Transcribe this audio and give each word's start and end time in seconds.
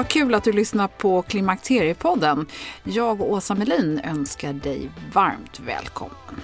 Vad 0.00 0.08
kul 0.08 0.34
att 0.34 0.44
du 0.44 0.52
lyssnar 0.52 0.88
på 0.88 1.22
Klimakteriepodden. 1.22 2.46
Jag 2.84 3.20
och 3.20 3.32
Åsa 3.32 3.54
Melin 3.54 4.00
önskar 4.04 4.52
dig 4.52 4.90
varmt 5.12 5.60
välkommen. 5.60 6.40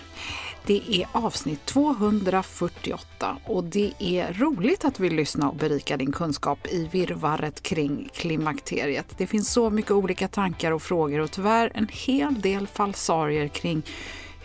Det 0.66 0.82
är 0.88 1.06
avsnitt 1.12 1.66
248 1.66 3.36
och 3.44 3.64
det 3.64 3.92
är 3.98 4.32
roligt 4.32 4.84
att 4.84 4.95
du 4.95 5.02
vill 5.02 5.14
lyssna 5.14 5.48
och 5.48 5.56
berika 5.56 5.96
din 5.96 6.12
kunskap 6.12 6.66
i 6.66 6.89
virvaret 6.92 7.62
kring 7.62 8.11
klimakteriet. 8.14 9.14
Det 9.18 9.27
finns 9.27 9.52
så 9.52 9.70
mycket 9.70 9.90
olika 9.90 10.28
tankar 10.28 10.72
och 10.72 10.83
frågor 10.83 11.20
och 11.20 11.30
tyvärr 11.30 11.72
en 11.74 11.89
hel 11.92 12.40
del 12.40 12.66
falsarier 12.66 13.48
kring 13.48 13.83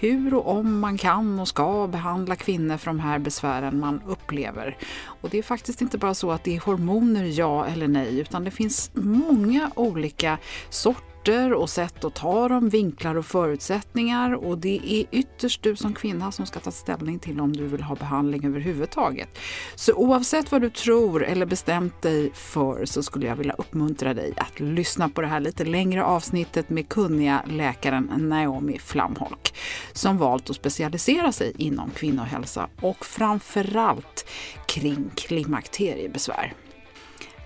hur 0.01 0.34
och 0.34 0.57
om 0.57 0.79
man 0.79 0.97
kan 0.97 1.39
och 1.39 1.47
ska 1.47 1.88
behandla 1.88 2.35
kvinnor 2.35 2.78
för 2.78 2.85
de 2.88 3.00
här 3.00 3.19
besvären 3.19 3.79
man 3.79 4.01
upplever. 4.07 4.78
Och 5.03 5.29
det 5.29 5.38
är 5.38 5.44
faktiskt 5.44 5.81
inte 5.81 5.97
bara 5.97 6.13
så 6.13 6.31
att 6.31 6.44
det 6.44 6.56
är 6.56 6.59
hormoner 6.59 7.39
ja 7.39 7.66
eller 7.66 7.88
nej, 7.88 8.19
utan 8.19 8.44
det 8.44 8.51
finns 8.51 8.91
många 8.94 9.72
olika 9.75 10.38
sorter 10.69 11.10
och 11.29 11.69
sätt 11.69 12.05
att 12.05 12.15
ta 12.15 12.47
dem, 12.47 12.69
vinklar 12.69 13.15
och 13.15 13.25
förutsättningar 13.25 14.33
och 14.33 14.57
det 14.57 14.79
är 14.83 15.05
ytterst 15.11 15.63
du 15.63 15.75
som 15.75 15.93
kvinna 15.93 16.31
som 16.31 16.45
ska 16.45 16.59
ta 16.59 16.71
ställning 16.71 17.19
till 17.19 17.39
om 17.39 17.53
du 17.53 17.67
vill 17.67 17.83
ha 17.83 17.95
behandling 17.95 18.45
överhuvudtaget. 18.45 19.29
Så 19.75 19.93
oavsett 19.93 20.51
vad 20.51 20.61
du 20.61 20.69
tror 20.69 21.23
eller 21.23 21.45
bestämt 21.45 22.01
dig 22.01 22.31
för 22.33 22.85
så 22.85 23.03
skulle 23.03 23.27
jag 23.27 23.35
vilja 23.35 23.53
uppmuntra 23.53 24.13
dig 24.13 24.33
att 24.37 24.59
lyssna 24.59 25.09
på 25.09 25.21
det 25.21 25.27
här 25.27 25.39
lite 25.39 25.65
längre 25.65 26.03
avsnittet 26.03 26.69
med 26.69 26.89
kunniga 26.89 27.43
läkaren 27.47 28.11
Naomi 28.17 28.79
Flamholk 28.79 29.55
som 29.93 30.17
valt 30.17 30.49
att 30.49 30.55
specialisera 30.55 31.31
sig 31.31 31.53
inom 31.57 31.89
kvinnohälsa 31.89 32.69
och 32.81 33.05
framförallt 33.05 34.25
kring 34.65 35.11
klimakteriebesvär. 35.15 36.53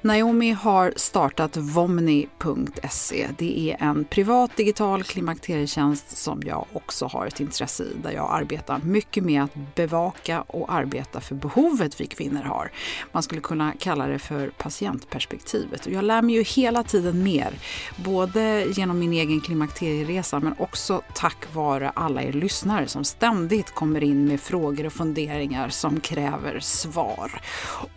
Naomi 0.05 0.51
har 0.51 0.93
startat 0.95 1.57
Vomni.se. 1.57 3.27
Det 3.37 3.71
är 3.71 3.83
en 3.83 4.05
privat 4.05 4.57
digital 4.57 5.03
klimakterietjänst 5.03 6.17
som 6.17 6.41
jag 6.45 6.65
också 6.73 7.05
har 7.05 7.25
ett 7.27 7.39
intresse 7.39 7.83
i, 7.83 7.87
där 8.03 8.11
jag 8.11 8.29
arbetar 8.31 8.79
mycket 8.83 9.23
med 9.23 9.43
att 9.43 9.75
bevaka 9.75 10.41
och 10.41 10.73
arbeta 10.73 11.21
för 11.21 11.35
behovet 11.35 12.01
vi 12.01 12.07
kvinnor 12.07 12.41
har. 12.41 12.71
Man 13.11 13.23
skulle 13.23 13.41
kunna 13.41 13.73
kalla 13.79 14.07
det 14.07 14.19
för 14.19 14.49
patientperspektivet. 14.49 15.85
Och 15.85 15.91
jag 15.91 16.03
lär 16.03 16.21
mig 16.21 16.35
ju 16.35 16.43
hela 16.43 16.83
tiden 16.83 17.23
mer, 17.23 17.59
både 17.95 18.65
genom 18.75 18.99
min 18.99 19.13
egen 19.13 19.41
klimakterieresa 19.41 20.39
men 20.39 20.55
också 20.57 21.01
tack 21.13 21.53
vare 21.53 21.89
alla 21.89 22.23
er 22.23 22.33
lyssnare 22.33 22.87
som 22.87 23.03
ständigt 23.03 23.71
kommer 23.71 24.03
in 24.03 24.25
med 24.25 24.41
frågor 24.41 24.85
och 24.85 24.93
funderingar 24.93 25.69
som 25.69 25.99
kräver 25.99 26.59
svar 26.59 27.41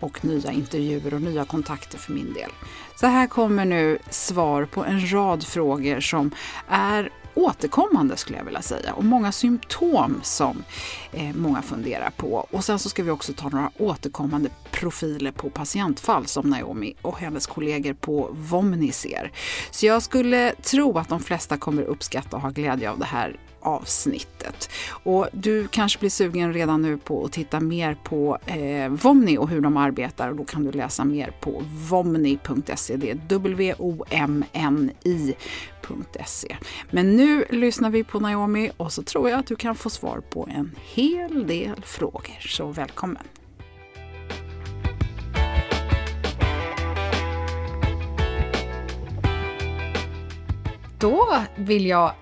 och 0.01 0.25
nya 0.25 0.53
intervjuer 0.53 1.15
och 1.15 1.23
nya 1.23 1.45
kontakter 1.45 1.98
för 1.99 2.13
min 2.13 2.33
del. 2.33 2.51
Så 2.97 3.07
här 3.07 3.27
kommer 3.27 3.65
nu 3.65 3.99
svar 4.11 4.65
på 4.65 4.85
en 4.85 5.13
rad 5.13 5.47
frågor 5.47 6.01
som 6.01 6.31
är 6.69 7.11
återkommande 7.39 8.17
skulle 8.17 8.39
jag 8.39 8.45
vilja 8.45 8.63
säga 8.63 8.93
och 8.93 9.05
många 9.05 9.33
symptom 9.33 10.21
som 10.23 10.65
eh, 11.13 11.35
många 11.35 11.63
funderar 11.63 12.11
på. 12.11 12.47
Och 12.51 12.65
sen 12.65 12.79
så 12.79 12.89
ska 12.89 13.03
vi 13.03 13.11
också 13.11 13.33
ta 13.33 13.49
några 13.49 13.71
återkommande 13.79 14.49
profiler 14.71 15.33
på 15.33 15.51
patientfall 15.51 16.27
som 16.27 16.51
Naomi 16.51 16.95
och 17.03 17.19
hennes 17.19 17.47
kollegor 17.47 17.93
på 17.93 18.29
Vomni 18.33 18.93
ser. 18.93 19.33
Så 19.71 19.87
jag 19.87 20.03
skulle 20.03 20.53
tro 20.53 20.99
att 20.99 21.09
de 21.09 21.21
flesta 21.21 21.57
kommer 21.57 21.83
uppskatta 21.83 22.37
och 22.37 22.43
ha 22.43 22.51
glädje 22.51 22.91
av 22.91 22.99
det 22.99 23.05
här 23.05 23.37
avsnittet. 23.61 24.71
Och 24.91 25.29
du 25.33 25.69
kanske 25.69 25.99
blir 25.99 26.11
sugen 26.11 26.53
redan 26.53 26.83
nu 26.83 26.99
på 26.99 27.25
att 27.25 27.33
titta 27.33 27.61
mer 27.61 27.97
på 28.05 28.39
eh, 28.47 28.89
Vomni 28.89 29.39
och 29.39 29.49
hur 29.49 29.61
de 29.61 29.77
arbetar 29.77 30.29
och 30.29 30.37
då 30.37 30.45
kan 30.45 30.65
du 30.65 30.73
läsa 30.73 31.05
mer 31.05 31.33
på 31.41 31.63
vomni.se. 31.91 32.97
Det 32.97 33.11
är 33.11 33.15
W-O-M-N-I.se. 33.15 33.77
Men 36.91 37.17
nu 37.17 37.45
lyssnar 37.51 37.91
vi 37.91 38.05
på 38.05 38.21
Naomi 38.21 38.71
och 38.77 38.93
så 38.93 39.03
tror 39.03 39.31
jag 39.31 39.39
att 39.39 39.47
du 39.47 39.57
kan 39.57 39.75
få 39.75 39.91
svar 39.91 40.23
på 40.31 40.49
en 40.51 40.75
hel 40.95 41.47
del 41.47 41.83
frågor. 41.83 42.37
Så 42.41 42.67
välkommen! 42.67 43.23
Då 51.01 51.45
vill 51.57 51.87
jag 51.87 52.13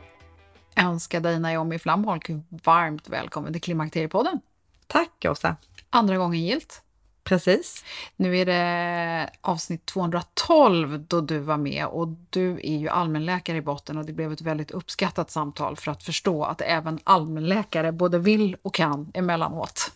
önska 0.76 1.20
dig 1.20 1.40
Naomi 1.40 1.78
Flamholk 1.78 2.30
varmt 2.48 3.08
välkommen 3.08 3.52
till 3.52 3.62
Klimakteriepodden. 3.62 4.40
Tack 4.86 5.24
Åsa. 5.28 5.56
Andra 5.90 6.16
gången 6.16 6.40
gilt. 6.40 6.82
Precis. 7.24 7.84
Nu 8.16 8.38
är 8.38 8.46
det 8.46 9.30
avsnitt 9.40 9.86
212 9.86 11.04
då 11.08 11.20
du 11.20 11.38
var 11.38 11.56
med 11.56 11.86
och 11.86 12.08
du 12.30 12.60
är 12.62 12.76
ju 12.76 12.88
allmänläkare 12.88 13.56
i 13.56 13.62
botten 13.62 13.98
och 13.98 14.04
det 14.04 14.12
blev 14.12 14.32
ett 14.32 14.40
väldigt 14.40 14.70
uppskattat 14.70 15.30
samtal 15.30 15.76
för 15.76 15.90
att 15.90 16.02
förstå 16.02 16.44
att 16.44 16.60
även 16.60 16.98
allmänläkare 17.04 17.92
både 17.92 18.18
vill 18.18 18.56
och 18.62 18.74
kan 18.74 19.10
emellanåt. 19.14 19.92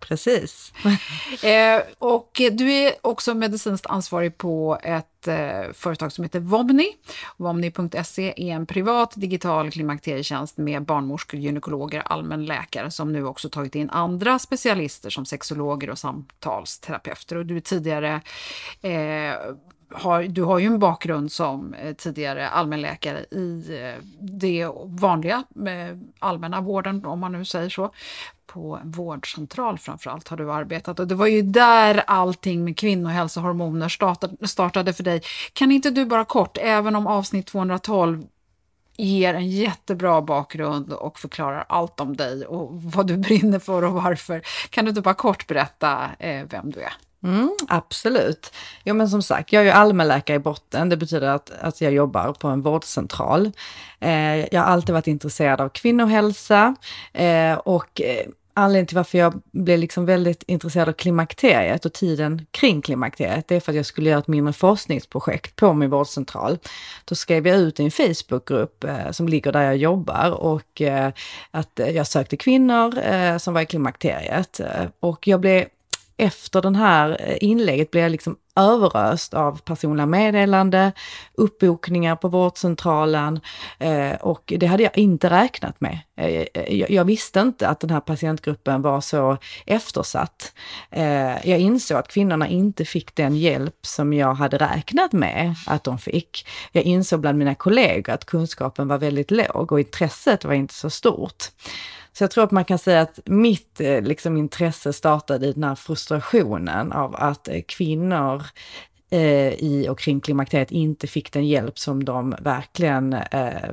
Precis. 0.00 0.72
eh, 1.42 1.82
och 1.98 2.40
du 2.52 2.72
är 2.72 2.94
också 3.02 3.34
medicinskt 3.34 3.86
ansvarig 3.86 4.38
på 4.38 4.78
ett 4.82 5.28
eh, 5.28 5.72
företag 5.72 6.12
som 6.12 6.24
heter 6.24 6.40
Vomni. 6.40 6.88
Vomni.se 7.36 8.34
är 8.36 8.54
en 8.54 8.66
privat 8.66 9.12
digital 9.16 9.70
klimakterietjänst 9.70 10.56
med 10.56 10.82
barnmorskor, 10.82 11.40
gynekologer, 11.40 12.00
allmänläkare 12.00 12.90
som 12.90 13.12
nu 13.12 13.26
också 13.26 13.48
tagit 13.48 13.74
in 13.74 13.90
andra 13.90 14.38
specialister 14.38 15.10
som 15.10 15.26
sexologer 15.26 15.90
och 15.90 15.98
samtalsterapeuter. 15.98 17.36
Och 17.36 17.46
du 17.46 17.56
är 17.56 17.60
tidigare 17.60 18.20
eh, 18.82 19.54
har, 19.90 20.22
du 20.22 20.42
har 20.42 20.58
ju 20.58 20.66
en 20.66 20.78
bakgrund 20.78 21.32
som 21.32 21.74
eh, 21.74 21.94
tidigare 21.94 22.48
allmänläkare 22.48 23.20
i 23.20 23.64
eh, 23.80 24.04
det 24.20 24.68
vanliga 24.84 25.44
eh, 25.56 25.96
allmänna 26.18 26.60
vården, 26.60 27.06
om 27.06 27.18
man 27.18 27.32
nu 27.32 27.44
säger 27.44 27.68
så. 27.68 27.90
På 28.46 28.80
vårdcentral 28.84 29.78
framförallt 29.78 30.28
har 30.28 30.36
du 30.36 30.52
arbetat 30.52 31.00
och 31.00 31.06
det 31.06 31.14
var 31.14 31.26
ju 31.26 31.42
där 31.42 32.02
allting 32.06 32.64
med 32.64 32.76
kvinnohälsa 32.76 33.40
och 33.40 33.46
hormoner 33.46 33.88
startade, 34.46 34.92
för 34.92 35.02
dig. 35.02 35.22
Kan 35.52 35.72
inte 35.72 35.90
du 35.90 36.04
bara 36.04 36.24
kort, 36.24 36.58
även 36.60 36.96
om 36.96 37.06
avsnitt 37.06 37.46
212 37.46 38.26
ger 38.96 39.34
en 39.34 39.50
jättebra 39.50 40.22
bakgrund 40.22 40.92
och 40.92 41.18
förklarar 41.18 41.64
allt 41.68 42.00
om 42.00 42.16
dig 42.16 42.46
och 42.46 42.82
vad 42.82 43.06
du 43.06 43.16
brinner 43.16 43.58
för 43.58 43.82
och 43.82 43.92
varför. 43.92 44.42
Kan 44.70 44.84
du 44.84 44.88
inte 44.88 45.00
bara 45.00 45.14
kort 45.14 45.46
berätta 45.46 46.10
eh, 46.18 46.46
vem 46.50 46.70
du 46.70 46.80
är? 46.80 46.92
Mm, 47.26 47.50
absolut. 47.68 48.52
Jo 48.84 48.94
men 48.94 49.08
som 49.08 49.22
sagt, 49.22 49.52
jag 49.52 49.60
är 49.60 49.64
ju 49.64 49.70
allmänläkare 49.70 50.36
i 50.36 50.40
botten. 50.40 50.88
Det 50.88 50.96
betyder 50.96 51.28
att, 51.28 51.50
att 51.60 51.80
jag 51.80 51.92
jobbar 51.92 52.32
på 52.32 52.48
en 52.48 52.62
vårdcentral. 52.62 53.52
Eh, 54.00 54.36
jag 54.36 54.60
har 54.60 54.66
alltid 54.66 54.92
varit 54.92 55.06
intresserad 55.06 55.60
av 55.60 55.68
kvinnohälsa 55.68 56.74
eh, 57.12 57.54
och 57.54 58.00
eh, 58.00 58.26
anledningen 58.54 58.86
till 58.86 58.96
varför 58.96 59.18
jag 59.18 59.42
blev 59.52 59.78
liksom 59.78 60.06
väldigt 60.06 60.42
intresserad 60.42 60.88
av 60.88 60.92
klimakteriet 60.92 61.84
och 61.84 61.92
tiden 61.92 62.46
kring 62.50 62.82
klimakteriet, 62.82 63.48
det 63.48 63.56
är 63.56 63.60
för 63.60 63.72
att 63.72 63.76
jag 63.76 63.86
skulle 63.86 64.10
göra 64.10 64.18
ett 64.18 64.28
mindre 64.28 64.52
forskningsprojekt 64.52 65.56
på 65.56 65.72
min 65.72 65.90
vårdcentral. 65.90 66.58
Då 67.04 67.14
skrev 67.14 67.46
jag 67.46 67.56
ut 67.56 67.80
i 67.80 67.84
en 67.84 67.90
Facebookgrupp 67.90 68.84
eh, 68.84 69.10
som 69.10 69.28
ligger 69.28 69.52
där 69.52 69.62
jag 69.62 69.76
jobbar 69.76 70.30
och 70.30 70.82
eh, 70.82 71.12
att 71.50 71.80
jag 71.94 72.06
sökte 72.06 72.36
kvinnor 72.36 72.98
eh, 72.98 73.36
som 73.36 73.54
var 73.54 73.60
i 73.60 73.66
klimakteriet. 73.66 74.60
Eh, 74.60 74.86
och 75.00 75.28
jag 75.28 75.40
blev 75.40 75.64
efter 76.16 76.62
den 76.62 76.76
här 76.76 77.16
eh, 77.20 77.36
inlägget 77.40 77.90
blev 77.90 78.02
jag 78.02 78.12
liksom 78.12 78.36
överöst 78.56 79.34
av 79.34 79.60
personliga 79.60 80.06
meddelande, 80.06 80.92
uppbokningar 81.34 82.16
på 82.16 82.28
vårdcentralen 82.28 83.40
eh, 83.78 84.12
och 84.12 84.52
det 84.56 84.66
hade 84.66 84.82
jag 84.82 84.98
inte 84.98 85.30
räknat 85.30 85.80
med. 85.80 85.98
Eh, 86.16 86.46
jag, 86.92 87.04
visste 87.04 87.40
inte 87.40 87.68
att 87.68 87.80
den 87.80 87.90
här 87.90 88.00
patientgruppen 88.00 88.82
var 88.82 89.00
så 89.00 89.36
eftersatt. 89.66 90.52
Jag 91.42 91.58
insåg 91.58 91.98
att 91.98 92.08
kvinnorna 92.08 92.48
inte 92.48 92.84
fick 92.84 93.14
den 93.14 93.36
hjälp 93.36 93.86
som 93.86 94.12
jag 94.12 94.34
hade 94.34 94.58
räknat 94.58 95.12
med 95.12 95.54
att 95.66 95.84
de 95.84 95.98
fick. 95.98 96.46
Jag 96.72 96.84
insåg 96.84 97.20
bland 97.20 97.38
mina 97.38 97.54
kollegor 97.54 98.12
att 98.12 98.24
kunskapen 98.24 98.88
var 98.88 98.98
väldigt 98.98 99.30
låg 99.30 99.72
och 99.72 99.80
intresset 99.80 100.44
var 100.44 100.54
inte 100.54 100.74
så 100.74 100.90
stort. 100.90 101.44
Så 102.16 102.24
jag 102.24 102.30
tror 102.30 102.44
att 102.44 102.50
man 102.50 102.64
kan 102.64 102.78
säga 102.78 103.00
att 103.00 103.20
mitt 103.24 103.80
eh, 103.80 104.02
liksom, 104.02 104.36
intresse 104.36 104.92
startade 104.92 105.46
i 105.46 105.52
den 105.52 105.64
här 105.64 105.74
frustrationen 105.74 106.92
av 106.92 107.16
att 107.16 107.48
eh, 107.48 107.62
kvinnor 107.68 108.42
eh, 109.10 109.52
i 109.52 109.86
och 109.90 109.98
kring 109.98 110.20
klimakteriet 110.20 110.70
inte 110.70 111.06
fick 111.06 111.32
den 111.32 111.46
hjälp 111.46 111.78
som 111.78 112.04
de 112.04 112.36
verkligen 112.40 113.12
eh, 113.12 113.70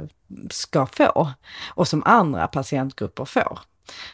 ska 0.49 0.85
få 0.85 1.31
och 1.75 1.87
som 1.87 2.03
andra 2.05 2.47
patientgrupper 2.47 3.25
får. 3.25 3.59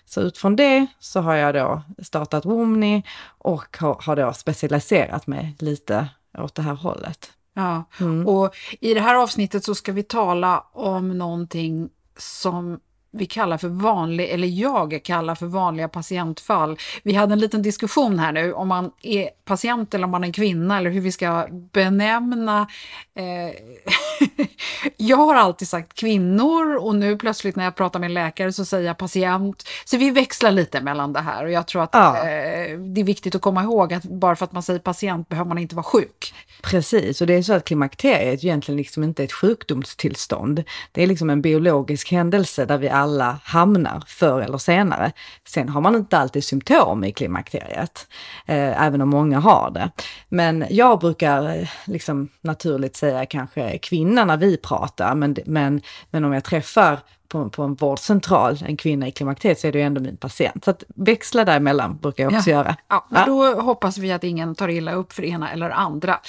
Så 0.06 0.22
utifrån 0.22 0.56
det 0.56 0.88
så 1.00 1.22
har 1.22 1.36
jag 1.36 1.56
då 1.56 1.82
startat 2.04 2.46
Womni 2.46 3.04
och 3.25 3.78
har, 3.80 3.98
har 4.02 4.16
då 4.16 4.34
specialiserat 4.34 5.28
mig 5.28 5.56
lite 5.60 6.08
åt 6.38 6.56
det 6.56 6.62
här 6.62 6.74
hållet. 6.74 7.32
Ja, 7.54 7.84
mm. 8.00 8.28
och 8.28 8.56
i 8.80 8.94
det 8.94 9.02
här 9.02 9.16
avsnittet 9.16 9.64
så 9.64 9.75
ska 9.75 9.92
vi 9.92 10.04
tala 10.04 10.66
om 10.74 11.18
någonting 11.18 11.90
som 12.18 12.80
vi 13.12 13.26
kallar 13.26 13.58
för 13.58 13.68
vanlig, 13.68 14.30
eller 14.30 14.48
jag 14.48 15.00
kallar 15.04 15.36
för 15.36 15.46
vanliga 15.46 15.88
patientfall. 15.88 16.78
Vi 17.04 17.14
hade 17.14 17.34
en 17.34 17.40
liten 17.40 17.62
diskussion 17.62 18.20
här 18.20 18.32
nu 18.32 18.54
om 18.54 18.68
man 18.68 18.92
är 19.02 19.30
patient 19.46 19.94
eller 19.94 20.06
om 20.06 20.12
man 20.12 20.24
är 20.24 20.34
kvinna 20.34 20.78
eller 20.78 20.90
hur 20.90 21.02
vi 21.02 21.12
ska 21.12 21.48
benämna. 21.52 22.68
Eh, 23.16 24.46
jag 24.98 25.18
har 25.18 25.36
alltid 25.36 25.68
sagt 25.68 25.94
kvinnor 25.94 26.76
och 26.76 26.96
nu 26.96 27.18
plötsligt 27.18 27.56
när 27.56 27.64
jag 27.64 27.76
pratar 27.76 28.00
med 28.00 28.12
läkare 28.12 28.54
så 28.54 28.66
säger 28.66 28.88
jag 28.88 28.98
patient. 28.98 29.64
Så 29.86 29.98
vi 29.98 30.12
växlar 30.12 30.52
lite 30.52 30.82
mellan 30.82 31.14
det 31.14 31.20
här 31.20 31.44
och 31.44 31.52
jag 31.52 31.68
tror 31.68 31.84
att 31.84 31.90
ja. 31.94 32.18
eh, 32.18 32.80
det 32.80 33.02
är 33.02 33.04
viktigt 33.04 33.36
att 33.36 33.42
komma 33.42 33.64
ihåg 33.64 33.94
att 33.94 34.04
bara 34.04 34.36
för 34.36 34.46
att 34.46 34.52
man 34.52 34.64
säger 34.64 34.80
patient 34.80 35.30
behöver 35.30 35.48
man 35.48 35.58
inte 35.58 35.76
vara 35.76 35.84
sjuk. 35.84 36.34
Precis, 36.62 37.22
och 37.22 37.28
det 37.28 37.34
är 37.34 37.42
så 37.42 37.54
att 37.54 37.66
klimakteriet 37.66 38.44
egentligen 38.44 38.78
liksom 38.78 39.04
inte 39.04 39.24
är 39.24 39.26
ett 39.26 39.34
sjukdomstillstånd. 39.34 40.64
Det 40.92 41.04
är 41.04 41.08
liksom 41.08 41.30
en 41.30 41.42
biologisk 41.42 42.12
händelse 42.12 42.66
där 42.66 42.78
vi 42.78 42.90
alla 42.90 43.40
hamnar 43.44 44.04
förr 44.08 44.42
eller 44.42 44.58
senare. 44.58 45.12
Sen 45.48 45.70
har 45.70 45.82
man 45.82 45.96
inte 45.96 46.18
alltid 46.18 46.44
symptom 46.44 47.04
i 47.04 47.12
klimakteriet, 47.12 48.08
eh, 48.46 48.86
även 48.86 49.02
om 49.02 49.10
många 49.10 49.40
har 49.40 49.72
det. 49.72 49.92
Men 50.30 50.66
jag 50.70 51.00
brukar 51.00 51.58
eh, 51.58 51.70
liksom 51.86 52.30
naturligt 52.42 52.96
säga 52.96 53.26
kanske 53.26 53.78
kvinna 53.78 54.26
när 54.26 54.38
vi 54.38 54.49
pratar, 54.57 55.16
men, 55.16 55.36
men, 55.46 55.81
men 56.12 56.25
om 56.25 56.34
jag 56.34 56.44
träffar 56.44 57.00
på, 57.30 57.50
på 57.50 57.64
en 57.64 57.76
vårdcentral, 57.76 58.58
en 58.66 58.78
kvinna 58.78 59.08
i 59.08 59.12
klimakteriet, 59.12 59.60
så 59.60 59.68
är 59.68 59.72
det 59.72 59.80
ju 59.80 59.86
ändå 59.86 60.02
min 60.02 60.18
patient. 60.18 60.66
Så 60.66 60.72
att 60.72 60.84
växla 60.96 61.46
däremellan 61.46 61.98
brukar 62.02 62.24
jag 62.24 62.34
också 62.34 62.50
ja. 62.50 62.58
göra. 62.58 62.76
Ja, 62.88 63.06
men 63.10 63.28
då 63.28 63.62
hoppas 63.62 63.98
vi 63.98 64.12
att 64.12 64.24
ingen 64.24 64.56
tar 64.56 64.68
illa 64.68 64.94
upp 64.94 65.14
för 65.14 65.24
ena 65.24 65.52
eller 65.52 65.70
andra 65.70 66.20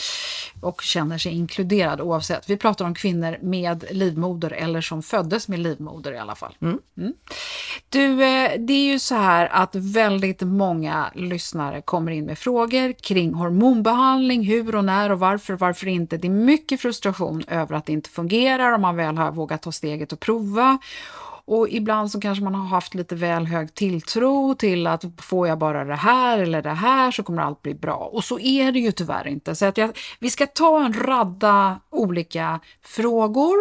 och 0.61 0.82
känner 0.82 1.19
sig 1.19 1.32
inkluderad 1.32 2.00
oavsett. 2.00 2.50
Vi 2.50 2.56
pratar 2.56 2.85
om 2.85 2.94
kvinnor 2.94 3.38
med 3.43 3.85
livmoder 3.91 4.50
eller 4.50 4.81
som 4.81 5.02
föddes 5.02 5.49
med 5.49 5.58
livmoder 5.58 6.12
i 6.12 6.19
alla 6.19 6.35
fall. 6.35 6.56
Mm. 6.61 6.79
Mm. 6.99 7.12
Du, 7.88 8.25
eh, 8.25 8.50
det 8.58 8.73
är 8.73 8.93
ju 8.93 8.99
så 8.99 9.14
här 9.14 9.49
att 9.53 9.75
väldigt 9.75 10.41
många 10.41 11.11
lyssnare 11.14 11.82
kommer 11.82 12.12
in 12.12 12.26
med 12.26 12.38
frågor 12.38 12.93
kring 12.93 13.35
hormonbehandling, 13.35 14.44
hur 14.44 14.75
och 14.75 14.85
när 14.85 15.12
och 15.12 15.19
varför 15.19 15.55
varför 15.55 15.88
inte. 15.88 16.17
Det 16.17 16.29
är 16.29 16.31
mycket 16.31 16.81
frustration 16.81 17.44
över 17.49 17.76
att 17.76 17.87
det 17.87 17.93
inte 17.93 18.11
fungerar 18.11 18.73
om 18.73 18.81
man 18.81 18.96
väl 18.96 19.17
har 19.17 19.32
vågat 19.32 19.62
ta 19.62 19.73
steget 19.73 20.12
och 20.12 20.20
prova. 20.20 20.79
Och 21.50 21.69
ibland 21.69 22.10
så 22.10 22.20
kanske 22.20 22.44
man 22.44 22.54
har 22.54 22.66
haft 22.66 22.94
lite 22.94 23.14
väl 23.14 23.46
hög 23.46 23.75
tilltro 23.75 24.54
till 24.54 24.87
att 24.87 25.04
får 25.19 25.48
jag 25.48 25.58
bara 25.58 25.84
det 25.84 25.94
här 25.94 26.38
eller 26.38 26.62
det 26.62 26.70
här 26.70 27.10
så 27.10 27.22
kommer 27.22 27.42
allt 27.42 27.62
bli 27.62 27.75
bra. 27.75 27.96
Och 27.96 28.25
så 28.25 28.38
är 28.38 28.72
det 28.72 28.78
ju 28.78 28.92
tyvärr 28.92 29.26
inte. 29.26 29.54
Så 29.54 29.66
att 29.66 29.78
jag, 29.78 29.98
vi 30.19 30.31
ska 30.31 30.46
ta 30.46 30.84
en 30.84 30.92
radda 30.92 31.81
olika 31.90 32.60
frågor, 32.82 33.56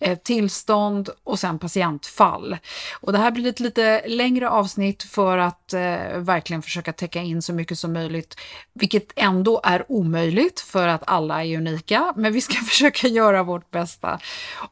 eh, 0.00 0.18
tillstånd 0.18 1.08
och 1.24 1.38
sen 1.38 1.58
patientfall. 1.58 2.56
Och 3.00 3.12
det 3.12 3.18
här 3.18 3.30
blir 3.30 3.46
ett 3.46 3.60
lite 3.60 4.08
längre 4.08 4.48
avsnitt 4.48 5.02
för 5.02 5.38
att 5.38 5.72
eh, 5.72 6.18
verkligen 6.18 6.62
försöka 6.62 6.92
täcka 6.92 7.20
in 7.20 7.42
så 7.42 7.52
mycket 7.52 7.78
som 7.78 7.92
möjligt, 7.92 8.36
vilket 8.72 9.12
ändå 9.16 9.60
är 9.64 9.84
omöjligt 9.88 10.60
för 10.60 10.88
att 10.88 11.02
alla 11.06 11.44
är 11.44 11.56
unika, 11.56 12.12
men 12.16 12.32
vi 12.32 12.40
ska 12.40 12.54
försöka 12.68 13.08
göra 13.08 13.42
vårt 13.42 13.70
bästa. 13.70 14.18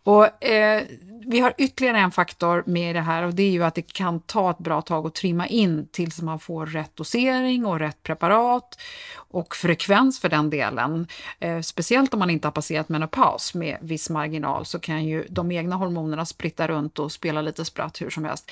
Och 0.05 0.45
eh, 0.45 0.83
vi 1.27 1.41
har 1.41 1.55
ytterligare 1.59 1.99
en 1.99 2.11
faktor 2.11 2.63
med 2.67 2.97
det 2.97 3.01
här 3.01 3.23
och 3.23 3.35
det 3.35 3.43
är 3.43 3.51
ju 3.51 3.65
att 3.65 3.75
det 3.75 3.93
kan 3.93 4.21
ta 4.21 4.51
ett 4.51 4.59
bra 4.59 4.83
tag 4.83 5.07
att 5.07 5.15
trimma 5.15 5.47
in 5.47 5.89
tills 5.93 6.23
man 6.23 6.41
får 6.41 6.67
rätt 6.67 6.97
dosering 6.97 7.67
och 7.67 7.79
rätt 7.79 8.03
preparat 8.03 8.79
och 9.15 9.57
frekvens 9.57 10.21
för 10.21 10.29
den 10.29 10.51
delen. 10.51 11.07
Eh, 11.39 11.61
speciellt 11.61 12.15
om 12.15 12.19
man 12.19 12.31
inte 12.31 12.47
har 12.47 12.53
passerat 12.53 12.89
menopaus 12.89 13.55
med 13.55 13.79
viss 13.81 14.11
marginal 14.11 14.67
så 14.67 14.79
kan 14.79 15.05
ju 15.05 15.27
de 15.29 15.53
egna 15.53 15.77
hormonerna 15.77 16.27
splitta 16.27 16.69
runt 16.69 16.99
och 16.99 17.13
spela 17.13 17.43
lite 17.43 17.65
spratt 17.65 18.03
hur 18.03 18.11
som 18.11 18.25
helst. 18.25 18.51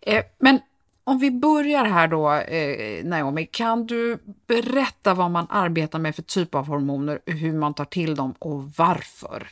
Eh, 0.00 0.24
men 0.38 0.60
om 1.04 1.18
vi 1.18 1.30
börjar 1.30 1.84
här 1.84 2.08
då, 2.08 2.32
eh, 2.32 3.04
Naomi, 3.04 3.46
kan 3.46 3.86
du 3.86 4.18
berätta 4.46 5.14
vad 5.14 5.30
man 5.30 5.46
arbetar 5.50 5.98
med 5.98 6.14
för 6.14 6.22
typ 6.22 6.54
av 6.54 6.66
hormoner, 6.66 7.18
hur 7.26 7.52
man 7.52 7.74
tar 7.74 7.84
till 7.84 8.14
dem 8.14 8.34
och 8.38 8.72
varför? 8.76 9.48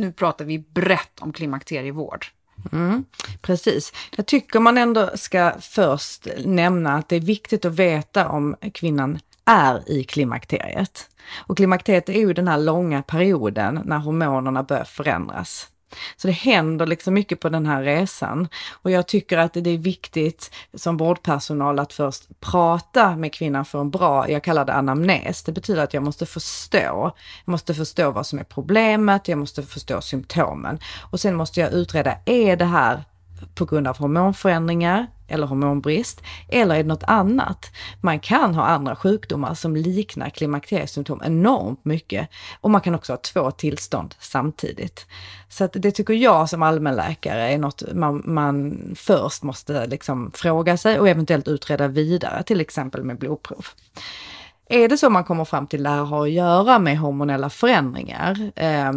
Nu 0.00 0.12
pratar 0.12 0.44
vi 0.44 0.58
brett 0.58 1.20
om 1.20 1.32
klimakterievård. 1.32 2.26
Mm, 2.72 3.04
precis. 3.40 3.92
Jag 4.16 4.26
tycker 4.26 4.60
man 4.60 4.78
ändå 4.78 5.10
ska 5.14 5.52
först 5.60 6.28
nämna 6.44 6.94
att 6.94 7.08
det 7.08 7.16
är 7.16 7.20
viktigt 7.20 7.64
att 7.64 7.74
veta 7.74 8.28
om 8.28 8.56
kvinnan 8.74 9.18
är 9.44 9.90
i 9.90 10.04
klimakteriet. 10.04 11.10
Och 11.46 11.56
klimakteriet 11.56 12.08
är 12.08 12.20
ju 12.20 12.32
den 12.32 12.48
här 12.48 12.58
långa 12.58 13.02
perioden 13.02 13.80
när 13.84 13.98
hormonerna 13.98 14.62
börjar 14.62 14.84
förändras. 14.84 15.68
Så 16.16 16.26
det 16.26 16.32
händer 16.32 16.86
liksom 16.86 17.14
mycket 17.14 17.40
på 17.40 17.48
den 17.48 17.66
här 17.66 17.82
resan. 17.82 18.48
Och 18.82 18.90
jag 18.90 19.06
tycker 19.06 19.38
att 19.38 19.52
det 19.52 19.70
är 19.70 19.78
viktigt 19.78 20.50
som 20.74 20.96
vårdpersonal 20.96 21.78
att 21.78 21.92
först 21.92 22.40
prata 22.40 23.16
med 23.16 23.32
kvinnan 23.32 23.64
för 23.64 23.80
en 23.80 23.90
bra, 23.90 24.30
jag 24.30 24.44
kallar 24.44 24.64
det 24.64 24.72
anamnes. 24.72 25.42
Det 25.42 25.52
betyder 25.52 25.82
att 25.82 25.94
jag 25.94 26.02
måste 26.02 26.26
förstå. 26.26 27.12
Jag 27.44 27.52
måste 27.52 27.74
förstå 27.74 28.10
vad 28.10 28.26
som 28.26 28.38
är 28.38 28.44
problemet, 28.44 29.28
jag 29.28 29.38
måste 29.38 29.62
förstå 29.62 30.00
symptomen. 30.00 30.78
Och 31.10 31.20
sen 31.20 31.34
måste 31.34 31.60
jag 31.60 31.72
utreda, 31.72 32.16
är 32.24 32.56
det 32.56 32.64
här 32.64 33.04
på 33.54 33.64
grund 33.64 33.88
av 33.88 33.98
hormonförändringar 33.98 35.06
eller 35.28 35.46
hormonbrist, 35.46 36.22
eller 36.48 36.74
är 36.74 36.82
det 36.82 36.88
något 36.88 37.02
annat? 37.02 37.70
Man 38.00 38.20
kan 38.20 38.54
ha 38.54 38.66
andra 38.66 38.96
sjukdomar 38.96 39.54
som 39.54 39.76
liknar 39.76 40.30
klimakteriesymptom 40.30 41.22
enormt 41.24 41.84
mycket 41.84 42.28
och 42.60 42.70
man 42.70 42.80
kan 42.80 42.94
också 42.94 43.12
ha 43.12 43.18
två 43.18 43.50
tillstånd 43.50 44.14
samtidigt. 44.18 45.06
Så 45.48 45.64
att 45.64 45.72
det 45.72 45.90
tycker 45.90 46.14
jag 46.14 46.48
som 46.48 46.62
allmänläkare 46.62 47.52
är 47.52 47.58
något 47.58 47.82
man, 47.94 48.22
man 48.24 48.80
först 48.96 49.42
måste 49.42 49.86
liksom 49.86 50.30
fråga 50.34 50.76
sig 50.76 51.00
och 51.00 51.08
eventuellt 51.08 51.48
utreda 51.48 51.88
vidare, 51.88 52.42
till 52.42 52.60
exempel 52.60 53.04
med 53.04 53.18
blodprov 53.18 53.66
är 54.70 54.88
det 54.88 54.98
så 54.98 55.10
man 55.10 55.24
kommer 55.24 55.44
fram 55.44 55.66
till 55.66 55.82
det 55.82 55.88
här 55.88 56.04
har 56.04 56.22
att 56.22 56.30
göra 56.32 56.78
med 56.78 56.98
hormonella 56.98 57.50
förändringar 57.50 58.52
eh, 58.56 58.92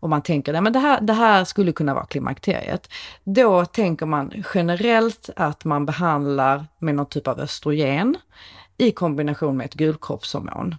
och 0.00 0.08
man 0.08 0.22
tänker 0.22 0.54
att 0.54 0.72
det 0.72 0.78
här, 0.78 1.00
det 1.00 1.12
här 1.12 1.44
skulle 1.44 1.72
kunna 1.72 1.94
vara 1.94 2.06
klimakteriet. 2.06 2.90
Då 3.24 3.64
tänker 3.64 4.06
man 4.06 4.44
generellt 4.54 5.30
att 5.36 5.64
man 5.64 5.86
behandlar 5.86 6.66
med 6.78 6.94
någon 6.94 7.06
typ 7.06 7.28
av 7.28 7.40
östrogen 7.40 8.16
i 8.78 8.90
kombination 8.90 9.56
med 9.56 9.64
ett 9.64 9.74
gulkroppshormon. 9.74 10.74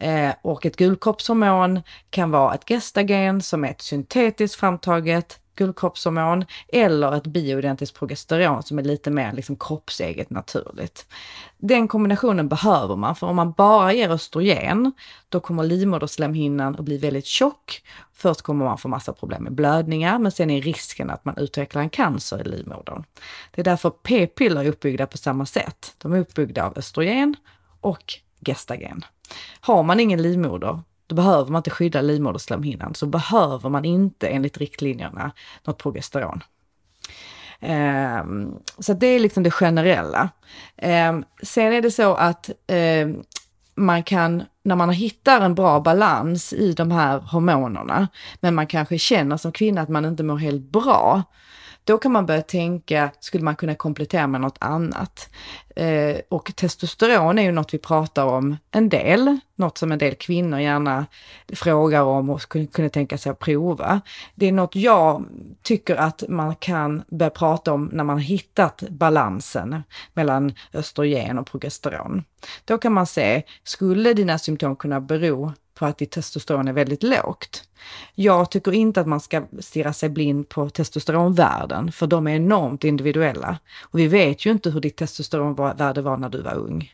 Eh, 0.00 0.30
och 0.42 0.66
ett 0.66 0.76
gulkroppshormon 0.76 1.80
kan 2.10 2.30
vara 2.30 2.54
ett 2.54 2.68
gestagen 2.68 3.42
som 3.42 3.64
är 3.64 3.70
ett 3.70 3.82
syntetiskt 3.82 4.60
framtaget 4.60 5.38
guldkroppshormon 5.58 6.44
eller 6.68 7.12
ett 7.16 7.26
bioidentiskt 7.26 7.98
progesteron 7.98 8.62
som 8.62 8.78
är 8.78 8.82
lite 8.82 9.10
mer 9.10 9.32
liksom 9.32 9.56
kroppseget 9.56 10.30
naturligt. 10.30 11.06
Den 11.56 11.88
kombinationen 11.88 12.48
behöver 12.48 12.96
man, 12.96 13.16
för 13.16 13.26
om 13.26 13.36
man 13.36 13.52
bara 13.52 13.92
ger 13.92 14.10
östrogen, 14.10 14.92
då 15.28 15.40
kommer 15.40 15.64
livmoderslemhinnan 15.64 16.74
att 16.74 16.80
bli 16.80 16.98
väldigt 16.98 17.26
tjock. 17.26 17.82
Först 18.12 18.42
kommer 18.42 18.64
man 18.64 18.78
få 18.78 18.88
massa 18.88 19.12
problem 19.12 19.42
med 19.42 19.52
blödningar, 19.52 20.18
men 20.18 20.32
sen 20.32 20.50
är 20.50 20.62
risken 20.62 21.10
att 21.10 21.24
man 21.24 21.36
utvecklar 21.36 21.82
en 21.82 21.90
cancer 21.90 22.40
i 22.40 22.44
livmodern. 22.44 23.04
Det 23.54 23.60
är 23.60 23.64
därför 23.64 23.90
p-piller 23.90 24.64
är 24.64 24.68
uppbyggda 24.68 25.06
på 25.06 25.18
samma 25.18 25.46
sätt. 25.46 25.94
De 25.98 26.12
är 26.12 26.18
uppbyggda 26.18 26.66
av 26.66 26.78
östrogen 26.78 27.36
och 27.80 28.14
gestagen. 28.46 29.04
Har 29.60 29.82
man 29.82 30.00
ingen 30.00 30.22
livmoder, 30.22 30.80
då 31.08 31.14
behöver 31.14 31.52
man 31.52 31.60
inte 31.60 31.70
skydda 31.70 32.00
livmoderslemhinnan, 32.00 32.94
så 32.94 33.06
behöver 33.06 33.68
man 33.68 33.84
inte 33.84 34.28
enligt 34.28 34.58
riktlinjerna 34.58 35.32
något 35.64 35.78
progesteron. 35.78 36.42
Um, 37.60 38.58
så 38.78 38.92
det 38.92 39.06
är 39.06 39.20
liksom 39.20 39.42
det 39.42 39.50
generella. 39.50 40.28
Um, 40.82 41.24
sen 41.42 41.72
är 41.72 41.82
det 41.82 41.90
så 41.90 42.14
att 42.14 42.50
um, 43.02 43.22
man 43.74 44.02
kan, 44.02 44.42
när 44.62 44.76
man 44.76 44.90
hittar 44.90 45.40
en 45.40 45.54
bra 45.54 45.80
balans 45.80 46.52
i 46.52 46.72
de 46.72 46.90
här 46.90 47.18
hormonerna, 47.18 48.08
men 48.40 48.54
man 48.54 48.66
kanske 48.66 48.98
känner 48.98 49.36
som 49.36 49.52
kvinna 49.52 49.80
att 49.80 49.88
man 49.88 50.04
inte 50.04 50.22
mår 50.22 50.36
helt 50.36 50.72
bra, 50.72 51.22
då 51.88 51.98
kan 51.98 52.12
man 52.12 52.26
börja 52.26 52.42
tänka, 52.42 53.10
skulle 53.20 53.44
man 53.44 53.56
kunna 53.56 53.74
komplettera 53.74 54.26
med 54.26 54.40
något 54.40 54.56
annat? 54.58 55.28
Eh, 55.76 56.16
och 56.28 56.52
testosteron 56.56 57.38
är 57.38 57.42
ju 57.42 57.52
något 57.52 57.74
vi 57.74 57.78
pratar 57.78 58.24
om 58.24 58.56
en 58.70 58.88
del, 58.88 59.38
något 59.56 59.78
som 59.78 59.92
en 59.92 59.98
del 59.98 60.14
kvinnor 60.14 60.58
gärna 60.58 61.06
frågar 61.52 62.02
om 62.02 62.30
och 62.30 62.42
skulle 62.42 62.66
kunna 62.66 62.88
tänka 62.88 63.18
sig 63.18 63.32
att 63.32 63.38
prova. 63.38 64.00
Det 64.34 64.46
är 64.46 64.52
något 64.52 64.76
jag 64.76 65.24
tycker 65.62 65.96
att 65.96 66.24
man 66.28 66.56
kan 66.56 67.02
börja 67.08 67.30
prata 67.30 67.72
om 67.72 67.90
när 67.92 68.04
man 68.04 68.16
har 68.16 68.24
hittat 68.24 68.82
balansen 68.90 69.82
mellan 70.14 70.52
östrogen 70.74 71.38
och 71.38 71.46
progesteron. 71.46 72.24
Då 72.64 72.78
kan 72.78 72.92
man 72.92 73.06
se, 73.06 73.42
skulle 73.64 74.14
dina 74.14 74.38
symptom 74.38 74.76
kunna 74.76 75.00
bero 75.00 75.52
på 75.78 75.86
att 75.86 75.98
ditt 75.98 76.10
testosteron 76.10 76.68
är 76.68 76.72
väldigt 76.72 77.02
lågt. 77.02 77.64
Jag 78.14 78.50
tycker 78.50 78.72
inte 78.72 79.00
att 79.00 79.06
man 79.06 79.20
ska 79.20 79.42
stirra 79.60 79.92
sig 79.92 80.08
blind 80.08 80.48
på 80.48 80.70
testosteronvärden, 80.70 81.92
för 81.92 82.06
de 82.06 82.26
är 82.26 82.36
enormt 82.36 82.84
individuella. 82.84 83.58
Och 83.82 83.98
vi 83.98 84.06
vet 84.06 84.46
ju 84.46 84.50
inte 84.50 84.70
hur 84.70 84.80
ditt 84.80 84.96
testosteronvärde 84.96 86.02
var 86.02 86.16
när 86.16 86.28
du 86.28 86.42
var 86.42 86.54
ung. 86.54 86.92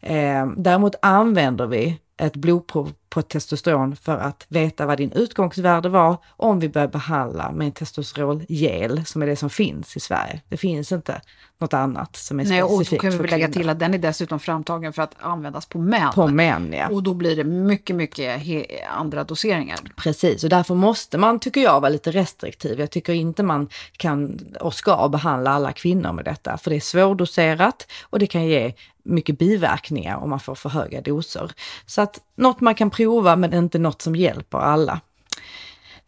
Eh, 0.00 0.46
däremot 0.56 0.94
använder 1.02 1.66
vi 1.66 1.98
ett 2.16 2.36
blodprov 2.36 2.92
på 3.08 3.22
testosteron 3.22 3.96
för 3.96 4.18
att 4.18 4.46
veta 4.48 4.86
vad 4.86 4.98
din 4.98 5.12
utgångsvärde 5.12 5.88
var 5.88 6.16
om 6.28 6.60
vi 6.60 6.68
börjar 6.68 6.88
behandla 6.88 7.52
med 7.52 7.66
en 7.66 7.72
testosterongel 7.72 9.04
som 9.06 9.22
är 9.22 9.26
det 9.26 9.36
som 9.36 9.50
finns 9.50 9.96
i 9.96 10.00
Sverige. 10.00 10.40
Det 10.48 10.56
finns 10.56 10.92
inte 10.92 11.20
något 11.58 11.74
annat 11.74 12.16
som 12.16 12.40
är 12.40 12.44
Nej, 12.44 12.62
specifikt 12.62 13.04
och 13.04 13.10
då 13.10 13.16
kan 13.16 13.22
vi 13.22 13.28
lägga 13.28 13.48
till 13.48 13.68
att 13.68 13.78
den 13.78 13.94
är 13.94 13.98
dessutom 13.98 14.40
framtagen 14.40 14.92
för 14.92 15.02
att 15.02 15.14
användas 15.18 15.66
på 15.66 15.78
män. 15.78 16.12
På 16.14 16.26
män, 16.26 16.72
ja. 16.72 16.88
Och 16.88 17.02
då 17.02 17.14
blir 17.14 17.36
det 17.36 17.44
mycket, 17.44 17.96
mycket 17.96 18.42
andra 18.90 19.24
doseringar. 19.24 19.78
Precis, 19.96 20.44
och 20.44 20.50
därför 20.50 20.74
måste 20.74 21.18
man, 21.18 21.40
tycker 21.40 21.60
jag, 21.60 21.80
vara 21.80 21.88
lite 21.88 22.10
restriktiv. 22.10 22.80
Jag 22.80 22.90
tycker 22.90 23.12
inte 23.12 23.42
man 23.42 23.68
kan 23.96 24.40
och 24.60 24.74
ska 24.74 25.08
behandla 25.08 25.50
alla 25.50 25.72
kvinnor 25.72 26.12
med 26.12 26.24
detta, 26.24 26.58
för 26.58 26.70
det 26.70 26.76
är 26.76 26.80
svårdoserat 26.80 27.86
och 28.02 28.18
det 28.18 28.26
kan 28.26 28.46
ge 28.46 28.74
mycket 29.04 29.38
biverkningar 29.38 30.16
om 30.16 30.30
man 30.30 30.40
får 30.40 30.54
för 30.54 30.68
höga 30.68 31.00
doser. 31.00 31.52
Så 31.86 32.02
att 32.04 32.20
något 32.36 32.60
man 32.60 32.74
kan 32.74 32.90
prova, 32.90 33.36
men 33.36 33.54
inte 33.54 33.78
något 33.78 34.02
som 34.02 34.16
hjälper 34.16 34.58
alla. 34.58 35.00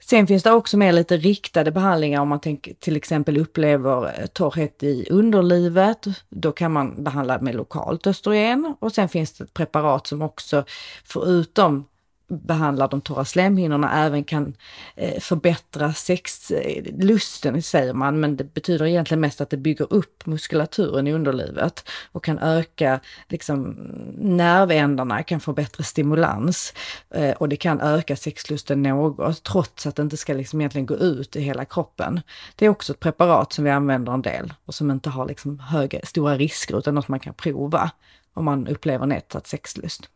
Sen 0.09 0.27
finns 0.27 0.43
det 0.43 0.53
också 0.53 0.77
mer 0.77 0.93
lite 0.93 1.17
riktade 1.17 1.71
behandlingar 1.71 2.21
om 2.21 2.29
man 2.29 2.41
tänker, 2.41 2.75
till 2.75 2.97
exempel 2.97 3.39
upplever 3.39 4.21
eh, 4.21 4.27
torrhet 4.27 4.83
i 4.83 5.07
underlivet. 5.11 6.07
Då 6.29 6.53
kan 6.53 6.73
man 6.73 7.05
behandla 7.05 7.41
med 7.41 7.55
lokalt 7.55 8.07
östrogen 8.07 8.75
och 8.79 8.93
sen 8.93 9.09
finns 9.09 9.33
det 9.33 9.45
ett 9.45 9.55
preparat 9.55 10.07
som 10.07 10.23
också 10.23 10.65
förutom 11.05 11.85
behandlar 12.29 12.89
de 12.89 13.01
torra 13.01 13.25
slemhinnorna 13.25 14.05
även 14.05 14.25
kan 14.25 14.55
eh, 14.95 15.21
förbättra 15.21 15.93
sexlusten, 15.93 17.63
säger 17.63 17.93
man, 17.93 18.21
men 18.21 18.37
det 18.37 18.55
betyder 18.55 18.87
egentligen 18.87 19.21
mest 19.21 19.41
att 19.41 19.51
det 19.51 19.57
bygger 19.57 19.93
upp 19.93 20.27
muskulaturen 20.27 21.07
i 21.07 21.13
underlivet 21.13 21.89
och 22.13 22.25
kan 22.25 22.39
öka 22.39 23.01
liksom 23.29 23.63
nervändarna, 24.19 25.23
kan 25.23 25.41
få 25.41 25.53
bättre 25.53 25.85
stimulans 25.85 26.75
eh, 27.11 27.31
och 27.31 27.49
det 27.49 27.57
kan 27.57 27.81
öka 27.81 28.17
sexlusten 28.17 28.83
något 28.83 29.43
trots 29.43 29.87
att 29.87 29.97
det 29.97 30.03
inte 30.03 30.17
ska 30.17 30.35
liksom 30.35 30.61
egentligen 30.61 30.87
gå 30.87 30.95
ut 30.95 31.37
i 31.37 31.41
hela 31.41 31.65
kroppen. 31.65 32.21
Det 32.57 32.67
är 32.67 32.69
också 32.69 32.93
ett 32.93 33.01
preparat 33.01 33.53
som 33.53 33.65
vi 33.65 33.71
använder 33.71 34.13
en 34.13 34.23
del 34.23 34.55
och 34.65 34.75
som 34.75 34.91
inte 34.91 35.11
har 35.11 35.27
liksom 35.27 35.59
höga, 35.59 36.01
stora 36.05 36.37
risker 36.37 36.79
utan 36.79 36.95
något 36.95 37.09
man 37.09 37.21
kan 37.21 37.35
prova 37.35 37.91
om 38.35 38.45
man 38.45 38.67
upplever 38.67 39.07
nedsatt 39.07 39.47
sexlust. 39.47 40.09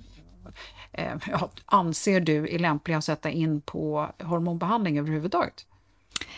Eh, 0.94 1.14
ja, 1.32 1.50
anser 1.66 2.20
du 2.20 2.56
är 2.56 2.60
lämpliga 2.60 2.98
att 2.98 3.04
sätta 3.04 3.30
in 3.30 3.62
på 3.62 4.08
hormonbehandling 4.24 5.00
överhuvudtaget? 5.00 5.66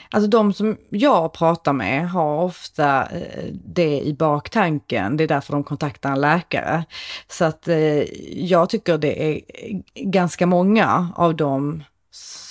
Alltså 0.09 0.29
de 0.29 0.53
som 0.53 0.77
jag 0.89 1.33
pratar 1.33 1.73
med 1.73 2.09
har 2.09 2.43
ofta 2.43 3.05
eh, 3.05 3.45
det 3.65 4.01
i 4.01 4.13
baktanken. 4.13 5.17
Det 5.17 5.23
är 5.23 5.27
därför 5.27 5.53
de 5.53 5.63
kontaktar 5.63 6.11
en 6.11 6.21
läkare. 6.21 6.85
Så 7.27 7.45
att 7.45 7.67
eh, 7.67 8.03
jag 8.45 8.69
tycker 8.69 8.97
det 8.97 9.23
är 9.23 9.41
ganska 9.95 10.45
många 10.45 11.09
av 11.15 11.35
dem 11.35 11.83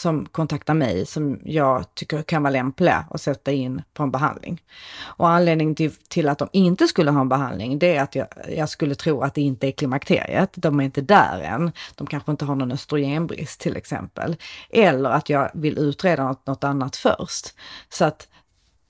som 0.05 0.27
kontaktar 0.27 0.75
mig 0.75 1.07
som 1.07 1.41
jag 1.45 1.95
tycker 1.95 2.23
kan 2.23 2.43
vara 2.43 2.51
lämpliga 2.51 3.05
att 3.11 3.21
sätta 3.21 3.53
in 3.53 3.83
på 3.95 4.03
en 4.03 4.11
behandling. 4.11 4.63
Och 5.01 5.29
anledningen 5.29 5.75
till, 5.75 5.91
till 6.09 6.29
att 6.29 6.39
de 6.39 6.49
inte 6.53 6.89
skulle 6.89 7.11
ha 7.11 7.21
en 7.21 7.29
behandling, 7.29 7.79
det 7.79 7.97
är 7.97 8.03
att 8.03 8.15
jag, 8.15 8.27
jag 8.49 8.69
skulle 8.69 8.95
tro 8.95 9.23
att 9.23 9.35
det 9.35 9.41
inte 9.41 9.67
är 9.67 9.71
klimakteriet. 9.73 10.51
De 10.55 10.81
är 10.81 10.85
inte 10.85 11.01
där 11.01 11.41
än. 11.41 11.73
De 11.95 12.07
kanske 12.07 12.31
inte 12.31 12.45
har 12.45 12.55
någon 12.55 12.73
östrogenbrist 12.73 13.61
till 13.61 13.77
exempel. 13.77 14.37
Eller 14.71 15.11
att 15.11 15.29
jag 15.29 15.51
vill 15.55 15.79
utreda 15.79 16.25
något, 16.25 16.47
något 16.47 16.65
annat 16.65 16.97
först. 16.97 17.55
Så 17.89 18.05
att 18.05 18.29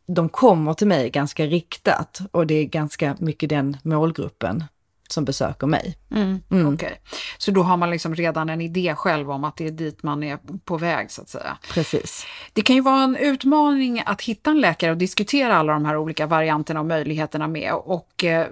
de 0.06 0.28
kommer 0.28 0.74
till 0.74 0.86
mig 0.86 1.10
ganska 1.10 1.46
riktat 1.46 2.20
och 2.30 2.46
det 2.46 2.54
är 2.54 2.64
ganska 2.64 3.16
mycket 3.18 3.48
den 3.48 3.76
målgruppen 3.82 4.64
som 5.08 5.24
besöker 5.24 5.66
mig. 5.66 5.96
Mm, 6.14 6.40
mm. 6.50 6.74
Okay. 6.74 6.92
så 7.38 7.50
då 7.50 7.62
har 7.62 7.76
man 7.76 7.90
liksom 7.90 8.14
redan 8.14 8.48
en 8.48 8.60
idé 8.60 8.94
själv 8.96 9.30
om 9.30 9.44
att 9.44 9.56
det 9.56 9.66
är 9.66 9.70
dit 9.70 10.02
man 10.02 10.22
är 10.22 10.38
på 10.64 10.76
väg 10.76 11.10
så 11.10 11.22
att 11.22 11.28
säga. 11.28 11.56
Precis. 11.72 12.26
Det 12.52 12.62
kan 12.62 12.76
ju 12.76 12.82
vara 12.82 13.02
en 13.02 13.16
utmaning 13.16 14.02
att 14.06 14.22
hitta 14.22 14.50
en 14.50 14.60
läkare 14.60 14.90
och 14.90 14.96
diskutera 14.96 15.56
alla 15.56 15.72
de 15.72 15.84
här 15.84 15.96
olika 15.96 16.26
varianterna 16.26 16.80
och 16.80 16.86
möjligheterna 16.86 17.48
med 17.48 17.72
och 17.74 18.24
eh, 18.24 18.46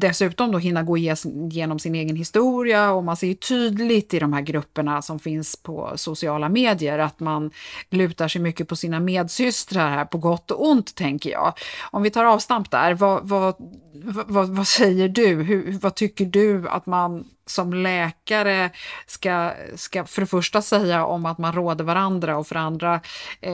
dessutom 0.00 0.52
då 0.52 0.58
hinna 0.58 0.82
gå 0.82 0.96
igenom 0.96 1.78
sin 1.78 1.94
egen 1.94 2.16
historia 2.16 2.92
och 2.92 3.04
man 3.04 3.16
ser 3.16 3.26
ju 3.26 3.34
tydligt 3.34 4.14
i 4.14 4.18
de 4.18 4.32
här 4.32 4.40
grupperna 4.40 5.02
som 5.02 5.18
finns 5.18 5.62
på 5.62 5.92
sociala 5.96 6.48
medier 6.48 6.98
att 6.98 7.20
man 7.20 7.50
lutar 7.90 8.28
sig 8.28 8.40
mycket 8.40 8.68
på 8.68 8.76
sina 8.76 9.00
medsystrar 9.00 9.90
här 9.90 10.04
på 10.04 10.18
gott 10.18 10.50
och 10.50 10.66
ont 10.68 10.94
tänker 10.94 11.30
jag. 11.30 11.54
Om 11.90 12.02
vi 12.02 12.10
tar 12.10 12.24
avstamp 12.24 12.70
där, 12.70 12.94
vad, 12.94 13.28
vad, 13.28 13.54
vad, 14.26 14.48
vad 14.48 14.66
säger 14.66 15.08
du? 15.08 15.42
Hur, 15.42 15.78
vad 15.78 15.94
tycker 15.94 16.24
du 16.24 16.68
att 16.68 16.86
man 16.90 17.24
som 17.46 17.74
läkare 17.74 18.70
ska, 19.06 19.52
ska 19.74 20.04
för 20.04 20.20
det 20.20 20.26
första 20.26 20.62
säga 20.62 21.04
om 21.04 21.26
att 21.26 21.38
man 21.38 21.52
råder 21.52 21.84
varandra 21.84 22.36
och 22.36 22.46
för 22.46 22.54
det 22.54 22.60
andra 22.60 23.00
eh, 23.40 23.52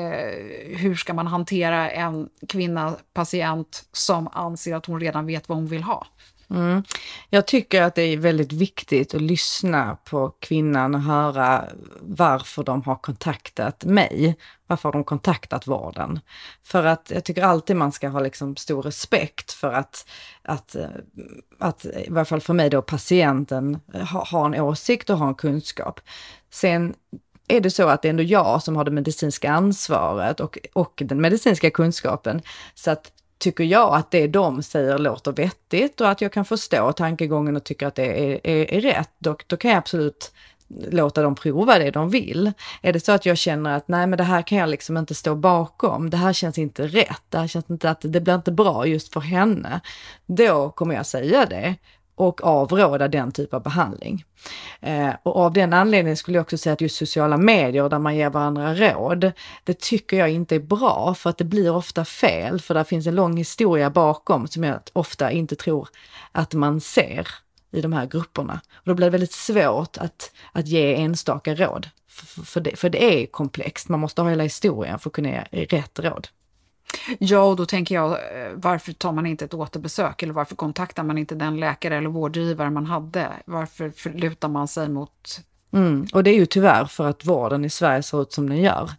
hur 0.77 0.95
ska 0.95 1.15
man 1.15 1.27
hantera 1.27 1.91
en 1.91 2.29
kvinna, 2.49 2.97
patient 3.15 3.85
som 3.93 4.29
anser 4.33 4.75
att 4.75 4.87
hon 4.87 5.01
redan 5.01 5.27
vet 5.27 5.49
vad 5.49 5.59
hon 5.59 5.67
vill 5.67 5.83
ha? 5.83 6.07
Mm. 6.51 6.83
Jag 7.31 7.47
tycker 7.47 7.83
att 7.83 7.95
det 7.95 8.03
är 8.03 8.17
väldigt 8.17 8.53
viktigt 8.53 9.15
att 9.15 9.23
lyssna 9.23 9.99
på 10.05 10.29
kvinnan 10.41 10.95
och 10.95 11.01
höra 11.01 11.65
varför 12.01 12.65
de 12.65 12.83
har 12.83 12.97
kontaktat 12.97 13.85
mig. 13.85 14.37
Varför 14.67 14.89
har 14.89 14.93
de 14.93 15.05
kontaktat 15.05 15.67
vården? 15.67 16.21
För 16.63 16.85
att 16.85 17.11
jag 17.15 17.25
tycker 17.25 17.43
alltid 17.43 17.77
man 17.77 17.93
ska 17.93 18.09
ha 18.09 18.21
liksom 18.21 18.57
stor 18.57 18.83
respekt 18.83 19.53
för 19.53 19.73
att, 19.73 20.07
att, 20.43 20.75
eh, 20.75 20.89
att 21.59 21.85
i 21.85 22.07
varje 22.11 22.25
fall 22.25 22.41
för 22.41 22.55
mig 22.55 22.71
då 22.71 22.83
patienten 22.83 23.81
eh, 23.95 24.05
har 24.05 24.25
ha 24.25 24.47
en 24.47 24.61
åsikt 24.61 25.11
och 25.11 25.19
har 25.19 25.29
en 25.29 25.35
kunskap. 25.35 26.01
Sen 26.51 26.95
är 27.49 27.61
det 27.61 27.71
så 27.71 27.89
att 27.89 28.03
det 28.03 28.09
är 28.09 28.11
ändå 28.11 28.23
jag 28.23 28.63
som 28.63 28.77
har 28.77 28.85
det 28.85 28.91
medicinska 28.91 29.51
ansvaret 29.51 30.41
och, 30.41 30.59
och 30.73 31.03
den 31.05 31.21
medicinska 31.21 31.71
kunskapen. 31.71 32.43
Så 32.75 32.91
att 32.91 33.13
tycker 33.39 33.65
jag 33.65 33.95
att 33.95 34.11
det 34.11 34.27
de 34.27 34.63
säger 34.63 34.99
låter 34.99 35.33
vettigt 35.33 36.01
och 36.01 36.09
att 36.09 36.21
jag 36.21 36.33
kan 36.33 36.45
förstå 36.45 36.93
tankegången 36.93 37.57
och 37.57 37.65
tycker 37.65 37.87
att 37.87 37.95
det 37.95 38.05
är, 38.05 38.41
är, 38.45 38.75
är 38.75 38.81
rätt, 38.81 39.11
då, 39.19 39.37
då 39.47 39.57
kan 39.57 39.71
jag 39.71 39.79
absolut 39.79 40.33
låta 40.69 41.23
dem 41.23 41.35
prova 41.35 41.79
det 41.79 41.91
de 41.91 42.11
vill. 42.11 42.53
Är 42.83 42.93
det 42.93 43.01
så 43.01 43.13
att 43.13 43.27
jag 43.27 43.39
känner 43.39 43.77
att 43.77 43.89
nej 43.89 44.07
men 44.07 44.17
det 44.17 44.25
här 44.25 44.43
kan 44.43 44.59
jag 44.59 44.69
liksom 44.69 44.97
inte 44.97 45.15
stå 45.15 45.35
bakom, 45.35 46.11
det 46.11 46.17
här 46.17 46.33
känns 46.33 46.59
inte 46.59 46.87
rätt, 46.87 47.23
det 47.29 47.39
här 47.39 47.47
känns 47.47 47.71
inte 47.71 47.91
att 47.91 48.01
det 48.01 48.21
blir 48.21 48.35
inte 48.35 48.53
bra 48.53 48.87
just 48.87 49.13
för 49.13 49.21
henne, 49.21 49.81
då 50.27 50.71
kommer 50.71 50.95
jag 50.95 51.07
säga 51.07 51.47
det 51.47 51.75
och 52.17 52.45
avråda 52.45 53.09
den 53.09 53.33
typ 53.33 53.55
av 53.55 53.63
behandling. 53.63 54.25
Eh, 54.81 55.11
och 55.23 55.37
av 55.37 55.53
den 55.53 55.73
anledningen 55.73 56.17
skulle 56.17 56.39
jag 56.39 56.43
också 56.43 56.59
säga 56.59 56.73
att 56.73 56.81
just 56.81 56.97
sociala 56.97 57.37
medier 57.37 57.89
där 57.89 57.99
man 57.99 58.17
ger 58.17 58.31
varandra 58.31 58.75
råd, 58.75 59.33
det 59.65 59.81
tycker 59.81 60.17
jag 60.17 60.31
inte 60.31 60.55
är 60.55 60.61
bra 60.61 61.15
för 61.15 61.31
att 61.31 61.39
det 61.39 61.45
blir 61.45 61.77
ofta 61.77 62.05
fel 62.05 62.61
för 62.61 62.75
där 62.75 62.85
finns 62.85 63.07
en 63.07 63.15
lång 63.15 63.37
historia 63.37 63.91
bakom 63.91 64.49
som 64.49 64.65
jag 64.65 64.81
ofta 64.93 65.31
inte 65.31 65.57
tror 65.57 65.89
att 66.33 66.55
man 66.55 66.81
ser 66.81 67.29
i 67.73 67.81
de 67.81 67.93
här 67.93 68.07
grupperna. 68.07 68.61
Och 68.75 68.85
då 68.85 68.95
blir 68.95 69.07
det 69.07 69.11
väldigt 69.11 69.33
svårt 69.33 69.97
att, 69.99 70.33
att 70.53 70.67
ge 70.67 70.95
enstaka 70.95 71.55
råd. 71.55 71.89
För, 72.09 72.43
för, 72.43 72.61
det, 72.61 72.77
för 72.77 72.89
det 72.89 73.23
är 73.23 73.27
komplext, 73.27 73.89
man 73.89 74.01
måste 74.01 74.23
ha 74.23 74.31
hela 74.31 74.43
historien 74.43 74.99
för 74.99 75.11
att 75.11 75.15
kunna 75.15 75.29
ge 75.29 75.65
rätt 75.65 75.99
råd. 75.99 76.29
Ja, 77.19 77.43
och 77.43 77.57
då 77.57 77.67
tänker 77.67 77.95
jag, 77.95 78.13
eh, 78.13 78.53
varför 78.55 78.93
tar 78.93 79.13
man 79.13 79.27
inte 79.27 79.45
ett 79.45 79.55
återbesök 79.55 80.23
eller 80.23 80.33
varför 80.33 80.57
kontaktar 80.57 81.03
man 81.03 81.19
inte 81.19 81.35
den 81.35 81.61
läkare 81.61 81.97
eller 81.97 82.09
vårdgivare 82.09 82.71
man 82.71 82.87
hade? 82.87 83.29
Varför 83.45 84.11
lutar 84.11 84.49
man 84.49 84.69
sig 84.69 84.89
mot... 84.89 85.41
Mm, 85.73 86.07
och 86.13 86.25
det 86.25 86.31
är 86.31 86.35
ju 86.35 86.47
tyvärr 86.47 86.85
för 86.85 87.09
att 87.09 87.25
vården 87.25 87.65
i 87.65 87.71
Sverige 87.71 88.03
ser 88.03 88.23
ut 88.23 88.33
som 88.33 88.49
den 88.49 88.59
gör. 88.59 88.91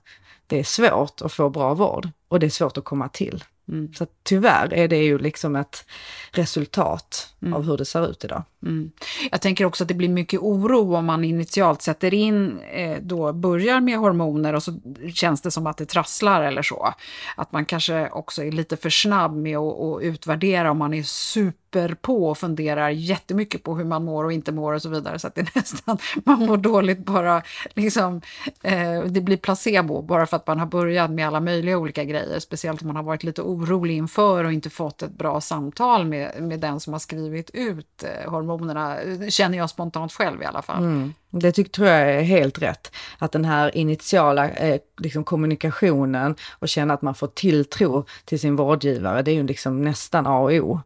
Det 0.47 0.59
är 0.59 0.63
svårt 0.63 1.21
att 1.21 1.33
få 1.33 1.49
bra 1.49 1.73
vård 1.73 2.09
och 2.27 2.39
det 2.39 2.45
är 2.45 2.49
svårt 2.49 2.77
att 2.77 2.83
komma 2.83 3.09
till. 3.09 3.43
Mm. 3.67 3.93
Så 3.93 4.07
tyvärr 4.23 4.73
är 4.73 4.87
det 4.87 5.03
ju 5.03 5.17
liksom 5.17 5.55
ett 5.55 5.85
resultat 6.31 7.33
mm. 7.41 7.53
av 7.53 7.63
hur 7.63 7.77
det 7.77 7.85
ser 7.85 8.09
ut 8.09 8.23
idag. 8.23 8.43
Mm. 8.63 8.91
Jag 9.31 9.41
tänker 9.41 9.65
också 9.65 9.83
att 9.83 9.87
det 9.87 9.93
blir 9.93 10.09
mycket 10.09 10.39
oro 10.39 10.95
om 10.95 11.05
man 11.05 11.23
initialt 11.23 11.81
sätter 11.81 12.13
in, 12.13 12.59
eh, 12.59 12.97
då 13.01 13.33
börjar 13.33 13.81
med 13.81 13.97
hormoner 13.97 14.53
och 14.53 14.63
så 14.63 14.79
känns 15.13 15.41
det 15.41 15.51
som 15.51 15.67
att 15.67 15.77
det 15.77 15.85
trasslar 15.85 16.41
eller 16.41 16.61
så. 16.61 16.93
Att 17.35 17.51
man 17.51 17.65
kanske 17.65 18.09
också 18.09 18.43
är 18.43 18.51
lite 18.51 18.77
för 18.77 18.89
snabb 18.89 19.35
med 19.35 19.57
att, 19.57 19.79
att 19.79 20.01
utvärdera 20.01 20.71
om 20.71 20.77
man 20.77 20.93
är 20.93 21.03
super 21.03 21.95
på 22.01 22.29
och 22.29 22.37
funderar 22.37 22.89
jättemycket 22.89 23.63
på 23.63 23.75
hur 23.75 23.85
man 23.85 24.05
mår 24.05 24.23
och 24.23 24.31
inte 24.31 24.51
mår 24.51 24.73
och 24.73 24.81
så 24.81 24.89
vidare. 24.89 25.19
Så 25.19 25.27
att 25.27 25.35
det 25.35 25.47
nästan, 25.55 25.97
man 26.25 26.39
mår 26.39 26.57
dåligt 26.57 27.05
bara, 27.05 27.41
liksom, 27.73 28.21
eh, 28.63 29.01
det 29.01 29.21
blir 29.21 29.37
placebo 29.37 30.01
bara 30.01 30.25
för 30.25 30.37
att 30.37 30.47
man 30.47 30.59
har 30.59 30.67
börjat 30.67 31.11
med 31.11 31.27
alla 31.27 31.39
möjliga 31.39 31.77
olika 31.77 32.03
grejer. 32.03 32.39
Speciellt 32.39 32.81
om 32.81 32.87
man 32.87 32.95
har 32.95 33.03
varit 33.03 33.23
lite 33.23 33.41
orolig 33.41 33.97
inför 33.97 34.43
och 34.43 34.53
inte 34.53 34.69
fått 34.69 35.01
ett 35.01 35.17
bra 35.17 35.41
samtal 35.41 36.05
med, 36.05 36.41
med 36.41 36.59
den 36.59 36.79
som 36.79 36.93
har 36.93 36.99
skrivit 36.99 37.49
ut 37.53 38.03
eh, 38.03 38.31
hormonerna, 38.49 38.97
känner 39.29 39.57
jag 39.57 39.69
spontant 39.69 40.13
själv 40.13 40.41
i 40.41 40.45
alla 40.45 40.61
fall. 40.61 40.83
Mm. 40.83 41.13
Det 41.29 41.51
tycker, 41.51 41.71
tror 41.71 41.87
jag 41.87 42.11
är 42.11 42.21
helt 42.21 42.61
rätt. 42.61 42.91
Att 43.17 43.31
den 43.31 43.45
här 43.45 43.77
initiala 43.77 44.49
eh, 44.49 44.79
liksom 44.97 45.23
kommunikationen 45.23 46.35
och 46.59 46.69
känna 46.69 46.93
att 46.93 47.01
man 47.01 47.15
får 47.15 47.27
tilltro 47.27 48.05
till 48.25 48.39
sin 48.39 48.55
vårdgivare, 48.55 49.21
det 49.21 49.31
är 49.31 49.35
ju 49.35 49.47
liksom 49.47 49.81
nästan 49.81 50.27
A 50.27 50.39
och 50.39 50.51
O. 50.51 50.79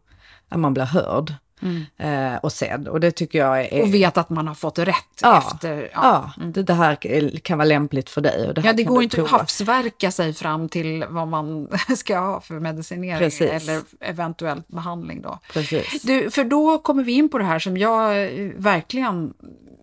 Att 0.50 0.60
man 0.60 0.74
blir 0.74 0.86
hörd. 0.86 1.34
Mm. 1.62 1.86
Eh, 1.98 2.40
och 2.40 2.52
sedd. 2.52 2.88
Och 2.88 3.00
det 3.00 3.12
tycker 3.12 3.40
jag 3.40 3.66
är... 3.66 3.82
Och 3.82 3.94
vet 3.94 4.18
att 4.18 4.30
man 4.30 4.48
har 4.48 4.56
fått 4.56 4.80
rätt 4.80 4.96
ja, 5.22 5.38
efter... 5.38 5.82
Ja, 5.82 5.90
ja 5.94 6.34
mm. 6.38 6.52
det, 6.52 6.64
det, 6.64 6.74
här 6.74 6.96
kan 7.40 7.58
vara 7.58 7.68
lämpligt 7.68 8.10
för 8.10 8.22
dig. 8.22 8.48
Och 8.48 8.54
det 8.54 8.62
ja, 8.62 8.74
det 8.74 8.84
går 8.84 9.04
inte 9.04 9.22
att 9.24 9.30
havsverka 9.30 10.12
sig 10.12 10.34
fram 10.34 10.70
till 10.70 11.06
vad 11.10 11.28
man 11.28 11.68
ska 11.98 12.20
ha 12.20 12.42
för 12.42 12.60
medicinering 12.60 13.20
Precis. 13.20 13.52
eller 13.52 13.82
eventuellt 14.00 14.68
behandling 14.68 15.22
då. 15.22 15.40
Precis. 15.54 16.02
Du, 16.02 16.32
för 16.32 16.44
då 16.44 16.78
kommer 16.78 17.04
vi 17.04 17.12
in 17.12 17.30
på 17.30 17.38
det 17.38 17.44
här 17.44 17.60
som 17.60 17.78
jag 17.78 18.30
verkligen 18.56 19.34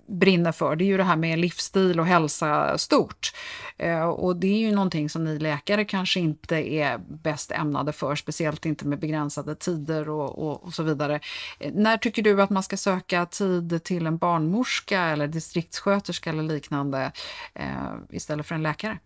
brinner 0.09 0.53
för, 0.53 0.77
det 0.77 0.85
är 0.85 0.87
ju 0.87 0.97
det 0.97 1.05
här 1.05 1.17
med 1.17 1.39
livsstil 1.39 2.01
och 2.01 2.07
hälsa 2.07 2.79
stort. 2.79 3.33
Eh, 3.77 4.09
och 4.09 4.37
det 4.37 4.47
är 4.47 4.59
ju 4.59 4.73
någonting 4.73 5.11
som 5.11 5.25
ni 5.25 5.39
läkare 5.39 5.85
kanske 5.85 6.21
inte 6.21 6.57
är 6.57 6.99
bäst 6.99 7.53
ämnade 7.53 7.93
för, 7.93 8.15
speciellt 8.15 8.67
inte 8.67 8.87
med 8.87 9.01
begränsade 9.01 9.55
tider 9.55 10.09
och, 10.09 10.39
och, 10.39 10.65
och 10.65 10.75
så 10.75 10.83
vidare. 10.83 11.21
Eh, 11.59 11.73
när 11.75 11.97
tycker 11.97 12.23
du 12.23 12.43
att 12.43 12.51
man 12.51 12.63
ska 12.63 12.77
söka 12.77 13.27
tid 13.27 13.85
till 13.85 14.07
en 14.07 14.19
barnmorska 14.19 15.03
eller 15.03 15.27
distriktssköterska 15.27 16.31
eller 16.31 16.43
liknande 16.43 17.13
eh, 17.55 17.95
istället 18.11 18.47
för 18.47 18.55
en 18.55 18.63
läkare? 18.63 18.99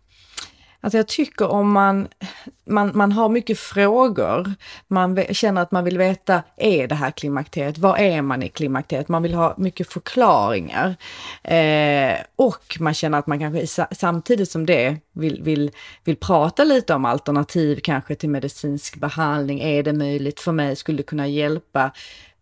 Alltså 0.85 0.97
jag 0.97 1.09
tycker 1.09 1.49
om 1.49 1.73
man, 1.73 2.09
man, 2.65 2.91
man 2.95 3.13
har 3.13 3.29
mycket 3.29 3.59
frågor, 3.59 4.55
man 4.89 5.25
känner 5.31 5.63
att 5.63 5.71
man 5.71 5.85
vill 5.85 5.99
veta, 5.99 6.43
är 6.57 6.87
det 6.87 6.95
här 6.95 7.11
klimakteriet? 7.11 7.79
Var 7.79 7.97
är 7.97 8.23
man 8.23 8.43
i 8.43 8.49
klimakteriet? 8.49 9.09
Man 9.09 9.23
vill 9.23 9.35
ha 9.35 9.55
mycket 9.59 9.93
förklaringar. 9.93 10.97
Eh, 11.43 12.15
och 12.37 12.77
man 12.81 12.95
känner 12.95 13.19
att 13.19 13.27
man 13.27 13.39
kanske 13.39 13.87
samtidigt 13.91 14.51
som 14.51 14.67
det 14.67 14.97
vill, 15.13 15.43
vill, 15.43 15.71
vill 16.05 16.17
prata 16.17 16.65
lite 16.65 16.95
om 16.95 17.05
alternativ 17.05 17.81
kanske 17.83 18.15
till 18.15 18.31
medicinsk 18.31 18.97
behandling. 18.97 19.61
Är 19.61 19.83
det 19.83 19.93
möjligt 19.93 20.41
för 20.41 20.53
mig? 20.53 20.77
Skulle 20.77 20.97
det 20.97 21.03
kunna 21.03 21.27
hjälpa? 21.27 21.91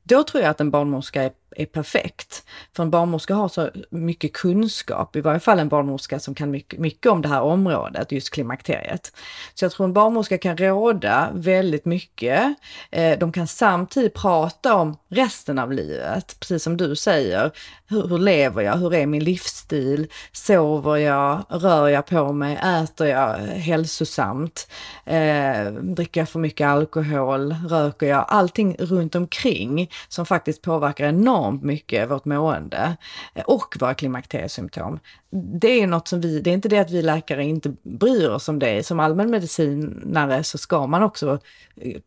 Då 0.03 0.23
tror 0.23 0.43
jag 0.43 0.51
att 0.51 0.61
en 0.61 0.71
barnmorska 0.71 1.23
är 1.23 1.31
är 1.57 1.67
perfekt. 1.67 2.45
För 2.77 2.83
en 2.83 2.91
barnmorska 2.91 3.35
har 3.35 3.49
så 3.49 3.71
mycket 3.91 4.33
kunskap, 4.33 5.17
i 5.17 5.21
varje 5.21 5.41
fall 5.41 5.59
en 5.59 5.69
barnmorska 5.69 6.21
som 6.21 6.35
kan 6.35 6.51
mycket, 6.51 6.81
mycket 6.81 7.13
om 7.13 7.23
det 7.23 7.29
här 7.29 7.43
området, 7.43 8.13
just 8.13 8.31
klimakteriet. 8.31 9.13
Så 9.55 9.65
jag 9.65 9.73
tror 9.73 9.87
en 9.87 9.93
barnmorska 9.93 10.39
kan 10.39 10.57
råda 10.57 11.31
väldigt 11.35 11.85
mycket. 11.85 12.55
Eh, 12.91 13.19
de 13.19 13.33
kan 13.33 13.47
samtidigt 13.47 14.15
prata 14.15 14.75
om 14.75 14.97
resten 15.09 15.59
av 15.59 15.73
livet, 15.73 16.37
precis 16.41 16.63
som 16.63 16.77
du 16.77 16.97
säger. 16.97 17.51
Hur, 17.89 18.09
hur 18.09 18.19
lever 18.19 18.63
jag? 18.63 18.77
Hur 18.77 18.95
är 18.95 19.07
min 19.07 19.25
livsstil? 19.25 20.09
Sover 20.33 20.97
jag? 20.97 21.45
Rör 21.49 21.89
jag 21.89 22.07
på 22.07 22.33
mig? 22.33 22.59
Äter 22.83 23.07
jag 23.07 23.37
hälsosamt? 23.39 24.69
Eh, 25.05 25.73
dricker 25.73 26.21
jag 26.21 26.29
för 26.29 26.39
mycket 26.39 26.67
alkohol? 26.67 27.55
Röker 27.69 28.07
jag? 28.07 28.25
Allting 28.29 28.77
runt 28.79 29.15
omkring 29.15 29.91
som 30.09 30.27
faktiskt 30.27 30.63
påverkar 30.63 31.05
enormt 31.05 31.40
enormt 31.41 31.63
mycket 31.63 32.11
vårt 32.11 32.25
mående 32.25 32.97
och 33.47 33.77
våra 33.81 33.95
klimakteriesymptom 33.95 34.99
det 35.33 35.81
är 35.81 35.87
något 35.87 36.09
som 36.09 36.21
vi, 36.21 36.41
det 36.41 36.51
är 36.51 36.55
inte 36.55 36.69
det 36.69 36.79
att 36.79 36.91
vi 36.91 37.03
läkare 37.03 37.45
inte 37.45 37.75
bryr 37.83 38.29
oss 38.29 38.49
om 38.49 38.59
det. 38.59 38.87
Som 38.87 39.01
allmänmedicinare 39.01 40.45
så 40.45 40.59
ska 40.59 40.87
man 40.87 41.03
också 41.03 41.39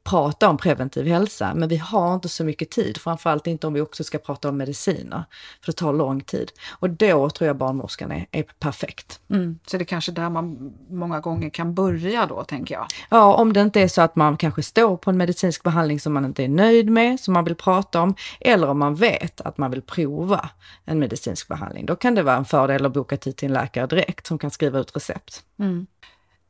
prata 0.04 0.50
om 0.50 0.58
preventiv 0.58 1.06
hälsa, 1.06 1.54
men 1.56 1.70
vi 1.70 1.78
har 1.78 2.16
inte 2.16 2.30
så 2.30 2.44
mycket 2.44 2.70
tid, 2.70 2.98
framförallt 2.98 3.48
inte 3.48 3.68
om 3.68 3.74
vi 3.74 3.82
också 3.82 4.04
ska 4.04 4.18
prata 4.18 4.50
om 4.50 4.58
mediciner, 4.58 5.24
för 5.62 5.72
det 5.72 5.78
tar 5.78 5.94
lång 5.94 6.22
tid. 6.22 6.52
Och 6.80 6.90
då 6.90 7.30
tror 7.30 7.48
jag 7.48 7.58
barnmorskan 7.58 8.12
är, 8.12 8.28
är 8.32 8.44
perfekt. 8.60 9.20
Mm, 9.30 9.60
så 9.66 9.78
det 9.78 9.84
är 9.84 9.86
kanske 9.86 10.12
där 10.12 10.30
man 10.30 10.74
många 10.90 11.20
gånger 11.20 11.50
kan 11.50 11.74
börja 11.74 12.26
då, 12.26 12.44
tänker 12.44 12.76
jag? 12.76 12.86
Ja, 13.10 13.34
om 13.34 13.54
det 13.54 13.62
inte 13.62 13.82
är 13.82 13.88
så 13.88 14.02
att 14.02 14.16
man 14.16 14.38
kanske 14.38 14.64
står 14.64 14.98
på 14.98 15.10
en 15.10 15.18
medicinsk 15.18 15.64
behandling 15.64 16.00
som 16.00 16.14
man 16.14 16.26
inte 16.26 16.44
är 16.44 16.50
nöjd 16.50 16.90
med, 16.90 17.20
som 17.20 17.34
man 17.34 17.44
vill 17.44 17.56
prata 17.56 18.02
om, 18.02 18.16
eller 18.40 18.70
om 18.70 18.80
man 18.80 18.96
vet 18.96 19.23
att 19.42 19.58
man 19.58 19.72
vill 19.72 19.82
prova 19.82 20.50
en 20.86 21.00
medicinsk 21.00 21.48
behandling. 21.48 21.86
Då 21.86 21.96
kan 21.96 22.16
det 22.16 22.24
vara 22.24 22.36
en 22.36 22.46
fördel 22.46 22.86
att 22.86 22.94
boka 22.94 23.14
boka 23.14 23.18
tid 23.18 23.36
till 23.36 23.48
en 23.48 23.54
läkare 23.54 23.88
direkt 23.88 24.28
som 24.28 24.38
kan 24.38 24.52
skriva 24.52 24.80
ut 24.80 24.96
recept. 24.96 25.44
Mm. 25.60 25.88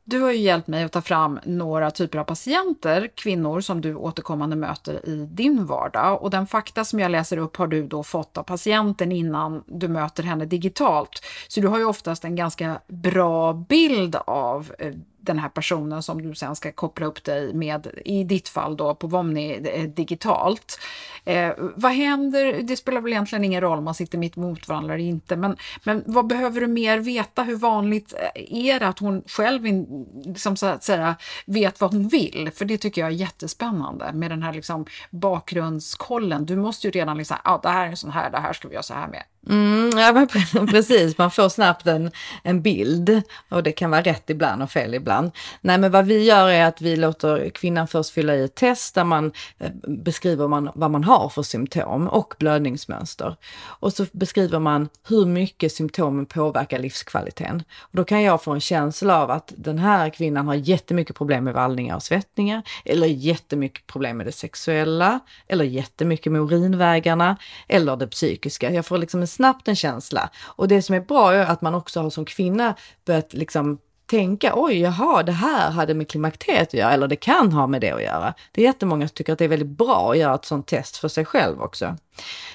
Du 0.06 0.20
har 0.20 0.32
ju 0.32 0.38
hjälpt 0.38 0.68
mig 0.68 0.84
att 0.84 0.92
ta 0.92 1.02
fram 1.02 1.40
några 1.44 1.90
typer 1.90 2.18
av 2.18 2.24
patienter, 2.24 3.10
kvinnor 3.14 3.60
som 3.60 3.80
du 3.80 3.94
återkommande 3.94 4.56
möter 4.56 5.08
i 5.08 5.26
din 5.32 5.66
vardag. 5.66 6.22
Och 6.22 6.30
den 6.30 6.46
fakta 6.46 6.84
som 6.84 7.00
jag 7.00 7.10
läser 7.10 7.38
upp 7.38 7.56
har 7.56 7.66
du 7.66 7.86
då 7.86 8.02
fått 8.02 8.38
av 8.38 8.42
patienten 8.42 9.12
innan 9.12 9.62
du 9.66 9.88
möter 9.88 10.22
henne 10.22 10.44
digitalt. 10.44 11.24
Så 11.48 11.60
du 11.60 11.68
har 11.68 11.78
ju 11.78 11.84
oftast 11.84 12.24
en 12.24 12.36
ganska 12.36 12.80
bra 12.88 13.52
bild 13.52 14.16
av 14.26 14.72
eh, 14.78 14.94
den 15.26 15.38
här 15.38 15.48
personen 15.48 16.02
som 16.02 16.22
du 16.22 16.34
sen 16.34 16.56
ska 16.56 16.72
koppla 16.72 17.06
upp 17.06 17.24
dig 17.24 17.54
med, 17.54 17.88
i 18.04 18.24
ditt 18.24 18.48
fall 18.48 18.76
då 18.76 18.94
på 18.94 19.06
Vomni 19.06 19.70
eh, 19.74 19.82
digitalt. 19.82 20.80
Eh, 21.24 21.52
vad 21.76 21.92
händer? 21.92 22.62
Det 22.62 22.76
spelar 22.76 23.00
väl 23.00 23.12
egentligen 23.12 23.44
ingen 23.44 23.60
roll 23.60 23.78
om 23.78 23.84
man 23.84 23.94
sitter 23.94 24.18
mitt 24.18 24.36
emot 24.36 24.68
varandra 24.68 24.94
eller 24.94 25.04
inte, 25.04 25.36
men, 25.36 25.56
men 25.84 26.02
vad 26.06 26.26
behöver 26.26 26.60
du 26.60 26.66
mer 26.66 26.98
veta? 26.98 27.42
Hur 27.42 27.56
vanligt 27.56 28.14
eh, 28.14 28.66
är 28.66 28.80
det 28.80 28.88
att 28.88 28.98
hon 28.98 29.22
själv 29.26 29.66
in, 29.66 30.06
liksom 30.24 30.56
så 30.56 30.66
att 30.66 30.84
säga, 30.84 31.16
vet 31.46 31.80
vad 31.80 31.92
hon 31.92 32.08
vill? 32.08 32.50
För 32.54 32.64
det 32.64 32.78
tycker 32.78 33.00
jag 33.00 33.10
är 33.10 33.14
jättespännande 33.14 34.12
med 34.12 34.30
den 34.30 34.42
här 34.42 34.52
liksom 34.52 34.86
bakgrundskollen. 35.10 36.46
Du 36.46 36.56
måste 36.56 36.86
ju 36.86 36.90
redan 36.90 37.18
liksom, 37.18 37.36
ja 37.44 37.50
ah, 37.50 37.60
det 37.62 37.68
här 37.68 37.88
är 37.88 37.94
sån 37.94 38.10
här, 38.10 38.30
det 38.30 38.38
här 38.38 38.52
ska 38.52 38.68
vi 38.68 38.74
göra 38.74 38.82
så 38.82 38.94
här 38.94 39.08
med. 39.08 39.22
Mm, 39.48 39.90
ja, 39.98 40.12
men 40.12 40.66
precis, 40.66 41.18
man 41.18 41.30
får 41.30 41.48
snabbt 41.48 41.86
en, 41.86 42.10
en 42.42 42.62
bild 42.62 43.22
och 43.48 43.62
det 43.62 43.72
kan 43.72 43.90
vara 43.90 44.02
rätt 44.02 44.30
ibland 44.30 44.62
och 44.62 44.70
fel 44.70 44.94
ibland. 44.94 45.30
Nej, 45.60 45.78
men 45.78 45.90
vad 45.90 46.06
vi 46.06 46.24
gör 46.24 46.48
är 46.48 46.64
att 46.64 46.80
vi 46.80 46.96
låter 46.96 47.50
kvinnan 47.50 47.88
först 47.88 48.10
fylla 48.10 48.34
i 48.34 48.44
ett 48.44 48.54
test 48.54 48.94
där 48.94 49.04
man 49.04 49.32
eh, 49.58 49.70
beskriver 49.88 50.48
man, 50.48 50.70
vad 50.74 50.90
man 50.90 51.04
har 51.04 51.28
för 51.28 51.42
symptom 51.42 52.08
och 52.08 52.34
blödningsmönster. 52.38 53.36
Och 53.64 53.92
så 53.92 54.06
beskriver 54.12 54.58
man 54.58 54.88
hur 55.08 55.26
mycket 55.26 55.72
symptomen 55.72 56.26
påverkar 56.26 56.78
livskvaliteten. 56.78 57.62
Och 57.80 57.96
då 57.96 58.04
kan 58.04 58.22
jag 58.22 58.42
få 58.42 58.52
en 58.52 58.60
känsla 58.60 59.22
av 59.22 59.30
att 59.30 59.52
den 59.56 59.78
här 59.78 60.10
kvinnan 60.10 60.46
har 60.46 60.54
jättemycket 60.54 61.16
problem 61.16 61.44
med 61.44 61.54
vallningar 61.54 61.96
och 61.96 62.02
svettningar, 62.02 62.62
eller 62.84 63.06
jättemycket 63.06 63.86
problem 63.86 64.16
med 64.16 64.26
det 64.26 64.32
sexuella, 64.32 65.20
eller 65.46 65.64
jättemycket 65.64 66.32
med 66.32 66.40
urinvägarna, 66.40 67.36
eller 67.68 67.96
det 67.96 68.06
psykiska. 68.06 68.70
Jag 68.70 68.86
får 68.86 68.98
liksom 68.98 69.20
en 69.20 69.26
snabbt 69.34 69.68
en 69.68 69.76
känsla. 69.76 70.30
Och 70.42 70.68
det 70.68 70.82
som 70.82 70.94
är 70.94 71.00
bra 71.00 71.32
är 71.32 71.46
att 71.46 71.62
man 71.62 71.74
också 71.74 72.00
har 72.00 72.10
som 72.10 72.24
kvinna 72.24 72.74
börjat 73.04 73.32
liksom 73.32 73.78
tänka, 74.06 74.52
oj, 74.56 74.80
jaha, 74.80 75.22
det 75.22 75.32
här 75.32 75.70
hade 75.70 75.94
med 75.94 76.08
klimakteriet 76.08 76.68
att 76.68 76.74
göra, 76.74 76.92
eller 76.92 77.08
det 77.08 77.16
kan 77.16 77.52
ha 77.52 77.66
med 77.66 77.80
det 77.80 77.90
att 77.90 78.02
göra. 78.02 78.34
Det 78.52 78.60
är 78.60 78.64
jättemånga 78.64 79.08
som 79.08 79.14
tycker 79.14 79.32
att 79.32 79.38
det 79.38 79.44
är 79.44 79.48
väldigt 79.48 79.68
bra 79.68 80.10
att 80.10 80.18
göra 80.18 80.34
ett 80.34 80.44
sånt 80.44 80.66
test 80.66 80.96
för 80.96 81.08
sig 81.08 81.24
själv 81.24 81.62
också. 81.62 81.96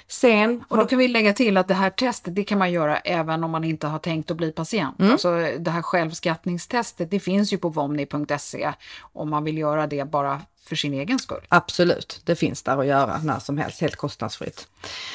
Sen, 0.08 0.64
och 0.68 0.78
då 0.78 0.86
kan 0.86 1.00
vi 1.00 1.08
lägga 1.08 1.34
till 1.34 1.58
att 1.58 1.68
det 1.68 1.74
här 1.74 1.90
testet, 1.90 2.36
det 2.36 2.44
kan 2.44 2.58
man 2.58 2.72
göra 2.72 2.98
även 2.98 3.44
om 3.44 3.52
man 3.52 3.64
inte 3.64 3.88
har 3.88 4.00
tänkt 4.00 4.32
att 4.32 4.38
bli 4.38 4.52
patient. 4.52 5.00
Mm. 5.00 5.12
Alltså 5.12 5.30
det 5.60 5.72
här 5.72 5.82
självskattningstestet, 5.82 7.12
det 7.12 7.20
finns 7.20 7.54
ju 7.54 7.58
på 7.58 7.70
vomni.se 7.70 8.74
om 9.14 9.30
man 9.30 9.44
vill 9.44 9.58
göra 9.58 9.88
det 9.88 10.12
bara 10.12 10.42
för 10.70 10.76
sin 10.76 10.94
egen 10.94 11.20
skull. 11.20 11.42
Absolut, 11.50 12.22
det 12.24 12.36
finns 12.36 12.64
där 12.64 12.78
att 12.78 12.86
göra 12.86 13.18
när 13.24 13.40
som 13.40 13.58
helst, 13.58 13.82
helt 13.82 13.96
kostnadsfritt. 13.96 14.68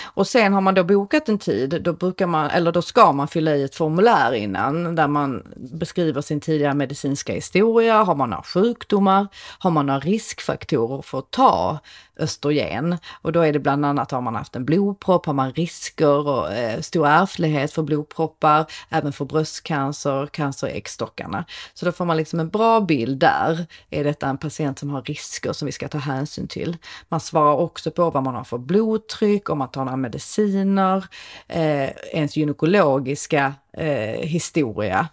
Och 0.05 0.27
sen 0.27 0.53
har 0.53 0.61
man 0.61 0.75
då 0.75 0.85
bokat 0.85 1.29
en 1.29 1.39
tid, 1.39 1.83
då 1.83 1.93
brukar 1.93 2.27
man, 2.27 2.51
eller 2.51 2.73
då 2.73 2.83
ska 2.83 3.13
man 3.13 3.29
fylla 3.29 3.57
i 3.57 3.63
ett 3.63 3.75
formulär 3.75 4.33
innan 4.33 4.95
där 4.95 5.09
man 5.09 5.43
beskriver 5.57 6.21
sin 6.21 6.41
tidigare 6.41 6.75
medicinska 6.75 7.33
historia, 7.33 8.03
har 8.03 8.15
man 8.15 8.31
några 8.31 8.43
sjukdomar, 8.43 9.27
har 9.59 9.71
man 9.71 9.87
några 9.87 10.01
riskfaktorer 10.01 11.03
för 11.03 11.19
att 11.19 11.31
ta 11.31 11.79
östrogen. 12.17 12.99
Och 13.23 13.33
då 13.33 13.41
är 13.41 13.53
det 13.53 13.59
bland 13.59 13.87
annat, 13.87 14.11
har 14.11 14.21
man 14.21 14.35
haft 14.35 14.57
en 14.57 14.65
blodpropp, 14.65 15.27
har 15.27 15.33
man 15.33 15.53
risker 15.53 16.29
och 16.29 16.53
eh, 16.53 16.81
stor 16.81 17.07
ärftlighet 17.07 17.73
för 17.73 17.83
blodproppar, 17.83 18.67
även 18.89 19.13
för 19.13 19.25
bröstcancer, 19.25 20.27
cancer 20.27 20.69
i 20.69 20.71
äggstockarna. 20.71 21.45
Så 21.75 21.87
då 21.87 21.93
får 21.93 22.05
man 22.05 22.17
liksom 22.17 22.41
en 22.41 22.49
bra 22.49 22.81
bild 22.81 23.19
där. 23.19 23.67
Är 23.91 24.05
detta 24.05 24.29
en 24.29 24.39
patient 24.39 24.79
som 24.79 24.91
har 24.91 25.03
risker 25.03 25.53
som 25.53 25.67
vi 25.67 25.73
ska 25.73 25.89
ta 25.89 25.99
hänsyn 25.99 26.49
till? 26.49 26.77
Man 27.09 27.21
svarar 27.21 27.55
också 27.55 27.91
på 27.91 28.11
vad 28.11 28.23
man 28.23 28.35
har 28.35 28.45
för 28.45 28.59
blodtryck, 28.59 29.51
om 29.51 29.59
man 29.59 29.71
tar 29.71 29.85
några 29.85 29.97
mediciner, 29.97 31.05
eh, 31.49 31.91
ens 32.13 32.37
gynekologiska 32.37 33.55
eh, 33.77 34.21
historia. 34.21 35.09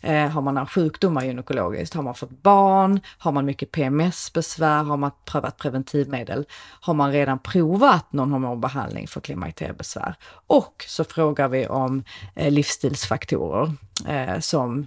Eh, 0.00 0.28
har 0.28 0.42
man 0.42 0.66
sjukdomar 0.66 1.24
gynekologiskt? 1.24 1.94
Har 1.94 2.02
man 2.02 2.14
fått 2.14 2.42
barn? 2.42 3.00
Har 3.18 3.32
man 3.32 3.44
mycket 3.44 3.72
PMS-besvär? 3.72 4.84
Har 4.84 4.96
man 4.96 5.10
prövat 5.24 5.56
preventivmedel? 5.56 6.46
Har 6.80 6.94
man 6.94 7.12
redan 7.12 7.38
provat 7.38 8.12
någon 8.12 8.32
hormonbehandling 8.32 9.08
för 9.08 9.20
klimakteriebesvär? 9.20 10.14
Och 10.46 10.84
så 10.88 11.04
frågar 11.04 11.48
vi 11.48 11.66
om 11.66 12.04
eh, 12.34 12.50
livsstilsfaktorer 12.50 13.72
eh, 14.08 14.38
som, 14.40 14.86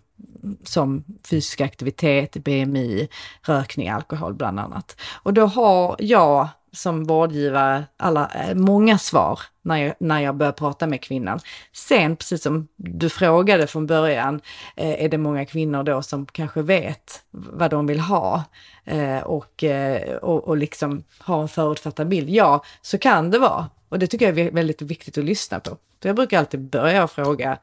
som 0.63 1.03
fysisk 1.29 1.61
aktivitet, 1.61 2.33
BMI, 2.43 3.07
rökning, 3.41 3.89
alkohol 3.89 4.33
bland 4.33 4.59
annat. 4.59 5.01
Och 5.23 5.33
då 5.33 5.45
har 5.45 5.95
jag 5.99 6.47
som 6.75 7.03
vårdgivare 7.03 7.83
alla, 7.97 8.31
eh, 8.35 8.55
många 8.55 8.97
svar 8.97 9.39
när 9.61 9.77
jag, 9.77 9.95
när 9.99 10.19
jag 10.19 10.35
börjar 10.35 10.51
prata 10.51 10.88
med 10.88 11.01
kvinnan. 11.01 11.39
Sen, 11.73 12.15
precis 12.15 12.43
som 12.43 12.67
du 12.75 13.09
frågade 13.09 13.67
från 13.67 13.88
början, 13.88 14.41
eh, 14.75 15.03
är 15.03 15.09
det 15.09 15.17
många 15.17 15.45
kvinnor 15.45 15.83
då 15.83 16.01
som 16.01 16.25
kanske 16.25 16.61
vet 16.61 17.23
vad 17.31 17.71
de 17.71 17.88
vill 17.88 17.99
ha 17.99 18.43
eh, 18.83 19.19
och, 19.19 19.63
eh, 19.63 20.15
och, 20.15 20.47
och 20.47 20.57
liksom 20.57 21.03
har 21.17 21.41
en 21.41 21.47
förutfattad 21.47 22.07
bild. 22.07 22.29
Ja, 22.29 22.63
så 22.81 22.97
kan 22.97 23.31
det 23.31 23.39
vara. 23.39 23.69
Och 23.89 23.99
det 23.99 24.07
tycker 24.07 24.25
jag 24.25 24.39
är 24.39 24.51
väldigt 24.51 24.81
viktigt 24.81 25.17
att 25.17 25.23
lyssna 25.23 25.59
på. 25.59 25.77
Så 26.01 26.07
jag 26.07 26.15
brukar 26.15 26.39
alltid 26.39 26.59
börja 26.59 27.03
och 27.03 27.11
fråga, 27.11 27.57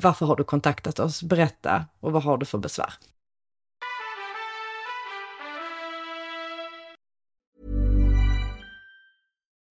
varför 0.00 0.26
har 0.26 0.36
du 0.36 0.44
kontaktat 0.44 0.98
oss? 0.98 1.22
Berätta 1.22 1.84
och 2.00 2.12
vad 2.12 2.22
har 2.22 2.36
du 2.36 2.46
för 2.46 2.58
besvär? 2.58 2.92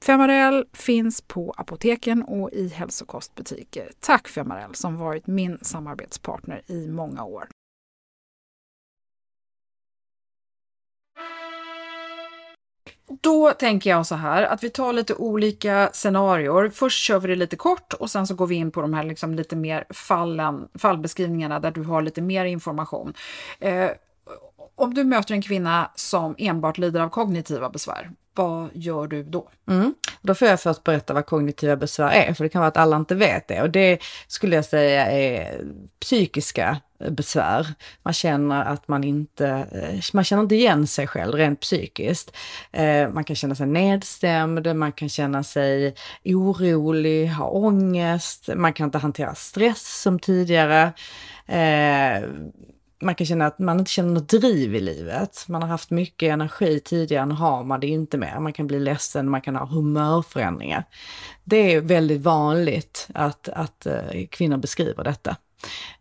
Femarell 0.00 0.64
finns 0.72 1.20
på 1.20 1.54
apoteken 1.56 2.22
och 2.22 2.50
i 2.52 2.68
hälsokostbutiker. 2.68 3.90
Tack 4.00 4.28
Femarell 4.28 4.74
som 4.74 4.96
varit 4.96 5.26
min 5.26 5.58
samarbetspartner 5.62 6.62
i 6.66 6.88
många 6.88 7.24
år. 7.24 7.48
Då 13.20 13.50
tänker 13.50 13.90
jag 13.90 14.06
så 14.06 14.14
här 14.14 14.42
att 14.42 14.64
vi 14.64 14.70
tar 14.70 14.92
lite 14.92 15.14
olika 15.14 15.90
scenarier. 15.92 16.70
Först 16.70 17.04
kör 17.04 17.18
vi 17.18 17.28
det 17.28 17.36
lite 17.36 17.56
kort 17.56 17.92
och 17.92 18.10
sen 18.10 18.26
så 18.26 18.34
går 18.34 18.46
vi 18.46 18.54
in 18.54 18.70
på 18.70 18.80
de 18.80 18.94
här 18.94 19.04
liksom 19.04 19.34
lite 19.34 19.56
mer 19.56 19.84
fallen, 19.90 20.68
fallbeskrivningarna 20.74 21.60
där 21.60 21.70
du 21.70 21.82
har 21.82 22.02
lite 22.02 22.22
mer 22.22 22.44
information. 22.44 23.14
Eh, 23.58 23.90
om 24.74 24.94
du 24.94 25.04
möter 25.04 25.34
en 25.34 25.42
kvinna 25.42 25.90
som 25.94 26.34
enbart 26.38 26.78
lider 26.78 27.00
av 27.00 27.08
kognitiva 27.08 27.70
besvär, 27.70 28.10
vad 28.34 28.68
gör 28.74 29.06
du 29.06 29.22
då? 29.22 29.48
Mm. 29.68 29.94
Då 30.22 30.34
får 30.34 30.48
jag 30.48 30.60
först 30.60 30.84
berätta 30.84 31.14
vad 31.14 31.26
kognitiva 31.26 31.76
besvär 31.76 32.10
är, 32.10 32.34
för 32.34 32.44
det 32.44 32.48
kan 32.48 32.60
vara 32.60 32.68
att 32.68 32.76
alla 32.76 32.96
inte 32.96 33.14
vet 33.14 33.48
det. 33.48 33.62
Och 33.62 33.70
det 33.70 33.98
skulle 34.26 34.56
jag 34.56 34.64
säga 34.64 35.06
är 35.06 35.60
psykiska 36.00 36.80
besvär. 37.08 37.66
Man 38.02 38.12
känner 38.12 38.64
att 38.64 38.88
man 38.88 39.04
inte, 39.04 39.46
eh, 39.72 40.00
man 40.12 40.24
känner 40.24 40.42
inte 40.42 40.54
igen 40.54 40.86
sig 40.86 41.06
själv 41.06 41.34
rent 41.34 41.60
psykiskt. 41.60 42.36
Eh, 42.72 43.08
man 43.08 43.24
kan 43.24 43.36
känna 43.36 43.54
sig 43.54 43.66
nedstämd, 43.66 44.76
man 44.76 44.92
kan 44.92 45.08
känna 45.08 45.42
sig 45.42 45.94
orolig, 46.24 47.28
ha 47.28 47.48
ångest, 47.48 48.48
man 48.56 48.72
kan 48.72 48.84
inte 48.84 48.98
hantera 48.98 49.34
stress 49.34 50.02
som 50.02 50.18
tidigare. 50.18 50.92
Eh, 51.46 52.28
man 53.02 53.14
kan 53.14 53.26
känna 53.26 53.46
att 53.46 53.58
man 53.58 53.78
inte 53.78 53.90
känner 53.90 54.12
något 54.12 54.28
driv 54.28 54.74
i 54.74 54.80
livet. 54.80 55.44
Man 55.48 55.62
har 55.62 55.68
haft 55.68 55.90
mycket 55.90 56.32
energi 56.32 56.80
tidigare, 56.80 57.26
nu 57.26 57.34
har 57.34 57.64
man 57.64 57.80
det 57.80 57.86
inte 57.86 58.18
mer. 58.18 58.38
Man 58.38 58.52
kan 58.52 58.66
bli 58.66 58.80
ledsen, 58.80 59.30
man 59.30 59.40
kan 59.40 59.56
ha 59.56 59.66
humörförändringar. 59.66 60.84
Det 61.44 61.74
är 61.74 61.80
väldigt 61.80 62.20
vanligt 62.20 63.08
att, 63.14 63.48
att 63.48 63.86
eh, 63.86 64.26
kvinnor 64.30 64.56
beskriver 64.56 65.04
detta. 65.04 65.36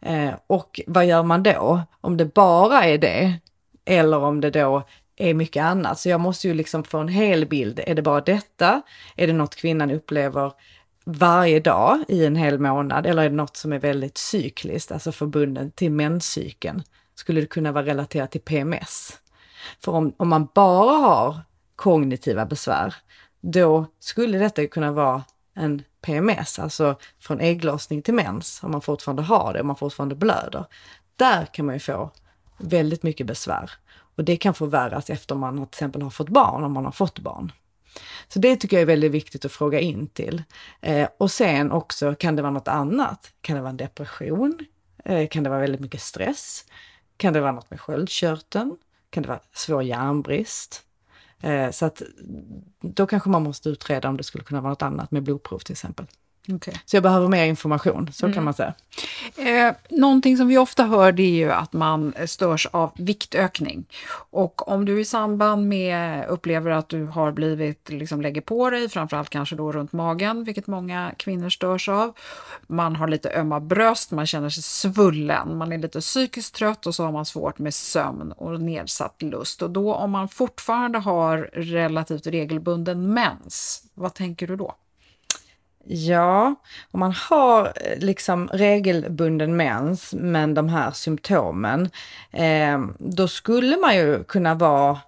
Eh, 0.01 0.31
och 0.47 0.81
vad 0.87 1.05
gör 1.05 1.23
man 1.23 1.43
då? 1.43 1.81
Om 2.01 2.17
det 2.17 2.33
bara 2.33 2.83
är 2.83 2.97
det, 2.97 3.33
eller 3.85 4.17
om 4.17 4.41
det 4.41 4.49
då 4.49 4.83
är 5.15 5.33
mycket 5.33 5.63
annat. 5.63 5.99
Så 5.99 6.09
jag 6.09 6.19
måste 6.19 6.47
ju 6.47 6.53
liksom 6.53 6.83
få 6.83 6.97
en 6.97 7.07
hel 7.07 7.45
bild. 7.45 7.79
Är 7.87 7.95
det 7.95 8.01
bara 8.01 8.21
detta? 8.21 8.81
Är 9.15 9.27
det 9.27 9.33
något 9.33 9.55
kvinnan 9.55 9.91
upplever 9.91 10.51
varje 11.17 11.59
dag 11.59 12.03
i 12.07 12.25
en 12.25 12.35
hel 12.35 12.59
månad? 12.59 13.05
Eller 13.05 13.23
är 13.23 13.29
det 13.29 13.35
något 13.35 13.57
som 13.57 13.73
är 13.73 13.79
väldigt 13.79 14.17
cykliskt, 14.17 14.91
alltså 14.91 15.11
förbundet 15.11 15.75
till 15.75 15.91
menscykeln? 15.91 16.83
Skulle 17.15 17.41
det 17.41 17.47
kunna 17.47 17.71
vara 17.71 17.85
relaterat 17.85 18.31
till 18.31 18.41
PMS? 18.41 19.17
För 19.79 19.91
om, 19.91 20.13
om 20.17 20.29
man 20.29 20.47
bara 20.55 20.97
har 20.97 21.39
kognitiva 21.75 22.45
besvär, 22.45 22.95
då 23.41 23.85
skulle 23.99 24.37
detta 24.37 24.67
kunna 24.67 24.91
vara 24.91 25.23
en 25.55 25.83
PMS, 26.01 26.59
alltså 26.59 26.95
från 27.19 27.39
ägglossning 27.39 28.01
till 28.01 28.13
mens, 28.13 28.63
om 28.63 28.71
man 28.71 28.81
fortfarande 28.81 29.21
har 29.21 29.53
det, 29.53 29.61
om 29.61 29.67
man 29.67 29.75
fortfarande 29.75 30.15
blöder. 30.15 30.65
Där 31.15 31.45
kan 31.45 31.65
man 31.65 31.75
ju 31.75 31.79
få 31.79 32.11
väldigt 32.57 33.03
mycket 33.03 33.27
besvär. 33.27 33.71
Och 34.15 34.23
det 34.23 34.37
kan 34.37 34.53
förvärras 34.53 35.09
efter 35.09 35.35
man 35.35 35.55
till 35.55 35.63
exempel 35.63 36.01
har 36.01 36.09
fått 36.09 36.29
barn, 36.29 36.63
om 36.63 36.73
man 36.73 36.85
har 36.85 36.91
fått 36.91 37.19
barn. 37.19 37.51
Så 38.27 38.39
det 38.39 38.55
tycker 38.55 38.77
jag 38.77 38.81
är 38.81 38.85
väldigt 38.85 39.11
viktigt 39.11 39.45
att 39.45 39.51
fråga 39.51 39.79
in 39.79 40.07
till. 40.07 40.43
Eh, 40.81 41.09
och 41.17 41.31
sen 41.31 41.71
också, 41.71 42.15
kan 42.15 42.35
det 42.35 42.41
vara 42.41 42.51
något 42.51 42.67
annat? 42.67 43.31
Kan 43.41 43.55
det 43.55 43.61
vara 43.61 43.69
en 43.69 43.77
depression? 43.77 44.59
Eh, 45.05 45.27
kan 45.27 45.43
det 45.43 45.49
vara 45.49 45.59
väldigt 45.61 45.81
mycket 45.81 46.01
stress? 46.01 46.65
Kan 47.17 47.33
det 47.33 47.41
vara 47.41 47.51
något 47.51 47.69
med 47.69 47.81
sköldkörteln? 47.81 48.77
Kan 49.09 49.23
det 49.23 49.29
vara 49.29 49.41
svår 49.53 49.83
järnbrist? 49.83 50.83
Eh, 51.41 51.71
så 51.71 51.85
att 51.85 52.01
då 52.81 53.07
kanske 53.07 53.29
man 53.29 53.43
måste 53.43 53.69
utreda 53.69 54.09
om 54.09 54.17
det 54.17 54.23
skulle 54.23 54.43
kunna 54.43 54.61
vara 54.61 54.71
något 54.71 54.81
annat 54.81 55.11
med 55.11 55.23
blodprov 55.23 55.59
till 55.59 55.73
exempel. 55.73 56.05
Okay. 56.53 56.73
Så 56.85 56.95
jag 56.95 57.03
behöver 57.03 57.27
mer 57.27 57.45
information, 57.45 58.09
så 58.13 58.25
mm. 58.25 58.33
kan 58.33 58.43
man 58.43 58.53
säga. 58.53 58.73
Eh, 59.35 59.75
någonting 59.89 60.37
som 60.37 60.47
vi 60.47 60.57
ofta 60.57 60.83
hör 60.83 61.11
det 61.11 61.23
är 61.23 61.45
ju 61.45 61.51
att 61.51 61.73
man 61.73 62.13
störs 62.25 62.67
av 62.71 62.91
viktökning. 62.95 63.85
Och 64.31 64.67
om 64.67 64.85
du 64.85 64.99
i 64.99 65.05
samband 65.05 65.67
med 65.67 66.25
upplever 66.27 66.71
att 66.71 66.89
du 66.89 67.05
har 67.05 67.31
blivit, 67.31 67.89
liksom 67.89 68.21
lägger 68.21 68.41
på 68.41 68.69
dig, 68.69 68.89
framförallt 68.89 69.29
kanske 69.29 69.55
då 69.55 69.71
runt 69.71 69.91
magen, 69.91 70.43
vilket 70.43 70.67
många 70.67 71.11
kvinnor 71.17 71.49
störs 71.49 71.89
av. 71.89 72.17
Man 72.67 72.95
har 72.95 73.07
lite 73.07 73.33
ömma 73.39 73.59
bröst, 73.59 74.11
man 74.11 74.27
känner 74.27 74.49
sig 74.49 74.63
svullen, 74.63 75.57
man 75.57 75.71
är 75.71 75.77
lite 75.77 75.99
psykiskt 75.99 76.55
trött 76.55 76.87
och 76.87 76.95
så 76.95 77.03
har 77.03 77.11
man 77.11 77.25
svårt 77.25 77.59
med 77.59 77.73
sömn 77.73 78.31
och 78.31 78.61
nedsatt 78.61 79.21
lust. 79.21 79.61
Och 79.61 79.69
då 79.69 79.93
om 79.93 80.11
man 80.11 80.29
fortfarande 80.29 80.99
har 80.99 81.37
relativt 81.53 82.27
regelbunden 82.27 83.13
mens, 83.13 83.83
vad 83.93 84.13
tänker 84.13 84.47
du 84.47 84.55
då? 84.55 84.75
Ja, 85.91 86.55
om 86.91 86.99
man 86.99 87.13
har 87.29 87.65
eh, 87.65 87.99
liksom 87.99 88.47
regelbunden 88.47 89.57
mens 89.57 90.13
men 90.13 90.53
de 90.53 90.69
här 90.69 90.91
symptomen, 90.91 91.89
eh, 92.31 92.85
då 92.97 93.27
skulle 93.27 93.77
man 93.77 93.95
ju 93.95 94.23
kunna 94.23 94.55
vara 94.55 94.99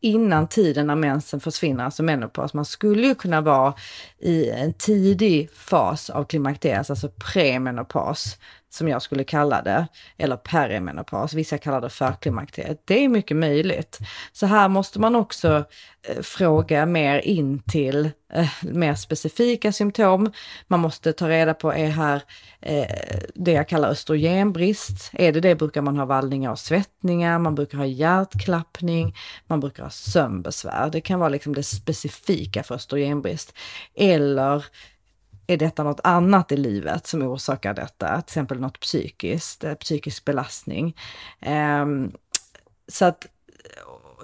innan 0.00 0.48
tiden 0.48 0.86
när 0.86 0.94
mensen 0.94 1.40
försvinner, 1.40 1.84
alltså 1.84 2.02
menopaus. 2.02 2.54
Man 2.54 2.64
skulle 2.64 3.06
ju 3.06 3.14
kunna 3.14 3.40
vara 3.40 3.74
i 4.18 4.50
en 4.50 4.72
tidig 4.72 5.50
fas 5.50 6.10
av 6.10 6.24
klimakteriet, 6.24 6.90
alltså 6.90 7.08
premenopaus, 7.08 8.38
som 8.70 8.88
jag 8.88 9.02
skulle 9.02 9.24
kalla 9.24 9.62
det, 9.62 9.86
eller 10.18 10.36
perimenopaus, 10.36 11.34
vissa 11.34 11.58
kallar 11.58 11.80
det 11.80 11.90
förklimakteriet. 11.90 12.82
Det 12.84 13.04
är 13.04 13.08
mycket 13.08 13.36
möjligt. 13.36 13.98
Så 14.32 14.46
här 14.46 14.68
måste 14.68 15.00
man 15.00 15.16
också 15.16 15.64
eh, 16.08 16.22
fråga 16.22 16.86
mer 16.86 17.18
in 17.18 17.62
till 17.62 18.10
eh, 18.32 18.48
mer 18.62 18.94
specifika 18.94 19.72
symptom. 19.72 20.32
Man 20.68 20.80
måste 20.80 21.12
ta 21.12 21.28
reda 21.28 21.54
på, 21.54 21.72
är 21.72 21.88
här 21.88 22.22
eh, 22.60 23.18
det 23.34 23.52
jag 23.52 23.68
kallar 23.68 23.88
östrogenbrist? 23.88 25.10
Är 25.12 25.32
det 25.32 25.40
det 25.40 25.54
brukar 25.54 25.82
man 25.82 25.98
ha 25.98 26.04
vallningar 26.04 26.50
och 26.50 26.58
svettningar, 26.58 27.38
man 27.38 27.54
brukar 27.54 27.78
ha 27.78 27.86
hjärtklappning, 27.86 29.16
man 29.46 29.60
brukar 29.60 29.82
ha 29.82 29.90
sömnbesvär. 29.90 30.90
Det 30.92 31.00
kan 31.00 31.18
vara 31.18 31.28
liksom 31.28 31.54
det 31.54 31.62
specifika 31.62 32.62
för 32.62 32.74
östrogenbrist. 32.74 33.54
Eller 33.94 34.64
är 35.50 35.56
detta 35.56 35.82
något 35.82 36.00
annat 36.04 36.52
i 36.52 36.56
livet 36.56 37.06
som 37.06 37.22
orsakar 37.22 37.74
detta? 37.74 38.08
Till 38.08 38.32
exempel 38.32 38.60
något 38.60 38.80
psykiskt, 38.80 39.64
eh, 39.64 39.74
psykisk 39.74 40.24
belastning. 40.24 40.96
Ehm, 41.40 42.12
så 42.88 43.04
att 43.04 43.24
eh, 43.24 43.30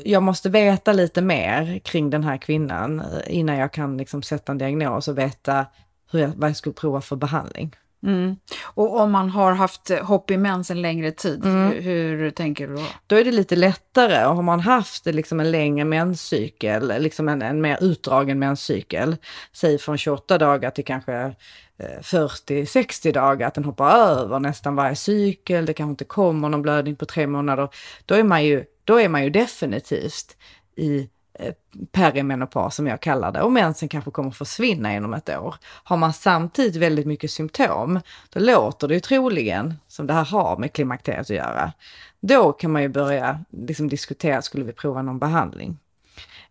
jag 0.05 0.23
måste 0.23 0.49
veta 0.49 0.93
lite 0.93 1.23
mer 1.23 1.79
kring 1.79 2.11
den 2.11 2.25
här 2.25 2.37
kvinnan 2.37 3.01
eh, 3.01 3.37
innan 3.37 3.57
jag 3.57 3.73
kan 3.73 3.97
liksom 3.97 4.23
sätta 4.23 4.53
en 4.53 4.59
diagnos 4.59 5.09
och 5.09 5.19
veta 5.19 5.67
hur 6.11 6.21
jag, 6.21 6.33
vad 6.37 6.51
jag 6.51 6.57
skulle 6.57 6.75
prova 6.75 7.01
för 7.01 7.17
behandling. 7.17 7.77
Mm. 8.07 8.37
Och 8.63 9.01
om 9.01 9.13
man 9.13 9.31
har 9.31 9.53
haft 9.53 9.91
hopp 10.03 10.31
i 10.31 10.37
mens 10.37 10.71
en 10.71 10.83
längre 10.83 11.11
tid, 11.11 11.45
mm. 11.45 11.73
hur, 11.73 12.17
hur, 12.17 12.31
tänker 12.31 12.69
du 12.69 12.75
då? 12.75 12.83
Då 13.07 13.17
är 13.17 13.25
det 13.25 13.33
lite 13.33 13.57
lättare. 13.57 14.27
Och 14.27 14.35
har 14.35 14.43
man 14.43 14.61
haft 14.61 15.07
liksom 15.07 15.41
en 15.41 15.51
längre 15.51 15.85
menscykel, 15.85 17.03
liksom 17.03 17.29
en, 17.29 17.43
en 17.43 17.61
mer 17.61 17.79
utdragen 17.81 18.39
menscykel, 18.39 19.17
säg 19.53 19.79
från 19.79 19.99
28 19.99 20.39
dagar 20.39 20.71
till 20.71 20.85
kanske 20.85 21.35
40-60 21.79 23.07
eh, 23.07 23.13
dagar, 23.13 23.47
att 23.47 23.55
den 23.55 23.65
hoppar 23.65 23.91
över 23.91 24.41
nästan 24.41 24.77
varje 24.77 24.97
cykel, 24.97 25.67
det 25.67 25.73
kanske 25.73 25.91
inte 25.91 26.05
kommer 26.05 26.49
någon 26.49 26.63
blödning 26.63 26.97
på 26.97 27.07
tre 27.07 27.27
månader, 27.27 27.69
då 28.07 28.15
är 28.15 28.25
man 28.25 28.45
ju, 28.45 28.65
då 28.85 29.01
är 29.01 29.09
man 29.09 29.25
ju 29.25 29.31
definitivt 29.31 30.37
i 30.77 31.09
Eh, 31.39 31.53
perimenopar 31.93 32.71
som 32.71 32.87
jag 32.87 33.01
kallar 33.01 33.33
det 33.33 33.43
och 33.43 33.53
mensen 33.53 33.89
kanske 33.89 34.11
kommer 34.11 34.31
försvinna 34.31 34.95
inom 34.95 35.15
ett 35.15 35.29
år. 35.29 35.55
Har 35.85 35.97
man 35.97 36.13
samtidigt 36.13 36.77
väldigt 36.77 37.07
mycket 37.07 37.31
symptom, 37.31 38.01
då 38.31 38.41
låter 38.41 38.89
det 38.89 38.95
ju 38.95 39.01
troligen 39.01 39.75
som 39.89 40.07
det 40.07 40.13
här 40.13 40.25
har 40.25 40.57
med 40.57 40.73
klimakteriet 40.73 41.21
att 41.21 41.31
göra. 41.31 41.73
Då 42.21 42.53
kan 42.53 42.73
man 42.73 42.83
ju 42.83 42.89
börja 42.89 43.41
liksom 43.51 43.89
diskutera, 43.89 44.43
skulle 44.43 44.65
vi 44.65 44.73
prova 44.73 45.03
någon 45.03 45.19
behandling? 45.19 45.79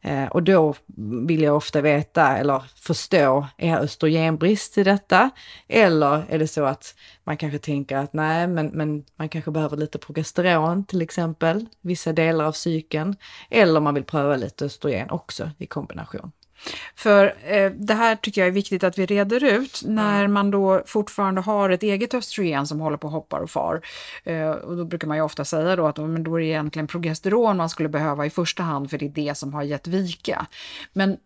Eh, 0.02 0.26
och 0.26 0.44
då 0.44 0.76
vill 1.28 1.42
jag 1.42 1.56
ofta 1.56 1.82
veta 1.82 2.38
eller 2.38 2.64
förstå, 2.76 3.48
är 3.58 3.78
östrogenbrist 3.78 4.78
i 4.78 4.84
detta? 4.84 5.30
Eller 5.68 6.26
är 6.30 6.40
det 6.40 6.48
så 6.48 6.66
att 6.66 6.96
man 7.24 7.38
kanske 7.38 7.60
tänker 7.60 7.98
att 7.98 8.14
nej, 8.14 8.48
men, 8.48 8.68
men 8.68 9.04
man 9.16 9.30
kanske 9.30 9.52
behöver 9.52 9.78
lite 9.78 9.98
progesteron 9.98 10.86
till 10.86 11.02
exempel, 11.02 11.66
vissa 11.82 12.14
delar 12.14 12.46
av 12.46 12.52
cykeln. 12.52 13.16
Eller 13.50 13.80
man 13.80 13.94
vill 13.94 14.04
pröva 14.04 14.36
lite 14.36 14.66
östrogen 14.66 15.10
också 15.10 15.52
i 15.58 15.66
kombination. 15.66 16.32
För 16.96 17.36
eh, 17.44 17.72
det 17.72 17.94
här 17.94 18.16
tycker 18.16 18.42
jag 18.42 18.48
är 18.48 18.52
viktigt 18.52 18.84
att 18.84 18.98
vi 18.98 19.06
reder 19.06 19.44
ut 19.44 19.82
när 19.86 20.28
man 20.28 20.52
då 20.52 20.84
fortfarande 20.86 21.42
har 21.42 21.70
ett 21.70 21.84
eget 21.84 22.14
östrogen 22.14 22.68
som 22.68 22.80
håller 22.80 22.98
på 22.98 23.08
och 23.08 23.14
hoppar 23.14 23.40
och 23.40 23.50
far. 23.50 23.82
Eh, 24.24 24.50
och 24.50 24.78
då 24.78 24.86
brukar 24.86 25.08
man 25.08 25.18
ju 25.18 25.24
ofta 25.24 25.46
säga 25.46 25.76
då 25.76 25.88
att 25.88 25.98
men 25.98 26.24
då 26.24 26.36
är 26.36 26.40
det 26.40 26.46
egentligen 26.46 26.88
progesteron 26.88 27.58
man 27.58 27.70
skulle 27.70 27.90
behöva 27.90 28.26
i 28.26 28.30
första 28.30 28.64
hand 28.64 28.90
för 28.90 28.98
det 28.98 29.06
är 29.06 29.10
det 29.10 29.36
som 29.38 29.54
har 29.54 29.64
gett 29.64 29.88
vika. 29.88 30.46
Men 30.94 31.18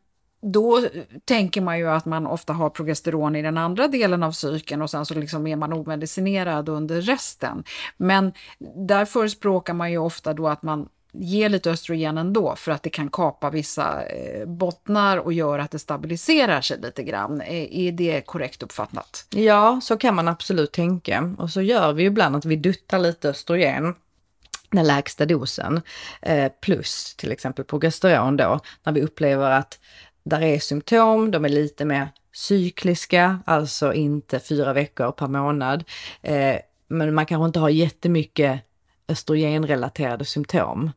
då 0.41 0.87
tänker 1.25 1.61
man 1.61 1.79
ju 1.79 1.89
att 1.89 2.05
man 2.05 2.27
ofta 2.27 2.53
har 2.53 2.69
progesteron 2.69 3.35
i 3.35 3.41
den 3.41 3.57
andra 3.57 3.87
delen 3.87 4.23
av 4.23 4.31
cykeln 4.31 4.81
och 4.81 4.89
sen 4.89 5.05
så 5.05 5.13
liksom 5.13 5.47
är 5.47 5.55
man 5.55 5.73
omedicinerad 5.73 6.69
under 6.69 7.01
resten. 7.01 7.63
Men 7.97 8.33
där 8.87 9.05
förespråkar 9.05 9.73
man 9.73 9.91
ju 9.91 9.97
ofta 9.97 10.33
då 10.33 10.47
att 10.47 10.63
man 10.63 10.89
ge 11.11 11.49
lite 11.49 11.71
östrogen 11.71 12.17
ändå 12.17 12.55
för 12.55 12.71
att 12.71 12.83
det 12.83 12.89
kan 12.89 13.09
kapa 13.09 13.49
vissa 13.49 14.05
eh, 14.05 14.45
bottnar 14.45 15.17
och 15.17 15.33
göra 15.33 15.63
att 15.63 15.71
det 15.71 15.79
stabiliserar 15.79 16.61
sig 16.61 16.81
lite 16.81 17.03
grann. 17.03 17.41
Eh, 17.41 17.87
är 17.87 17.91
det 17.91 18.21
korrekt 18.25 18.63
uppfattat? 18.63 19.25
Ja, 19.29 19.79
så 19.83 19.97
kan 19.97 20.15
man 20.15 20.27
absolut 20.27 20.71
tänka. 20.71 21.35
Och 21.37 21.49
så 21.49 21.61
gör 21.61 21.93
vi 21.93 22.03
ibland 22.03 22.35
att 22.35 22.45
vi 22.45 22.55
duttar 22.55 22.99
lite 22.99 23.29
östrogen 23.29 23.95
den 24.71 24.87
lägsta 24.87 25.25
dosen 25.25 25.81
eh, 26.21 26.51
plus 26.61 27.15
till 27.15 27.31
exempel 27.31 27.65
progesteron 27.65 28.37
då, 28.37 28.59
när 28.83 28.93
vi 28.93 29.01
upplever 29.01 29.51
att 29.51 29.79
där 30.23 30.41
är 30.41 30.59
symptom, 30.59 31.31
de 31.31 31.45
är 31.45 31.49
lite 31.49 31.85
mer 31.85 32.09
cykliska, 32.33 33.39
alltså 33.45 33.93
inte 33.93 34.39
fyra 34.39 34.73
veckor 34.73 35.11
per 35.11 35.27
månad. 35.27 35.83
Men 36.87 37.13
man 37.13 37.25
kanske 37.25 37.45
inte 37.45 37.59
har 37.59 37.69
jättemycket 37.69 38.61
östrogenrelaterade 39.09 40.25
symptom 40.25 40.91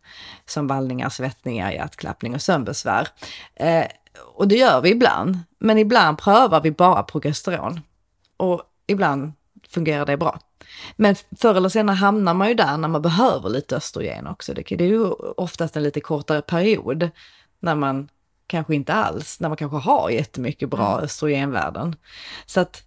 som 0.46 0.66
vallningar, 0.66 1.08
svettningar, 1.08 1.72
hjärtklappning 1.72 2.34
och 2.34 2.42
sömnbesvär. 2.42 3.08
Eh, 3.54 3.86
och 4.34 4.48
det 4.48 4.56
gör 4.56 4.80
vi 4.80 4.90
ibland, 4.90 5.38
men 5.58 5.78
ibland 5.78 6.18
prövar 6.18 6.60
vi 6.60 6.70
bara 6.70 7.02
progesteron. 7.02 7.80
Och 8.36 8.62
ibland 8.86 9.32
fungerar 9.68 10.06
det 10.06 10.16
bra. 10.16 10.38
Men 10.96 11.14
förr 11.40 11.54
eller 11.54 11.68
senare 11.68 11.96
hamnar 11.96 12.34
man 12.34 12.48
ju 12.48 12.54
där 12.54 12.76
när 12.76 12.88
man 12.88 13.02
behöver 13.02 13.48
lite 13.48 13.76
östrogen 13.76 14.26
också. 14.26 14.54
Det 14.54 14.72
är 14.72 14.82
ju 14.82 15.10
oftast 15.36 15.76
en 15.76 15.82
lite 15.82 16.00
kortare 16.00 16.42
period 16.42 17.10
när 17.60 17.74
man 17.74 18.08
kanske 18.46 18.74
inte 18.74 18.92
alls, 18.94 19.40
när 19.40 19.48
man 19.48 19.56
kanske 19.56 19.76
har 19.76 20.10
jättemycket 20.10 20.70
bra 20.70 20.92
mm. 20.92 21.04
östrogenvärden. 21.04 21.96
Så 22.46 22.60
att 22.60 22.82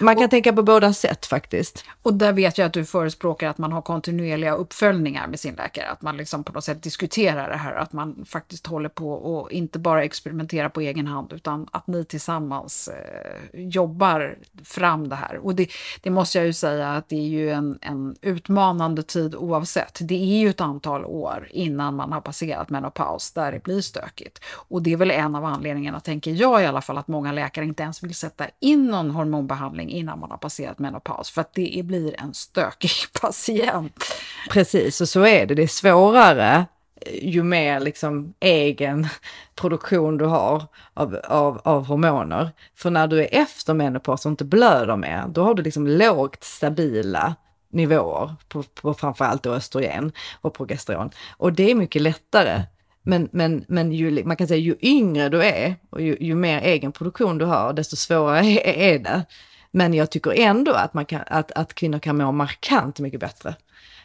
man 0.00 0.16
kan 0.16 0.24
och, 0.24 0.30
tänka 0.30 0.52
på 0.52 0.62
båda 0.62 0.92
sätt 0.92 1.26
faktiskt. 1.26 1.84
Och 2.02 2.14
där 2.14 2.32
vet 2.32 2.58
jag 2.58 2.66
att 2.66 2.72
du 2.72 2.84
förespråkar 2.84 3.48
att 3.48 3.58
man 3.58 3.72
har 3.72 3.82
kontinuerliga 3.82 4.54
uppföljningar 4.54 5.26
med 5.26 5.40
sin 5.40 5.54
läkare, 5.54 5.88
att 5.88 6.02
man 6.02 6.16
liksom 6.16 6.44
på 6.44 6.52
något 6.52 6.64
sätt 6.64 6.82
diskuterar 6.82 7.50
det 7.50 7.56
här, 7.56 7.74
att 7.74 7.92
man 7.92 8.24
faktiskt 8.28 8.66
håller 8.66 8.88
på 8.88 9.12
och 9.12 9.52
inte 9.52 9.78
bara 9.78 10.04
experimenterar 10.04 10.68
på 10.68 10.80
egen 10.80 11.06
hand, 11.06 11.32
utan 11.32 11.68
att 11.70 11.86
ni 11.86 12.04
tillsammans 12.04 12.88
eh, 12.88 13.60
jobbar 13.60 14.38
fram 14.64 15.08
det 15.08 15.16
här. 15.16 15.36
Och 15.36 15.54
det, 15.54 15.68
det, 16.02 16.10
måste 16.10 16.38
jag 16.38 16.46
ju 16.46 16.52
säga 16.52 16.90
att 16.90 17.08
det 17.08 17.16
är 17.16 17.28
ju 17.28 17.50
en, 17.50 17.78
en 17.80 18.16
utmanande 18.22 19.02
tid 19.02 19.34
oavsett. 19.34 19.98
Det 20.00 20.14
är 20.14 20.38
ju 20.38 20.50
ett 20.50 20.60
antal 20.60 21.04
år 21.04 21.48
innan 21.50 21.96
man 21.96 22.12
har 22.12 22.20
passerat 22.20 22.70
menopaus 22.70 23.32
där 23.32 23.52
det 23.52 23.62
blir 23.62 23.80
stökigt. 23.80 24.40
Och 24.68 24.82
det 24.82 24.92
är 24.92 24.96
väl 24.96 25.10
en 25.10 25.34
av 25.34 25.44
anledningarna, 25.44 26.00
tänker 26.00 26.30
jag 26.30 26.62
i 26.62 26.66
alla 26.66 26.80
fall, 26.80 26.98
att 26.98 27.08
många 27.08 27.32
läkare 27.32 27.64
inte 27.64 27.82
ens 27.82 28.02
vill 28.02 28.14
sätta 28.14 28.46
in 28.60 28.86
någon 28.86 29.10
hormonbehandling 29.10 29.81
behandling 29.82 29.98
innan 29.98 30.18
man 30.18 30.30
har 30.30 30.38
passerat 30.38 30.78
menopaus 30.78 31.30
för 31.30 31.40
att 31.40 31.54
det 31.54 31.82
blir 31.84 32.20
en 32.20 32.34
stökig 32.34 32.90
patient. 33.20 34.04
Precis, 34.50 35.00
och 35.00 35.08
så 35.08 35.26
är 35.26 35.46
det. 35.46 35.54
Det 35.54 35.62
är 35.62 35.66
svårare 35.66 36.66
eh, 37.06 37.28
ju 37.28 37.42
mer 37.42 37.80
liksom 37.80 38.34
egen 38.40 39.06
produktion 39.54 40.18
du 40.18 40.24
har 40.24 40.64
av, 40.94 41.16
av, 41.24 41.60
av 41.64 41.86
hormoner. 41.86 42.50
För 42.74 42.90
när 42.90 43.08
du 43.08 43.20
är 43.20 43.28
efter 43.30 43.74
menopaus 43.74 44.26
och 44.26 44.30
inte 44.30 44.44
blöder 44.44 44.96
mer, 44.96 45.24
då 45.28 45.44
har 45.44 45.54
du 45.54 45.62
liksom 45.62 45.86
lågt 45.86 46.44
stabila 46.44 47.34
nivåer 47.72 48.34
på, 48.48 48.62
på 48.62 48.94
framförallt 48.94 49.46
östrogen 49.46 50.12
och 50.42 50.54
progesteron. 50.54 51.10
Och 51.38 51.52
det 51.52 51.70
är 51.70 51.74
mycket 51.74 52.02
lättare 52.02 52.62
men, 53.02 53.28
men, 53.32 53.64
men 53.68 53.92
ju, 53.92 54.24
man 54.24 54.36
kan 54.36 54.48
säga 54.48 54.60
ju 54.60 54.76
yngre 54.80 55.28
du 55.28 55.42
är 55.42 55.76
och 55.90 56.02
ju, 56.02 56.16
ju 56.20 56.34
mer 56.34 56.60
egen 56.60 56.92
produktion 56.92 57.38
du 57.38 57.44
har, 57.44 57.72
desto 57.72 57.96
svårare 57.96 58.46
är, 58.46 58.94
är 58.94 58.98
det. 58.98 59.24
Men 59.72 59.94
jag 59.94 60.10
tycker 60.10 60.32
ändå 60.32 60.72
att, 60.72 60.94
man 60.94 61.06
kan, 61.06 61.22
att, 61.26 61.52
att 61.52 61.74
kvinnor 61.74 61.98
kan 61.98 62.16
må 62.16 62.32
markant 62.32 62.98
mycket 62.98 63.20
bättre 63.20 63.54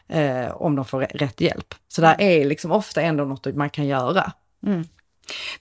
eh, 0.08 0.52
om 0.52 0.76
de 0.76 0.86
får 0.86 1.00
rätt 1.00 1.42
hjälp. 1.42 1.76
Så 1.88 2.02
det 2.02 2.16
är 2.20 2.46
liksom 2.46 2.72
ofta 2.72 3.02
ändå 3.02 3.26
något 3.26 3.56
man 3.56 3.70
kan 3.70 3.88
göra. 3.88 4.32
Mm. 4.66 4.84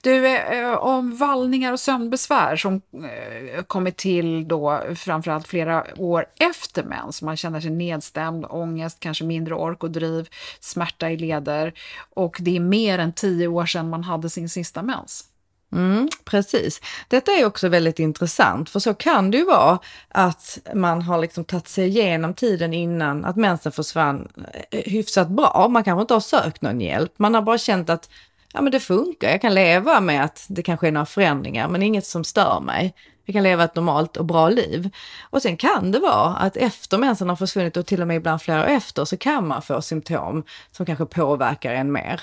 Du, 0.01 0.27
eh, 0.37 0.75
om 0.75 1.17
vallningar 1.17 1.73
och 1.73 1.81
sömnbesvär 1.81 2.57
som 2.57 2.75
eh, 2.75 3.63
kommit 3.63 3.97
till 3.97 4.49
då 4.49 4.83
framförallt 4.97 5.47
flera 5.47 5.87
år 5.97 6.27
efter 6.39 6.83
mens. 6.83 7.23
Man 7.23 7.37
känner 7.37 7.61
sig 7.61 7.71
nedstämd, 7.71 8.47
ångest, 8.49 9.01
kanske 9.01 9.25
mindre 9.25 9.55
ork 9.55 9.83
och 9.83 9.91
driv, 9.91 10.29
smärta 10.61 11.11
i 11.11 11.17
leder 11.17 11.73
och 12.15 12.37
det 12.41 12.57
är 12.57 12.61
mer 12.61 12.99
än 12.99 13.13
tio 13.13 13.47
år 13.47 13.67
sedan 13.67 13.91
man 13.91 14.05
hade 14.05 14.31
sin 14.31 14.49
sista 14.49 14.83
mens. 14.83 15.25
Mm, 15.73 16.09
precis. 16.25 16.81
Detta 17.09 17.33
är 17.33 17.45
också 17.45 17.69
väldigt 17.69 17.99
intressant, 17.99 18.71
för 18.71 18.81
så 18.81 18.95
kan 18.95 19.31
det 19.31 19.37
ju 19.39 19.45
vara 19.45 19.79
att 20.09 20.59
man 20.75 21.03
har 21.03 21.19
liksom 21.19 21.45
tagit 21.45 21.69
sig 21.69 21.87
igenom 21.87 22.35
tiden 22.35 22.75
innan 22.75 23.25
att 23.25 23.37
mensen 23.37 23.73
försvann 23.73 24.29
eh, 24.71 24.81
hyfsat 24.85 25.29
bra. 25.29 25.69
Man 25.71 25.85
kanske 25.85 26.01
inte 26.01 26.15
har 26.15 26.21
sökt 26.21 26.63
någon 26.63 26.81
hjälp, 26.81 27.13
man 27.19 27.35
har 27.35 27.43
bara 27.43 27.59
känt 27.59 27.91
att 27.91 28.11
ja, 28.53 28.61
men 28.61 28.73
det 28.73 28.81
funkar, 28.81 29.31
jag 29.31 29.41
kan 29.41 29.55
leva 29.55 30.01
med 30.01 30.25
att 30.25 30.47
det 30.49 30.63
kanske 30.63 30.89
är 30.89 30.93
några 30.93 31.07
förändringar, 31.07 31.69
men 31.69 31.83
inget 31.83 32.07
som 32.07 32.25
stör 32.25 32.61
mig. 32.61 32.95
Jag 33.25 33.33
kan 33.33 33.43
leva 33.43 33.65
ett 33.65 33.75
normalt 33.75 34.17
och 34.17 34.25
bra 34.25 34.49
liv. 34.49 34.91
Och 35.31 35.43
sen 35.43 35.57
kan 35.57 35.93
det 35.93 35.99
vara 35.99 36.37
att 36.37 36.57
efter 36.57 36.99
mensen 36.99 37.29
har 37.29 37.37
försvunnit 37.37 37.77
och 37.77 37.87
till 37.87 38.01
och 38.01 38.09
med 38.09 38.17
ibland 38.17 38.43
flera 38.43 38.63
år 38.63 38.67
efter 38.67 39.05
så 39.05 39.17
kan 39.17 39.47
man 39.47 39.63
få 39.63 39.83
symptom 39.83 40.45
som 40.71 40.87
kanske 40.87 41.07
påverkar 41.07 41.75
en 41.75 41.93
mer. 41.93 42.21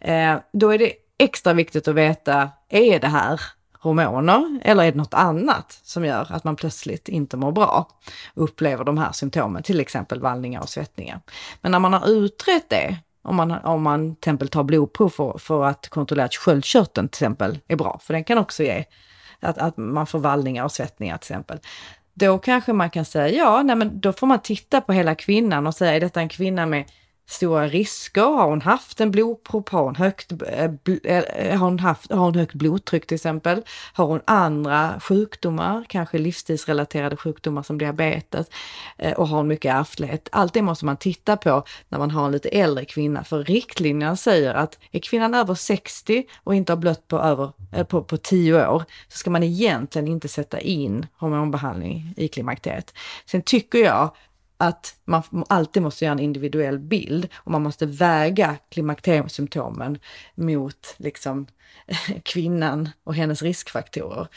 Eh, 0.00 0.36
då 0.52 0.70
är 0.70 0.78
det 0.78 0.92
extra 1.18 1.52
viktigt 1.52 1.88
att 1.88 1.94
veta, 1.94 2.50
är 2.68 3.00
det 3.00 3.08
här 3.08 3.40
hormoner 3.78 4.60
eller 4.62 4.84
är 4.84 4.92
det 4.92 4.98
något 4.98 5.14
annat 5.14 5.80
som 5.82 6.04
gör 6.04 6.26
att 6.30 6.44
man 6.44 6.56
plötsligt 6.56 7.08
inte 7.08 7.36
mår 7.36 7.52
bra 7.52 7.88
och 8.34 8.44
upplever 8.44 8.84
de 8.84 8.98
här 8.98 9.12
symptomen, 9.12 9.62
till 9.62 9.80
exempel 9.80 10.20
vallningar 10.20 10.60
och 10.60 10.68
svettningar. 10.68 11.20
Men 11.60 11.72
när 11.72 11.78
man 11.78 11.92
har 11.92 12.10
utrett 12.10 12.70
det, 12.70 12.96
om 13.22 13.36
man, 13.36 13.50
om 13.50 13.82
man 13.82 14.16
till 14.16 14.20
exempel 14.20 14.48
tar 14.48 14.62
blodprov 14.62 15.08
för, 15.08 15.38
för 15.38 15.64
att 15.64 15.88
kontrollera 15.88 16.24
att 16.24 16.34
sköldkörteln 16.34 17.08
till 17.08 17.16
exempel 17.16 17.58
är 17.68 17.76
bra, 17.76 18.00
för 18.02 18.14
den 18.14 18.24
kan 18.24 18.38
också 18.38 18.62
ge 18.62 18.84
att, 19.40 19.58
att 19.58 19.76
man 19.76 20.06
får 20.06 20.18
vallningar 20.18 20.64
och 20.64 20.72
svettningar 20.72 21.16
till 21.16 21.32
exempel. 21.32 21.58
Då 22.14 22.38
kanske 22.38 22.72
man 22.72 22.90
kan 22.90 23.04
säga, 23.04 23.28
ja, 23.28 23.62
nej 23.62 23.76
men 23.76 24.00
då 24.00 24.12
får 24.12 24.26
man 24.26 24.38
titta 24.38 24.80
på 24.80 24.92
hela 24.92 25.14
kvinnan 25.14 25.66
och 25.66 25.74
säga, 25.74 25.94
är 25.94 26.00
detta 26.00 26.20
en 26.20 26.28
kvinna 26.28 26.66
med 26.66 26.84
stora 27.26 27.68
risker? 27.68 28.22
Har 28.22 28.48
hon 28.48 28.62
haft 28.62 29.00
en 29.00 29.10
blodpropp? 29.10 29.68
Har 29.68 29.82
hon, 29.82 29.96
högt, 29.96 30.32
eh, 30.32 30.70
eh, 31.04 31.58
har, 31.58 31.66
hon 31.66 31.78
haft, 31.78 32.10
har 32.10 32.18
hon 32.18 32.34
högt 32.34 32.54
blodtryck 32.54 33.06
till 33.06 33.14
exempel? 33.14 33.62
Har 33.92 34.06
hon 34.06 34.20
andra 34.24 35.00
sjukdomar, 35.00 35.84
kanske 35.88 36.18
livsstilsrelaterade 36.18 37.16
sjukdomar 37.16 37.62
som 37.62 37.78
diabetes? 37.78 38.46
Eh, 38.98 39.12
och 39.12 39.28
har 39.28 39.36
hon 39.36 39.48
mycket 39.48 39.74
ärftlighet? 39.74 40.28
Allt 40.32 40.54
det 40.54 40.62
måste 40.62 40.84
man 40.84 40.96
titta 40.96 41.36
på 41.36 41.64
när 41.88 41.98
man 41.98 42.10
har 42.10 42.26
en 42.26 42.32
lite 42.32 42.48
äldre 42.48 42.84
kvinna. 42.84 43.24
För 43.24 43.44
riktlinjerna 43.44 44.16
säger 44.16 44.54
att 44.54 44.78
är 44.92 45.00
kvinnan 45.00 45.34
över 45.34 45.54
60 45.54 46.24
och 46.44 46.54
inte 46.54 46.72
har 46.72 46.76
blött 46.78 47.08
på 47.08 47.18
över 47.18 47.52
på, 47.84 48.04
på 48.04 48.16
10 48.16 48.68
år 48.68 48.84
så 49.08 49.18
ska 49.18 49.30
man 49.30 49.42
egentligen 49.42 50.08
inte 50.08 50.28
sätta 50.28 50.60
in 50.60 51.06
hormonbehandling 51.18 52.14
i 52.16 52.28
klimakteriet. 52.28 52.94
Sen 53.26 53.42
tycker 53.42 53.78
jag 53.78 54.10
att 54.56 54.96
man 55.04 55.22
alltid 55.48 55.82
måste 55.82 56.04
göra 56.04 56.12
en 56.12 56.18
individuell 56.18 56.78
bild 56.78 57.28
och 57.34 57.50
man 57.50 57.62
måste 57.62 57.86
väga 57.86 58.56
klimakteriesymptomen 58.70 59.98
mot 60.34 60.94
liksom 60.96 61.46
kvinnan 62.22 62.88
och 63.04 63.14
hennes 63.14 63.42
riskfaktorer. 63.42 64.28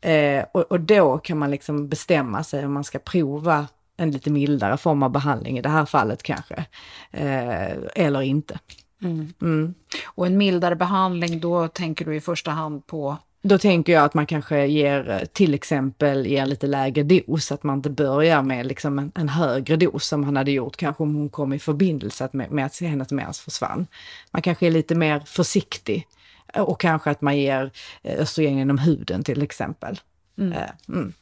Eh, 0.00 0.44
och, 0.52 0.62
och, 0.62 0.80
då 0.80 1.18
kan 1.18 1.38
man 1.38 1.50
liksom 1.50 1.88
bestämma 1.88 2.44
sig 2.44 2.66
om 2.66 2.72
man 2.72 2.84
ska 2.84 2.98
prova 2.98 3.66
en 3.96 4.10
lite 4.10 4.30
mildare 4.30 4.76
form 4.76 5.02
av 5.02 5.10
behandling 5.10 5.58
i 5.58 5.62
det 5.62 5.68
här 5.68 5.86
fallet 5.86 6.22
kanske, 6.22 6.64
eh, 7.10 7.72
eller 7.94 8.22
inte. 8.22 8.58
Mm. 9.02 9.32
Mm. 9.42 9.74
Och 10.06 10.26
en 10.26 10.38
mildare 10.38 10.76
behandling, 10.76 11.40
då 11.40 11.68
tänker 11.68 12.04
du 12.04 12.16
i 12.16 12.20
första 12.20 12.50
hand 12.50 12.86
på 12.86 13.16
då 13.46 13.58
tänker 13.58 13.92
jag 13.92 14.04
att 14.04 14.14
man 14.14 14.26
kanske 14.26 14.66
ger 14.66 15.26
till 15.32 15.54
exempel 15.54 16.26
ger 16.26 16.46
lite 16.46 16.66
lägre 16.66 17.02
dos, 17.02 17.52
att 17.52 17.62
man 17.62 17.76
inte 17.76 17.90
börjar 17.90 18.42
med 18.42 18.66
liksom 18.66 18.98
en, 18.98 19.12
en 19.14 19.28
högre 19.28 19.76
dos 19.76 20.06
som 20.06 20.24
han 20.24 20.36
hade 20.36 20.50
gjort 20.50 20.76
kanske 20.76 21.02
om 21.02 21.14
hon 21.14 21.28
kom 21.28 21.52
i 21.52 21.58
förbindelse 21.58 22.28
med, 22.32 22.50
med 22.50 22.66
att 22.66 22.80
hennes 22.80 23.10
mens 23.10 23.40
försvann. 23.40 23.86
Man 24.30 24.42
kanske 24.42 24.66
är 24.66 24.70
lite 24.70 24.94
mer 24.94 25.20
försiktig 25.26 26.06
och 26.54 26.80
kanske 26.80 27.10
att 27.10 27.20
man 27.20 27.36
ger 27.36 27.70
eh, 28.02 28.20
östrogen 28.20 28.58
genom 28.58 28.78
huden 28.78 29.24
till 29.24 29.42
exempel. 29.42 30.00
Mm. 30.38 30.52
Eh, 30.52 30.70
mm. 30.88 31.12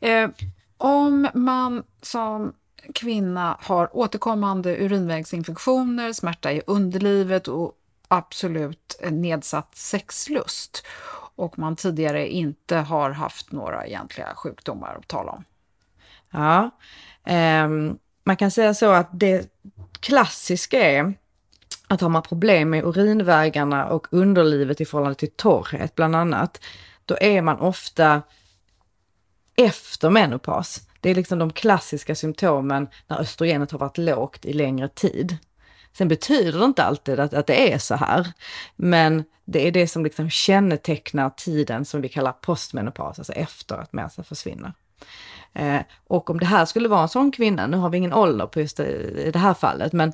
Eh, 0.00 0.30
om 0.76 1.28
man 1.34 1.82
som 2.02 2.52
kvinna 2.94 3.56
har 3.60 3.96
återkommande 3.96 4.76
urinvägsinfektioner, 4.76 6.12
smärta 6.12 6.52
i 6.52 6.62
underlivet 6.66 7.48
och 7.48 7.72
absolut 8.08 9.00
nedsatt 9.10 9.76
sexlust 9.76 10.86
och 11.40 11.58
man 11.58 11.76
tidigare 11.76 12.28
inte 12.28 12.76
har 12.76 13.10
haft 13.10 13.52
några 13.52 13.86
egentliga 13.86 14.34
sjukdomar 14.34 14.94
att 14.94 15.08
tala 15.08 15.32
om. 15.32 15.44
Ja, 16.30 16.70
um, 17.64 17.98
man 18.24 18.36
kan 18.36 18.50
säga 18.50 18.74
så 18.74 18.90
att 18.90 19.08
det 19.12 19.52
klassiska 20.00 20.78
är 20.78 21.14
att 21.88 22.00
har 22.00 22.08
man 22.08 22.22
problem 22.22 22.70
med 22.70 22.84
urinvägarna 22.84 23.86
och 23.86 24.06
underlivet 24.10 24.80
i 24.80 24.84
förhållande 24.84 25.18
till 25.18 25.30
torrhet 25.30 25.94
bland 25.94 26.16
annat, 26.16 26.60
då 27.04 27.16
är 27.20 27.42
man 27.42 27.58
ofta 27.58 28.22
efter 29.56 30.10
menopaus. 30.10 30.80
Det 31.00 31.10
är 31.10 31.14
liksom 31.14 31.38
de 31.38 31.52
klassiska 31.52 32.14
symptomen 32.14 32.88
när 33.06 33.20
östrogenet 33.20 33.70
har 33.70 33.78
varit 33.78 33.98
lågt 33.98 34.44
i 34.44 34.52
längre 34.52 34.88
tid. 34.88 35.36
Sen 35.92 36.08
betyder 36.08 36.58
det 36.58 36.64
inte 36.64 36.84
alltid 36.84 37.20
att, 37.20 37.34
att 37.34 37.46
det 37.46 37.72
är 37.72 37.78
så 37.78 37.94
här, 37.94 38.26
men 38.76 39.24
det 39.44 39.66
är 39.66 39.72
det 39.72 39.86
som 39.86 40.04
liksom 40.04 40.30
kännetecknar 40.30 41.30
tiden 41.30 41.84
som 41.84 42.00
vi 42.00 42.08
kallar 42.08 42.32
postmenopaus, 42.32 43.18
alltså 43.18 43.32
efter 43.32 43.78
att 43.78 43.92
mensen 43.92 44.24
försvinner. 44.24 44.72
Eh, 45.52 45.80
och 46.06 46.30
om 46.30 46.40
det 46.40 46.46
här 46.46 46.64
skulle 46.64 46.88
vara 46.88 47.02
en 47.02 47.08
sån 47.08 47.32
kvinna, 47.32 47.66
nu 47.66 47.76
har 47.76 47.88
vi 47.88 47.98
ingen 47.98 48.12
ålder 48.12 48.46
på 48.46 48.60
just 48.60 48.76
det, 48.76 48.86
i 49.26 49.30
det 49.30 49.38
här 49.38 49.54
fallet, 49.54 49.92
men 49.92 50.12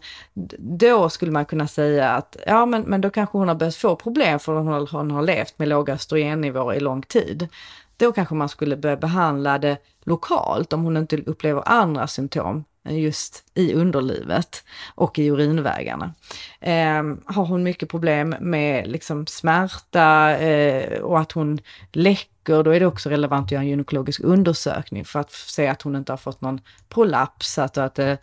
då 0.58 1.08
skulle 1.08 1.32
man 1.32 1.44
kunna 1.44 1.68
säga 1.68 2.10
att 2.10 2.36
ja, 2.46 2.66
men, 2.66 2.82
men 2.82 3.00
då 3.00 3.10
kanske 3.10 3.38
hon 3.38 3.48
har 3.48 3.54
börjat 3.54 3.76
få 3.76 3.96
problem 3.96 4.38
för 4.38 4.52
hon 4.52 4.66
har, 4.66 4.88
hon 4.92 5.10
har 5.10 5.22
levt 5.22 5.58
med 5.58 5.68
låga 5.68 5.94
östrogennivåer 5.94 6.74
i 6.74 6.80
lång 6.80 7.02
tid. 7.02 7.48
Då 7.96 8.12
kanske 8.12 8.34
man 8.34 8.48
skulle 8.48 8.76
börja 8.76 8.96
behandla 8.96 9.58
det 9.58 9.78
lokalt 10.04 10.72
om 10.72 10.84
hon 10.84 10.96
inte 10.96 11.16
upplever 11.16 11.62
andra 11.68 12.06
symptom 12.06 12.64
Eh, 12.86 12.98
just 12.98 13.44
i 13.54 13.74
underlivet 13.74 14.64
och 14.94 15.18
i 15.18 15.26
urinvägarna. 15.26 16.14
Eh, 16.60 17.02
har 17.24 17.46
hon 17.46 17.62
mycket 17.62 17.88
problem 17.88 18.34
med 18.40 18.88
liksom 18.88 19.26
smärta 19.26 20.36
eh, 20.36 21.00
och 21.00 21.20
att 21.20 21.32
hon 21.32 21.58
läcker, 21.92 22.62
då 22.62 22.70
är 22.70 22.80
det 22.80 22.86
också 22.86 23.10
relevant 23.10 23.44
att 23.44 23.52
göra 23.52 23.62
en 23.62 23.68
gynekologisk 23.68 24.20
undersökning 24.20 25.04
för 25.04 25.20
att 25.20 25.32
se 25.32 25.66
att 25.66 25.82
hon 25.82 25.96
inte 25.96 26.12
har 26.12 26.16
fått 26.16 26.40
någon 26.40 26.60
prolaps, 26.88 27.58
alltså 27.58 27.80
att, 27.80 27.88
att 27.88 27.94
det 27.94 28.18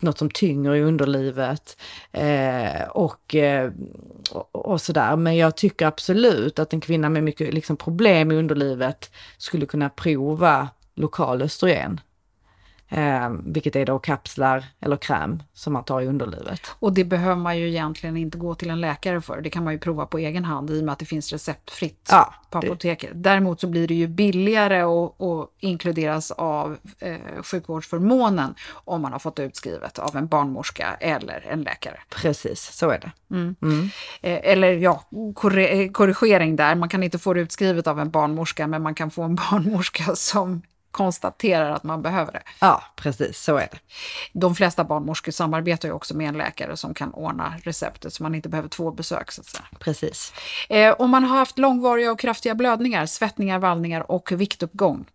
något 0.00 0.18
som 0.18 0.30
tynger 0.30 0.74
i 0.74 0.82
underlivet 0.82 1.76
eh, 2.12 2.82
och, 2.88 3.34
eh, 3.34 3.72
och 4.52 4.80
sådär. 4.80 5.16
Men 5.16 5.36
jag 5.36 5.56
tycker 5.56 5.86
absolut 5.86 6.58
att 6.58 6.72
en 6.72 6.80
kvinna 6.80 7.08
med 7.08 7.24
mycket 7.24 7.54
liksom, 7.54 7.76
problem 7.76 8.32
i 8.32 8.34
underlivet 8.34 9.10
skulle 9.38 9.66
kunna 9.66 9.88
prova 9.88 10.68
lokal 10.94 11.42
östrogen. 11.42 12.00
Eh, 12.90 13.30
vilket 13.44 13.76
är 13.76 13.86
då 13.86 13.98
kapslar 13.98 14.64
eller 14.80 14.96
kräm 14.96 15.42
som 15.52 15.72
man 15.72 15.84
tar 15.84 16.00
i 16.00 16.06
underlivet. 16.06 16.60
Och 16.78 16.92
det 16.92 17.04
behöver 17.04 17.36
man 17.36 17.58
ju 17.58 17.68
egentligen 17.68 18.16
inte 18.16 18.38
gå 18.38 18.54
till 18.54 18.70
en 18.70 18.80
läkare 18.80 19.20
för. 19.20 19.40
Det 19.40 19.50
kan 19.50 19.64
man 19.64 19.72
ju 19.72 19.78
prova 19.78 20.06
på 20.06 20.18
egen 20.18 20.44
hand 20.44 20.70
i 20.70 20.80
och 20.80 20.84
med 20.84 20.92
att 20.92 20.98
det 20.98 21.04
finns 21.04 21.32
receptfritt 21.32 22.08
ja, 22.10 22.34
på 22.50 22.58
apoteket. 22.58 23.10
Det. 23.12 23.18
Däremot 23.18 23.60
så 23.60 23.66
blir 23.66 23.88
det 23.88 23.94
ju 23.94 24.06
billigare 24.06 24.84
och, 24.84 25.20
och 25.20 25.54
inkluderas 25.58 26.30
av 26.30 26.76
eh, 26.98 27.42
sjukvårdsförmånen 27.42 28.54
om 28.70 29.02
man 29.02 29.12
har 29.12 29.18
fått 29.18 29.38
utskrivet 29.38 29.98
av 29.98 30.16
en 30.16 30.26
barnmorska 30.26 30.96
eller 31.00 31.46
en 31.48 31.62
läkare. 31.62 32.00
Precis, 32.08 32.60
så 32.72 32.90
är 32.90 32.98
det. 32.98 33.12
Mm. 33.34 33.56
Mm. 33.62 33.90
Eh, 34.22 34.40
eller 34.52 34.72
ja, 34.72 35.02
korrigering 35.92 36.56
där. 36.56 36.74
Man 36.74 36.88
kan 36.88 37.02
inte 37.02 37.18
få 37.18 37.34
det 37.34 37.40
utskrivet 37.40 37.86
av 37.86 38.00
en 38.00 38.10
barnmorska 38.10 38.66
men 38.66 38.82
man 38.82 38.94
kan 38.94 39.10
få 39.10 39.22
en 39.22 39.34
barnmorska 39.50 40.16
som 40.16 40.62
konstaterar 40.90 41.70
att 41.70 41.82
man 41.82 42.02
behöver 42.02 42.32
det. 42.32 42.42
Ja, 42.60 42.82
precis 42.96 43.42
så 43.42 43.56
är 43.56 43.68
det. 43.70 43.78
De 44.32 44.54
flesta 44.54 44.84
barnmorskor 44.84 45.32
samarbetar 45.32 45.88
ju 45.88 45.94
också 45.94 46.16
med 46.16 46.28
en 46.28 46.36
läkare 46.36 46.76
som 46.76 46.94
kan 46.94 47.12
ordna 47.12 47.54
receptet 47.62 48.12
så 48.12 48.22
man 48.22 48.34
inte 48.34 48.48
behöver 48.48 48.68
två 48.68 48.90
besök. 48.90 49.32
Så 49.32 49.40
att 49.40 49.46
säga. 49.46 49.64
Precis. 49.78 50.32
Eh, 50.68 50.94
om 50.98 51.10
man 51.10 51.24
har 51.24 51.36
haft 51.38 51.58
långvariga 51.58 52.12
och 52.12 52.18
kraftiga 52.18 52.54
blödningar, 52.54 53.06
svettningar, 53.06 53.58
vallningar 53.58 54.10
och 54.10 54.32
viktuppgång. 54.32 55.06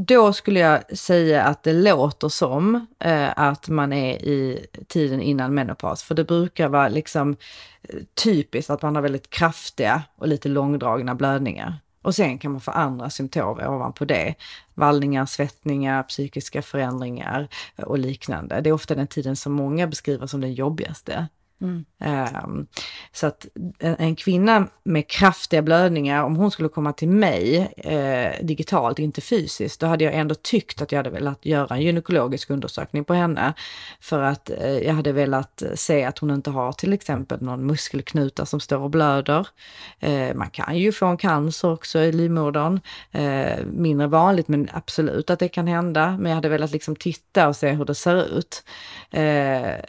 Då 0.00 0.32
skulle 0.32 0.60
jag 0.60 0.98
säga 0.98 1.42
att 1.42 1.62
det 1.62 1.72
låter 1.72 2.28
som 2.28 2.86
eh, 2.98 3.38
att 3.38 3.68
man 3.68 3.92
är 3.92 4.14
i 4.14 4.66
tiden 4.88 5.20
innan 5.20 5.54
menopaus, 5.54 6.02
för 6.02 6.14
det 6.14 6.24
brukar 6.24 6.68
vara 6.68 6.88
liksom 6.88 7.36
eh, 7.82 8.00
typiskt 8.14 8.70
att 8.70 8.82
man 8.82 8.94
har 8.94 9.02
väldigt 9.02 9.30
kraftiga 9.30 10.02
och 10.16 10.28
lite 10.28 10.48
långdragna 10.48 11.14
blödningar. 11.14 11.78
Och 12.02 12.14
sen 12.14 12.38
kan 12.38 12.52
man 12.52 12.60
få 12.60 12.70
andra 12.70 13.10
symptom 13.10 13.58
ovanpå 13.60 14.04
det. 14.04 14.34
Vallningar, 14.74 15.26
svettningar, 15.26 16.02
psykiska 16.02 16.62
förändringar 16.62 17.48
och 17.76 17.98
liknande. 17.98 18.60
Det 18.60 18.68
är 18.68 18.72
ofta 18.74 18.94
den 18.94 19.06
tiden 19.06 19.36
som 19.36 19.52
många 19.52 19.86
beskriver 19.86 20.26
som 20.26 20.40
den 20.40 20.54
jobbigaste. 20.54 21.28
Mm. 21.60 21.84
Um, 22.44 22.66
så 23.12 23.26
att 23.26 23.46
en, 23.78 23.96
en, 23.98 24.16
kvinna 24.16 24.68
med 24.82 25.08
kraftiga 25.08 25.62
blödningar, 25.62 26.22
om 26.22 26.36
hon 26.36 26.50
skulle 26.50 26.68
komma 26.68 26.92
till 26.92 27.08
mig 27.08 27.72
eh, 27.76 28.44
digitalt, 28.46 28.98
inte 28.98 29.20
fysiskt, 29.20 29.80
då 29.80 29.86
hade 29.86 30.04
jag 30.04 30.14
ändå 30.14 30.34
tyckt 30.34 30.82
att 30.82 30.92
jag 30.92 30.98
hade 30.98 31.10
velat 31.10 31.46
göra 31.46 31.76
en 31.76 31.82
gynekologisk 31.82 32.50
undersökning 32.50 33.04
på 33.04 33.14
henne. 33.14 33.54
För 34.00 34.22
att 34.22 34.50
eh, 34.50 34.78
jag 34.78 34.94
hade 34.94 35.12
velat 35.12 35.62
eh, 35.62 35.68
se 35.74 36.04
att 36.04 36.18
hon 36.18 36.30
inte 36.30 36.50
har 36.50 36.72
till 36.72 36.92
exempel 36.92 37.42
någon 37.42 37.66
muskelknuta 37.66 38.46
som 38.46 38.60
står 38.60 38.78
och 38.78 38.90
blöder. 38.90 39.48
Eh, 39.98 40.34
man 40.34 40.50
kan 40.50 40.78
ju 40.78 40.92
få 40.92 41.06
en 41.06 41.16
cancer 41.16 41.72
också 41.72 41.98
i 41.98 42.12
livmodern. 42.12 42.80
Eh, 43.10 43.64
mindre 43.72 44.06
vanligt, 44.06 44.48
men 44.48 44.68
absolut 44.72 45.30
att 45.30 45.38
det 45.38 45.48
kan 45.48 45.66
hända. 45.66 46.16
Men 46.18 46.30
jag 46.30 46.34
hade 46.34 46.48
velat 46.48 46.70
liksom 46.70 46.96
titta 46.96 47.48
och 47.48 47.56
se 47.56 47.70
hur 47.70 47.84
det 47.84 47.94
ser 47.94 48.38
ut. 48.38 48.64
Eh, 49.10 49.22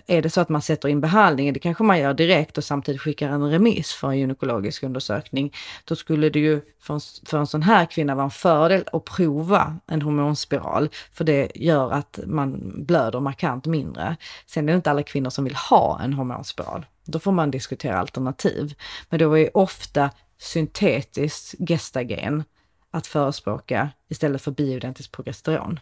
är 0.07 0.21
det 0.21 0.29
så 0.29 0.41
att 0.41 0.49
man 0.49 0.61
sätter 0.61 0.89
in 0.89 1.01
behandling 1.01 1.58
det 1.59 1.63
kanske 1.63 1.83
man 1.83 1.99
gör 1.99 2.13
direkt 2.13 2.57
och 2.57 2.63
samtidigt 2.63 3.01
skickar 3.01 3.29
en 3.29 3.51
remiss 3.51 3.93
för 3.93 4.07
en 4.07 4.19
gynekologisk 4.19 4.83
undersökning. 4.83 5.53
Då 5.85 5.95
skulle 5.95 6.29
det 6.29 6.39
ju 6.39 6.61
för 6.79 6.93
en, 6.93 6.99
för 7.25 7.37
en 7.37 7.47
sån 7.47 7.61
här 7.61 7.85
kvinna 7.85 8.15
vara 8.15 8.23
en 8.23 8.31
fördel 8.31 8.83
att 8.93 9.05
prova 9.05 9.79
en 9.87 10.01
hormonspiral, 10.01 10.89
för 11.13 11.23
det 11.23 11.51
gör 11.55 11.91
att 11.91 12.19
man 12.25 12.73
blöder 12.85 13.19
markant 13.19 13.65
mindre. 13.65 14.15
Sen 14.45 14.69
är 14.69 14.73
det 14.73 14.75
inte 14.75 14.91
alla 14.91 15.03
kvinnor 15.03 15.29
som 15.29 15.43
vill 15.43 15.55
ha 15.55 16.01
en 16.03 16.13
hormonspiral. 16.13 16.85
Då 17.05 17.19
får 17.19 17.31
man 17.31 17.51
diskutera 17.51 17.99
alternativ. 17.99 18.73
Men 19.09 19.19
då 19.19 19.37
är 19.37 19.57
ofta 19.57 20.09
syntetiskt 20.37 21.55
gestagen 21.69 22.43
att 22.91 23.07
förespråka 23.07 23.89
istället 24.09 24.41
för 24.41 24.51
bioidentiskt 24.51 25.11
progesteron. 25.11 25.79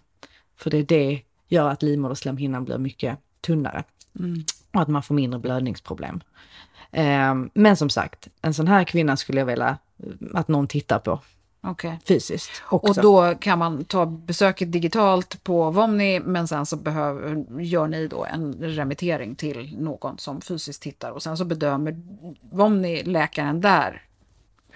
För 0.55 0.69
det 0.69 0.78
är 0.78 0.84
det 0.84 1.21
gör 1.47 1.69
att 1.69 1.84
livmoderslemhinnan 1.84 2.65
blir 2.65 2.78
mycket 2.78 3.17
tunnare. 3.41 3.84
Mm 4.19 4.43
och 4.78 4.84
att 4.84 4.88
man 4.88 5.03
får 5.03 5.15
mindre 5.15 5.39
blödningsproblem. 5.39 6.21
Eh, 6.91 7.36
men 7.53 7.78
som 7.78 7.89
sagt, 7.89 8.28
en 8.41 8.53
sån 8.53 8.67
här 8.67 8.84
kvinna 8.84 9.17
skulle 9.17 9.39
jag 9.39 9.45
vilja 9.45 9.78
att 10.34 10.47
någon 10.47 10.67
tittar 10.67 10.99
på. 10.99 11.19
Okay. 11.63 11.95
Fysiskt 12.07 12.63
också. 12.69 12.99
Och 12.99 13.03
då 13.03 13.36
kan 13.36 13.59
man 13.59 13.86
ta 13.86 14.05
besöket 14.05 14.71
digitalt 14.71 15.43
på 15.43 15.71
Vomni 15.71 16.19
men 16.19 16.47
sen 16.47 16.65
så 16.65 16.75
behöver, 16.75 17.45
gör 17.61 17.88
ni 17.88 18.07
då 18.07 18.25
en 18.25 18.53
remittering 18.53 19.36
till 19.36 19.75
någon 19.80 20.17
som 20.17 20.41
fysiskt 20.41 20.82
tittar 20.82 21.11
och 21.11 21.23
sen 21.23 21.38
så 21.38 21.45
bedömer 21.45 22.01
Vomni, 22.51 23.03
läkaren 23.03 23.61
där, 23.61 24.01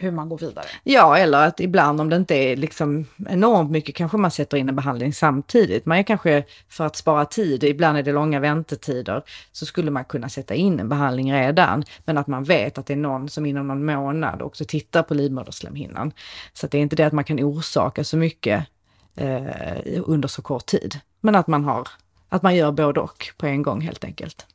hur 0.02 0.12
man 0.12 0.30
går 0.30 0.38
vidare. 0.38 0.66
Ja, 0.84 1.18
eller 1.18 1.48
att 1.48 1.60
ibland 1.60 2.02
om 2.02 2.10
det 2.10 2.16
inte 2.16 2.36
är 2.36 2.56
liksom 2.56 3.06
enormt 3.30 3.72
mycket 3.72 3.96
kanske 3.96 4.18
man 4.18 4.32
sätter 4.32 4.58
in 4.58 4.70
en 4.70 4.76
behandling 4.76 5.14
samtidigt. 5.14 5.86
Man 5.86 5.98
är 5.98 6.04
kanske, 6.04 6.44
för 6.70 6.86
att 6.86 6.96
spara 6.96 7.26
tid, 7.26 7.64
ibland 7.64 7.98
är 7.98 8.04
det 8.04 8.12
långa 8.12 8.40
väntetider, 8.40 9.24
så 9.52 9.66
skulle 9.66 9.92
man 9.92 10.06
kunna 10.06 10.30
sätta 10.30 10.54
in 10.54 10.80
en 10.80 10.90
behandling 10.90 11.34
redan. 11.34 11.84
Men 12.06 12.18
att 12.18 12.28
man 12.28 12.44
vet 12.44 12.78
att 12.78 12.86
det 12.86 12.94
är 12.94 12.98
någon 12.98 13.30
som 13.30 13.46
inom 13.46 13.68
någon 13.68 13.86
månad 13.86 14.42
också 14.42 14.66
tittar 14.66 15.04
på 15.04 15.14
livmoderslemhinnan. 15.14 16.12
Så 16.54 16.66
att 16.66 16.72
det 16.72 16.78
är 16.78 16.82
inte 16.82 16.96
det 16.96 17.04
att 17.04 17.14
man 17.14 17.24
kan 17.24 17.40
orsaka 17.40 18.04
så 18.04 18.18
mycket 18.18 18.68
eh, 19.16 20.02
under 20.06 20.28
så 20.28 20.42
kort 20.42 20.66
tid. 20.66 21.00
Men 21.22 21.36
att 21.36 21.48
man 21.48 21.64
har, 21.64 21.88
att 22.30 22.42
man 22.42 22.56
gör 22.56 22.72
både 22.72 23.00
och 23.00 23.28
på 23.38 23.46
en 23.46 23.64
gång 23.64 23.82
helt 23.82 24.04
enkelt. 24.04 24.46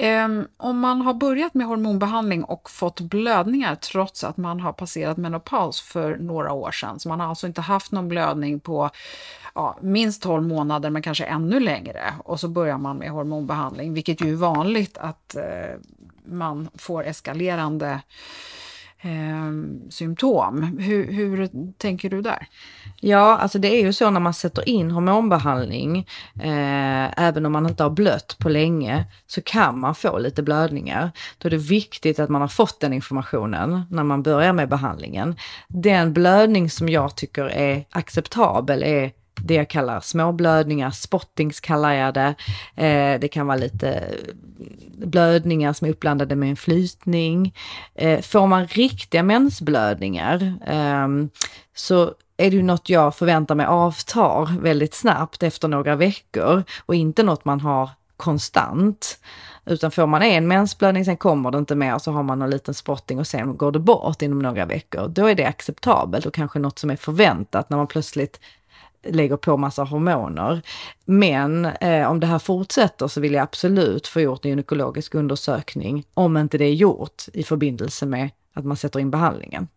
Ehm, 0.00 0.48
om 0.56 0.78
man 0.78 1.00
har 1.00 1.14
börjat 1.14 1.54
med 1.54 1.66
hormonbehandling 1.66 2.44
och 2.44 2.70
fått 2.70 3.00
blödningar 3.00 3.74
trots 3.74 4.24
att 4.24 4.36
man 4.36 4.60
har 4.60 4.72
passerat 4.72 5.16
menopaus 5.16 5.80
för 5.80 6.16
några 6.16 6.52
år 6.52 6.70
sedan, 6.70 7.00
så 7.00 7.08
man 7.08 7.20
har 7.20 7.28
alltså 7.28 7.46
inte 7.46 7.60
haft 7.60 7.92
någon 7.92 8.08
blödning 8.08 8.60
på 8.60 8.90
ja, 9.54 9.78
minst 9.80 10.22
12 10.22 10.42
månader 10.42 10.90
men 10.90 11.02
kanske 11.02 11.24
ännu 11.24 11.60
längre 11.60 12.14
och 12.24 12.40
så 12.40 12.48
börjar 12.48 12.78
man 12.78 12.96
med 12.96 13.10
hormonbehandling, 13.10 13.94
vilket 13.94 14.20
ju 14.20 14.32
är 14.32 14.36
vanligt 14.36 14.98
att 14.98 15.34
eh, 15.36 15.76
man 16.24 16.68
får 16.74 17.04
eskalerande 17.04 18.00
eh, 19.00 19.90
symptom. 19.90 20.78
Hur, 20.78 21.12
hur, 21.12 21.48
tänker 21.78 22.10
du 22.10 22.22
där? 22.22 22.48
Ja, 23.00 23.38
alltså 23.38 23.58
det 23.58 23.68
är 23.68 23.82
ju 23.82 23.92
så 23.92 24.10
när 24.10 24.20
man 24.20 24.34
sätter 24.34 24.68
in 24.68 24.90
hormonbehandling, 24.90 25.98
eh, 26.40 27.20
även 27.20 27.46
om 27.46 27.52
man 27.52 27.66
inte 27.66 27.82
har 27.82 27.90
blött 27.90 28.36
på 28.38 28.48
länge, 28.48 29.04
så 29.26 29.40
kan 29.40 29.80
man 29.80 29.94
få 29.94 30.18
lite 30.18 30.42
blödningar. 30.42 31.10
Då 31.38 31.48
är 31.48 31.50
det 31.50 31.56
viktigt 31.56 32.18
att 32.18 32.28
man 32.28 32.40
har 32.40 32.48
fått 32.48 32.80
den 32.80 32.92
informationen 32.92 33.82
när 33.90 34.04
man 34.04 34.22
börjar 34.22 34.52
med 34.52 34.68
behandlingen. 34.68 35.36
Den 35.68 36.12
blödning 36.12 36.70
som 36.70 36.88
jag 36.88 37.16
tycker 37.16 37.44
är 37.44 37.84
acceptabel 37.90 38.82
är 38.82 39.12
det 39.44 39.54
jag 39.54 39.70
kallar 39.70 40.00
småblödningar, 40.00 40.90
spottings 40.90 41.60
kallar 41.60 41.92
jag 41.92 42.14
det. 42.14 42.34
Eh, 42.76 43.20
det 43.20 43.28
kan 43.28 43.46
vara 43.46 43.58
lite 43.58 44.14
blödningar 44.98 45.72
som 45.72 45.86
är 45.86 45.90
uppblandade 45.90 46.36
med 46.36 46.50
en 46.50 46.56
flytning. 46.56 47.54
Eh, 47.94 48.20
får 48.20 48.46
man 48.46 48.66
riktiga 48.66 49.22
mensblödningar 49.22 50.54
eh, 50.66 51.08
så 51.74 52.14
är 52.36 52.50
det 52.50 52.56
ju 52.56 52.62
något 52.62 52.88
jag 52.88 53.14
förväntar 53.14 53.54
mig 53.54 53.66
avtar 53.66 54.60
väldigt 54.60 54.94
snabbt 54.94 55.42
efter 55.42 55.68
några 55.68 55.96
veckor 55.96 56.62
och 56.86 56.94
inte 56.94 57.22
något 57.22 57.44
man 57.44 57.60
har 57.60 57.90
konstant. 58.16 59.18
Utan 59.66 59.90
får 59.90 60.06
man 60.06 60.22
en 60.22 60.48
mensblödning, 60.48 61.04
sen 61.04 61.16
kommer 61.16 61.50
det 61.50 61.58
inte 61.58 61.74
mer, 61.74 61.98
så 61.98 62.12
har 62.12 62.22
man 62.22 62.42
en 62.42 62.50
liten 62.50 62.74
spotting 62.74 63.18
och 63.18 63.26
sen 63.26 63.56
går 63.56 63.72
det 63.72 63.78
bort 63.78 64.22
inom 64.22 64.38
några 64.38 64.64
veckor. 64.64 65.08
Då 65.08 65.26
är 65.26 65.34
det 65.34 65.44
acceptabelt 65.44 66.26
och 66.26 66.34
kanske 66.34 66.58
något 66.58 66.78
som 66.78 66.90
är 66.90 66.96
förväntat 66.96 67.70
när 67.70 67.76
man 67.76 67.86
plötsligt 67.86 68.40
lägger 69.02 69.36
på 69.36 69.56
massa 69.56 69.84
hormoner. 69.84 70.62
Men 71.04 71.64
eh, 71.64 72.10
om 72.10 72.20
det 72.20 72.26
här 72.26 72.38
fortsätter 72.38 73.08
så 73.08 73.20
vill 73.20 73.32
jag 73.32 73.42
absolut 73.42 74.06
få 74.06 74.20
gjort 74.20 74.44
en 74.44 74.50
gynekologisk 74.50 75.14
undersökning, 75.14 76.04
om 76.14 76.36
inte 76.36 76.58
det 76.58 76.64
är 76.64 76.74
gjort 76.74 77.24
i 77.32 77.42
förbindelse 77.42 78.06
med 78.06 78.30
att 78.54 78.64
man 78.64 78.76
sätter 78.76 79.00
in 79.00 79.10
behandlingen. 79.10 79.68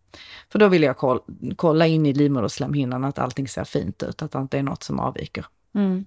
För 0.52 0.58
då 0.58 0.68
vill 0.68 0.82
jag 0.82 0.96
kolla, 0.96 1.20
kolla 1.56 1.86
in 1.86 2.06
i 2.06 2.12
livmoderslemhinnan 2.12 3.04
att 3.04 3.18
allting 3.18 3.48
ser 3.48 3.64
fint 3.64 4.02
ut, 4.02 4.22
att 4.22 4.32
det 4.32 4.38
inte 4.38 4.58
är 4.58 4.62
något 4.62 4.82
som 4.82 5.00
avviker. 5.00 5.46
Mm. 5.74 6.06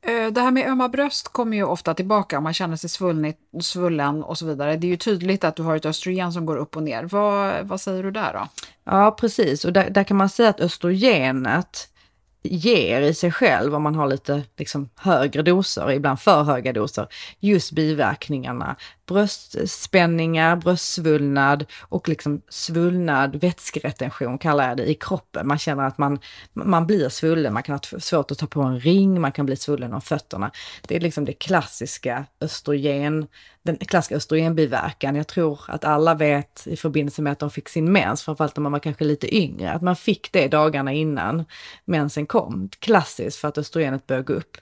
Eh, 0.00 0.32
det 0.32 0.40
här 0.40 0.50
med 0.50 0.66
ömma 0.68 0.88
bröst 0.88 1.28
kommer 1.28 1.56
ju 1.56 1.64
ofta 1.64 1.94
tillbaka 1.94 2.40
man 2.40 2.54
känner 2.54 2.76
sig 2.76 2.90
svullnit, 2.90 3.38
svullen 3.60 4.22
och 4.22 4.38
så 4.38 4.46
vidare. 4.46 4.76
Det 4.76 4.86
är 4.86 4.88
ju 4.88 4.96
tydligt 4.96 5.44
att 5.44 5.56
du 5.56 5.62
har 5.62 5.76
ett 5.76 5.86
östrogen 5.86 6.32
som 6.32 6.46
går 6.46 6.56
upp 6.56 6.76
och 6.76 6.82
ner. 6.82 7.04
Vad, 7.04 7.66
vad 7.66 7.80
säger 7.80 8.02
du 8.02 8.10
där 8.10 8.32
då? 8.32 8.48
Ja, 8.90 9.16
precis. 9.20 9.64
Och 9.64 9.72
där, 9.72 9.90
där 9.90 10.04
kan 10.04 10.16
man 10.16 10.28
säga 10.28 10.48
att 10.48 10.60
östrogenet 10.60 11.88
ger 12.42 13.00
i 13.00 13.14
sig 13.14 13.32
själv, 13.32 13.74
om 13.74 13.82
man 13.82 13.94
har 13.94 14.06
lite 14.06 14.42
liksom, 14.56 14.88
högre 14.96 15.42
doser, 15.42 15.90
ibland 15.90 16.20
för 16.20 16.42
höga 16.42 16.72
doser, 16.72 17.08
just 17.40 17.72
biverkningarna 17.72 18.76
bröstspänningar, 19.08 20.56
bröstsvullnad 20.56 21.64
och 21.80 22.08
liksom 22.08 22.42
svullnad 22.48 23.36
vätskeretention 23.36 24.38
kallar 24.38 24.68
jag 24.68 24.76
det 24.76 24.90
i 24.90 24.94
kroppen. 24.94 25.48
Man 25.48 25.58
känner 25.58 25.86
att 25.86 25.98
man, 25.98 26.18
man 26.52 26.86
blir 26.86 27.08
svullen, 27.08 27.54
man 27.54 27.62
kan 27.62 27.72
ha 27.92 28.00
svårt 28.00 28.30
att 28.30 28.38
ta 28.38 28.46
på 28.46 28.62
en 28.62 28.80
ring, 28.80 29.20
man 29.20 29.32
kan 29.32 29.46
bli 29.46 29.56
svullen 29.56 29.92
om 29.92 30.00
fötterna. 30.00 30.50
Det 30.88 30.96
är 30.96 31.00
liksom 31.00 31.24
det 31.24 31.32
klassiska 31.32 32.24
östrogen, 32.40 33.26
den 33.62 33.76
klassiska 33.76 34.16
östrogenbiverkan. 34.16 35.16
Jag 35.16 35.26
tror 35.26 35.60
att 35.68 35.84
alla 35.84 36.14
vet 36.14 36.66
i 36.66 36.76
förbindelse 36.76 37.22
med 37.22 37.32
att 37.32 37.38
de 37.38 37.50
fick 37.50 37.68
sin 37.68 37.92
mens, 37.92 38.22
framförallt 38.22 38.56
om 38.58 38.62
man 38.62 38.72
var 38.72 38.78
kanske 38.78 39.04
lite 39.04 39.36
yngre, 39.36 39.72
att 39.72 39.82
man 39.82 39.96
fick 39.96 40.32
det 40.32 40.48
dagarna 40.48 40.92
innan 40.92 41.44
mensen 41.84 42.26
kom. 42.26 42.68
Klassiskt 42.78 43.38
för 43.38 43.48
att 43.48 43.58
östrogenet 43.58 44.06
börjar 44.06 44.22
gå 44.22 44.32
upp. 44.32 44.56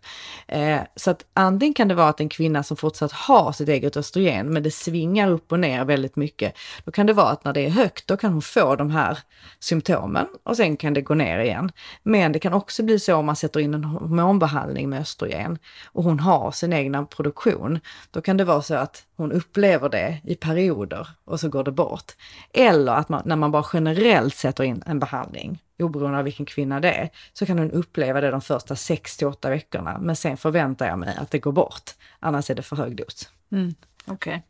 Eh, 0.49 0.80
så 0.97 1.11
att 1.11 1.24
antingen 1.34 1.74
kan 1.74 1.88
det 1.88 1.94
vara 1.94 2.09
att 2.09 2.20
en 2.20 2.28
kvinna 2.28 2.62
som 2.62 2.76
fortsatt 2.76 3.12
har 3.12 3.53
sitt 3.53 3.68
eget 3.68 3.97
östrogen 3.97 4.36
ben, 4.37 4.53
men 4.53 4.62
det 4.62 4.70
svingar 4.70 5.30
upp 5.30 5.53
och 5.53 5.61
ner 5.61 5.84
väldigt 5.84 6.16
mycket. 6.16 6.59
Då 6.84 6.93
kan 6.93 7.07
det 7.07 7.12
vara 7.12 7.28
att 7.28 7.45
när 7.45 7.53
det 7.53 7.66
är 7.66 7.70
högt, 7.70 8.07
då 8.07 8.16
kan 8.16 8.32
hon 8.32 8.43
få 8.43 8.76
de 8.76 8.91
här 8.91 9.18
symptomen 9.59 10.26
och 10.43 10.57
sen 10.57 10.76
kan 10.76 10.95
det 10.95 11.01
gå 11.01 11.14
ner 11.14 11.39
igen. 11.39 11.72
Men 12.03 12.32
det 12.32 12.39
kan 12.39 12.53
också 12.53 12.82
bli 12.82 12.99
så 12.99 13.16
om 13.16 13.26
man 13.26 13.37
sätter 13.37 13.61
in 13.61 13.74
en 13.74 13.84
hormonbehandling 13.84 14.89
med 14.89 15.01
östrogen 15.01 15.59
och 15.93 16.05
hon 16.05 16.20
har 16.20 16.51
sin 16.51 16.72
egna 16.72 17.07
produktion. 17.07 17.80
Då 18.11 18.20
kan 18.20 18.37
det 18.37 18.45
vara 18.45 18.62
så 18.62 18.74
att 18.74 19.05
hon 19.16 19.32
upplever 19.32 19.89
det 19.89 20.20
i 20.24 20.34
perioder 20.34 21.09
och 21.24 21.41
så 21.41 21.49
går 21.49 21.64
det 21.64 21.72
bort. 21.72 22.12
Eller 22.53 22.93
att 22.93 23.09
man, 23.09 23.22
när 23.24 23.37
man 23.37 23.51
bara 23.51 23.64
generellt 23.72 24.34
sätter 24.34 24.64
in 24.64 24.82
en 24.87 24.99
behandling, 24.99 25.62
oberoende 25.78 26.18
av 26.18 26.24
vilken 26.24 26.47
kvinna 26.47 26.80
det 26.80 26.93
är, 26.93 27.11
så 27.32 27.47
kan 27.47 27.59
hon 27.59 27.70
uppleva 27.70 28.20
det 28.20 28.30
de 28.30 28.41
första 28.41 28.76
6 28.76 29.16
till 29.16 29.26
8 29.26 29.51
veckorna. 29.51 29.99
Men 29.99 30.16
sen 30.16 30.37
förväntar 30.37 30.87
jag 30.87 30.99
mig 30.99 31.16
att 31.18 31.30
det 31.30 31.39
går 31.39 31.53
bort, 31.53 31.91
annars 32.20 32.51
är 32.51 32.55
det 32.55 32.62
för 32.62 32.76
hög 32.76 32.97
dos. 32.97 33.28
Mm. 33.53 33.74
Okej. 34.07 34.42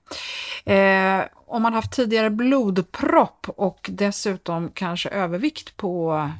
Okay. 0.64 0.76
Eh, 0.76 1.24
om 1.46 1.62
man 1.62 1.74
haft 1.74 1.92
tidigare 1.92 2.30
blodpropp 2.30 3.46
och 3.48 3.90
dessutom 3.92 4.70
kanske 4.74 5.08
övervikt 5.08 5.76
på 5.76 6.30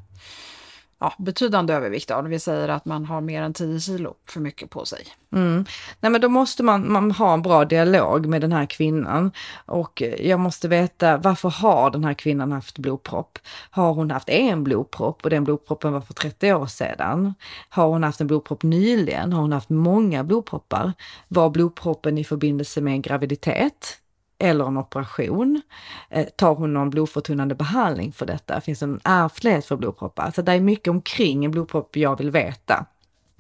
ja, 1.01 1.13
betydande 1.19 1.75
övervikt, 1.75 2.11
om 2.11 2.29
vi 2.29 2.39
säger 2.39 2.69
att 2.69 2.85
man 2.85 3.05
har 3.05 3.21
mer 3.21 3.43
än 3.43 3.53
10 3.53 3.81
kilo 3.81 4.15
för 4.29 4.41
mycket 4.41 4.71
på 4.71 4.85
sig. 4.85 5.07
Mm. 5.33 5.65
Nej 6.01 6.13
men 6.13 6.21
då 6.21 6.29
måste 6.29 6.63
man, 6.63 6.93
man 6.93 7.11
ha 7.11 7.35
en 7.35 7.43
bra 7.43 7.65
dialog 7.65 8.27
med 8.27 8.41
den 8.41 8.53
här 8.53 8.67
kvinnan 8.67 9.31
och 9.67 10.03
eh, 10.03 10.27
jag 10.29 10.41
måste 10.41 10.69
veta 10.69 11.17
varför 11.17 11.49
har 11.49 11.91
den 11.91 12.05
här 12.05 12.15
kvinnan 12.15 12.53
haft 12.53 12.79
blodpropp? 12.79 13.39
Har 13.71 13.93
hon 13.93 14.11
haft 14.11 14.29
en 14.29 14.65
blodpropp 14.65 15.25
och 15.25 15.31
den 15.31 15.45
blodproppen 15.45 15.93
var 15.93 16.01
för 16.01 16.15
30 16.15 16.53
år 16.53 16.67
sedan? 16.67 17.35
Har 17.69 17.87
hon 17.87 18.03
haft 18.03 18.21
en 18.21 18.27
blodpropp 18.27 18.63
nyligen? 18.63 19.33
Har 19.33 19.41
hon 19.41 19.53
haft 19.53 19.69
många 19.71 20.25
blodproppar? 20.25 20.93
Var 21.29 21.51
blodproppen 21.51 22.19
i 22.19 22.25
förbindelse 22.25 22.81
med 22.81 22.93
en 22.93 23.03
graviditet? 23.03 24.01
Eller 24.39 24.65
en 24.65 24.77
operation? 24.77 25.63
Eh, 26.11 26.27
tar 26.37 26.55
hon 26.55 26.75
någon 26.75 26.91
blodförtunnande 26.91 27.55
behandling 27.55 28.13
för 28.13 28.27
detta? 28.27 28.61
Finns 28.61 28.79
det 28.79 28.85
en 28.85 29.01
ärftlighet 29.05 29.67
för 29.67 29.77
blodproppar? 29.77 30.31
Så 30.35 30.43
det 30.43 30.53
är 30.53 30.61
mycket 30.61 30.91
omkring 30.91 31.45
en 31.45 31.51
blodpropp 31.51 31.97
jag 31.97 32.19
vill 32.19 32.31
veta. 32.31 32.87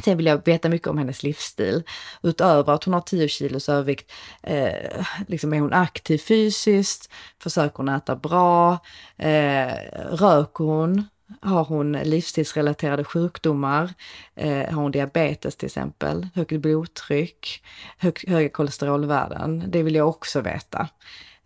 Sen 0.05 0.16
vill 0.16 0.26
jag 0.26 0.47
veta 0.47 0.68
mycket 0.68 0.88
om 0.88 0.99
hennes 0.99 1.22
livsstil. 1.22 1.82
Utöver 2.22 2.72
att 2.72 2.84
hon 2.84 2.94
har 2.94 3.01
10 3.01 3.28
kilos 3.28 3.68
övervikt, 3.68 4.12
eh, 4.42 5.07
liksom 5.28 5.53
är 5.53 5.61
hon 5.61 5.72
aktiv 5.72 6.18
fysiskt? 6.18 7.11
Försöker 7.42 7.76
hon 7.76 7.88
äta 7.88 8.16
bra? 8.16 8.78
Eh, 9.16 9.74
röker 10.11 10.64
hon? 10.64 11.05
Har 11.40 11.64
hon 11.64 11.92
livsstilsrelaterade 11.92 13.04
sjukdomar? 13.04 13.94
Eh, 14.34 14.74
har 14.74 14.82
hon 14.82 14.92
diabetes 14.92 15.56
till 15.56 15.66
exempel? 15.66 16.28
Högt 16.34 16.60
blodtryck? 16.60 17.62
Hög, 17.98 18.28
höga 18.28 18.48
kolesterolvärden? 18.48 19.64
Det 19.68 19.82
vill 19.82 19.94
jag 19.94 20.08
också 20.08 20.40
veta. 20.40 20.88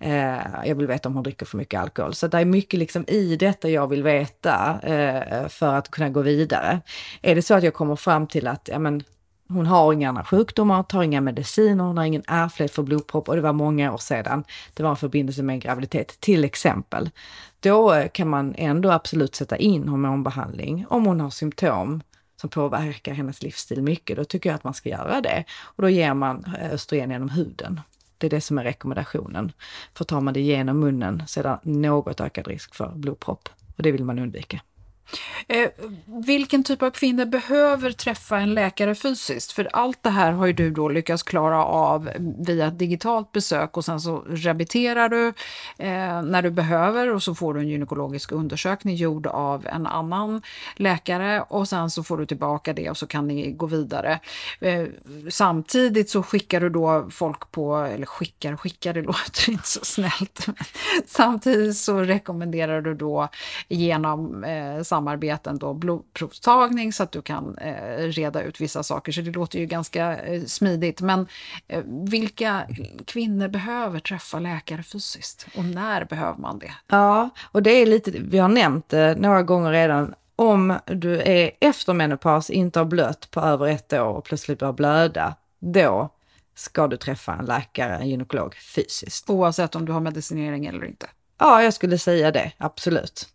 Eh, 0.01 0.39
jag 0.65 0.75
vill 0.75 0.87
veta 0.87 1.09
om 1.09 1.15
hon 1.15 1.23
dricker 1.23 1.47
för 1.47 1.57
mycket 1.57 1.81
alkohol. 1.81 2.15
Så 2.15 2.27
det 2.27 2.39
är 2.39 2.45
mycket 2.45 2.79
liksom 2.79 3.05
i 3.09 3.37
detta 3.37 3.69
jag 3.69 3.89
vill 3.89 4.03
veta 4.03 4.81
eh, 4.83 5.49
för 5.49 5.75
att 5.75 5.91
kunna 5.91 6.09
gå 6.09 6.23
vidare. 6.23 6.81
Är 7.23 7.35
det 7.35 7.43
så 7.43 7.55
att 7.55 7.63
jag 7.63 7.75
kommer 7.75 7.97
fram 7.97 8.27
till 8.27 8.47
att 8.47 8.69
ja, 8.73 8.79
men, 8.79 9.03
hon 9.53 9.67
har 9.67 9.93
inga 9.93 10.09
andra 10.09 10.25
sjukdomar, 10.25 10.83
tar 10.83 11.03
inga 11.03 11.21
mediciner, 11.21 11.85
hon 11.85 11.99
har 11.99 12.05
ingen 12.05 12.23
ärftlighet 12.27 12.73
för 12.73 12.83
blodpropp 12.83 13.29
och 13.29 13.37
det 13.37 13.43
var 13.43 13.53
många 13.53 13.93
år 13.93 13.99
sedan. 13.99 14.45
Det 14.75 14.83
var 14.83 14.91
en 14.91 14.97
förbindelse 14.97 15.43
med 15.43 15.55
en 15.55 15.61
graviditet 15.61 16.21
till 16.21 16.45
exempel. 16.45 17.11
Då 17.61 17.93
eh, 17.95 18.09
kan 18.09 18.29
man 18.29 18.55
ändå 18.59 18.91
absolut 18.91 19.35
sätta 19.35 19.57
in 19.57 19.89
hormonbehandling 19.89 20.87
om 20.89 21.07
hon 21.07 21.21
har 21.21 21.31
symptom 21.31 22.03
som 22.41 22.51
påverkar 22.51 23.15
hennes 23.15 23.43
livsstil 23.43 23.83
mycket. 23.83 24.17
Då 24.17 24.25
tycker 24.25 24.51
jag 24.51 24.55
att 24.55 24.65
man 24.65 24.75
ska 24.75 24.89
göra 24.89 25.21
det. 25.21 25.45
Och 25.63 25.83
då 25.83 25.89
ger 25.89 26.15
man 26.15 26.45
eh, 26.45 26.73
östrogen 26.73 27.11
genom 27.11 27.29
huden. 27.29 27.81
Det 28.19 28.27
är 28.27 28.31
det 28.31 28.41
som 28.41 28.59
är 28.59 28.65
rekommendationen. 28.65 29.53
För 29.95 30.05
tar 30.05 30.21
man 30.21 30.35
det 30.35 30.41
genom 30.41 30.81
munnen 30.81 31.23
så 31.27 31.41
är 31.41 31.45
det 31.45 31.59
något 31.63 32.21
ökad 32.21 32.49
risk 32.49 32.75
för 32.75 32.93
blodpropp 32.95 33.49
och 33.77 33.83
det 33.83 33.93
vill 33.93 34.05
man 34.05 34.19
undvika. 34.19 34.61
Eh, 35.49 35.71
vilken 36.27 36.65
typ 36.65 36.83
av 36.83 36.91
kvinnor 36.91 37.25
behöver 37.25 37.93
träffa 37.93 38.39
en 38.39 38.55
läkare 38.55 38.95
fysiskt? 38.95 39.53
För 39.53 39.69
allt 39.73 40.03
det 40.03 40.11
här 40.11 40.33
har 40.33 40.47
ju 40.47 40.53
du 40.53 40.71
då 40.71 40.89
lyckats 40.89 41.23
klara 41.23 41.65
av 41.65 42.11
via 42.39 42.67
ett 42.67 42.79
digitalt 42.79 43.33
besök 43.33 43.77
och 43.77 43.85
sen 43.85 44.01
så 44.01 44.25
remitterar 44.29 45.09
du 45.09 45.27
eh, 45.79 46.23
när 46.23 46.43
du 46.43 46.51
behöver 46.51 47.15
och 47.15 47.23
så 47.23 47.35
får 47.35 47.55
du 47.55 47.61
en 47.61 47.69
gynekologisk 47.69 48.33
undersökning 48.33 48.95
gjord 48.95 49.27
av 49.27 49.67
en 49.67 49.87
annan 49.87 50.43
läkare 50.77 51.43
och 51.43 51.69
sen 51.69 51.91
så 51.91 52.03
får 52.03 52.19
du 52.19 52.27
tillbaka 52.27 52.73
det 52.73 52.91
och 52.91 52.97
så 52.97 53.07
kan 53.07 53.29
ni 53.29 53.53
gå 53.53 53.67
vidare. 53.67 54.21
Eh, 54.61 54.85
samtidigt 55.29 56.11
så 56.11 56.23
skickar 56.23 56.61
du 56.61 56.71
då 56.71 57.09
folk 57.11 57.51
på, 57.51 57.77
eller 57.77 58.07
skickar, 58.07 58.57
skickar 58.57 58.95
det 58.95 59.03
låter 59.11 59.51
inte 59.51 59.69
så 59.69 59.85
snällt. 59.85 60.47
samtidigt 61.07 61.77
så 61.77 61.99
rekommenderar 62.01 62.81
du 62.81 62.95
då 62.95 63.29
genom 63.69 64.45
eh, 64.45 64.83
samarbeten 65.01 65.59
då 65.59 65.75
blodprovstagning 65.75 66.93
så 66.93 67.03
att 67.03 67.13
du 67.13 67.23
kan 67.23 67.59
eh, 67.59 67.99
reda 67.99 68.43
ut 68.43 68.61
vissa 68.61 68.83
saker. 68.83 69.13
Så 69.13 69.21
det 69.21 69.31
låter 69.31 69.59
ju 69.59 69.67
ganska 69.67 70.17
eh, 70.17 70.45
smidigt. 70.45 71.01
Men 71.01 71.27
eh, 71.69 71.83
vilka 71.87 72.67
kvinnor 73.07 73.49
behöver 73.49 74.01
träffa 74.01 74.39
läkare 74.39 74.83
fysiskt 74.83 75.47
och 75.57 75.65
när 75.65 76.05
behöver 76.05 76.39
man 76.39 76.59
det? 76.59 76.73
Ja, 76.87 77.31
och 77.53 77.63
det 77.63 77.71
är 77.71 77.87
lite, 77.87 78.11
vi 78.11 78.39
har 78.39 78.49
nämnt 78.49 78.89
det 78.89 79.15
några 79.19 79.43
gånger 79.43 79.73
redan, 79.73 80.15
om 80.37 80.79
du 80.87 81.21
är 81.21 81.51
efter 81.61 81.95
menopaus, 81.95 82.51
inte 82.51 82.79
har 82.81 82.87
blött 82.87 83.31
på 83.31 83.41
över 83.41 83.67
ett 83.67 83.93
år 83.93 84.17
och 84.17 84.25
plötsligt 84.25 84.59
börjar 84.59 84.73
blöda, 84.73 85.35
då 85.61 86.11
ska 86.55 86.89
du 86.89 86.97
träffa 86.97 87.35
en 87.35 87.45
läkare, 87.45 87.97
en 87.97 88.09
gynekolog, 88.09 88.55
fysiskt. 88.55 89.31
Oavsett 89.31 89.75
om 89.75 89.85
du 89.85 89.93
har 89.93 90.01
medicinering 90.01 90.67
eller 90.67 90.85
inte? 90.85 91.07
Ja, 91.41 91.63
jag 91.63 91.75
skulle 91.75 91.99
säga 91.99 92.31
det, 92.31 92.53
absolut. 92.59 93.29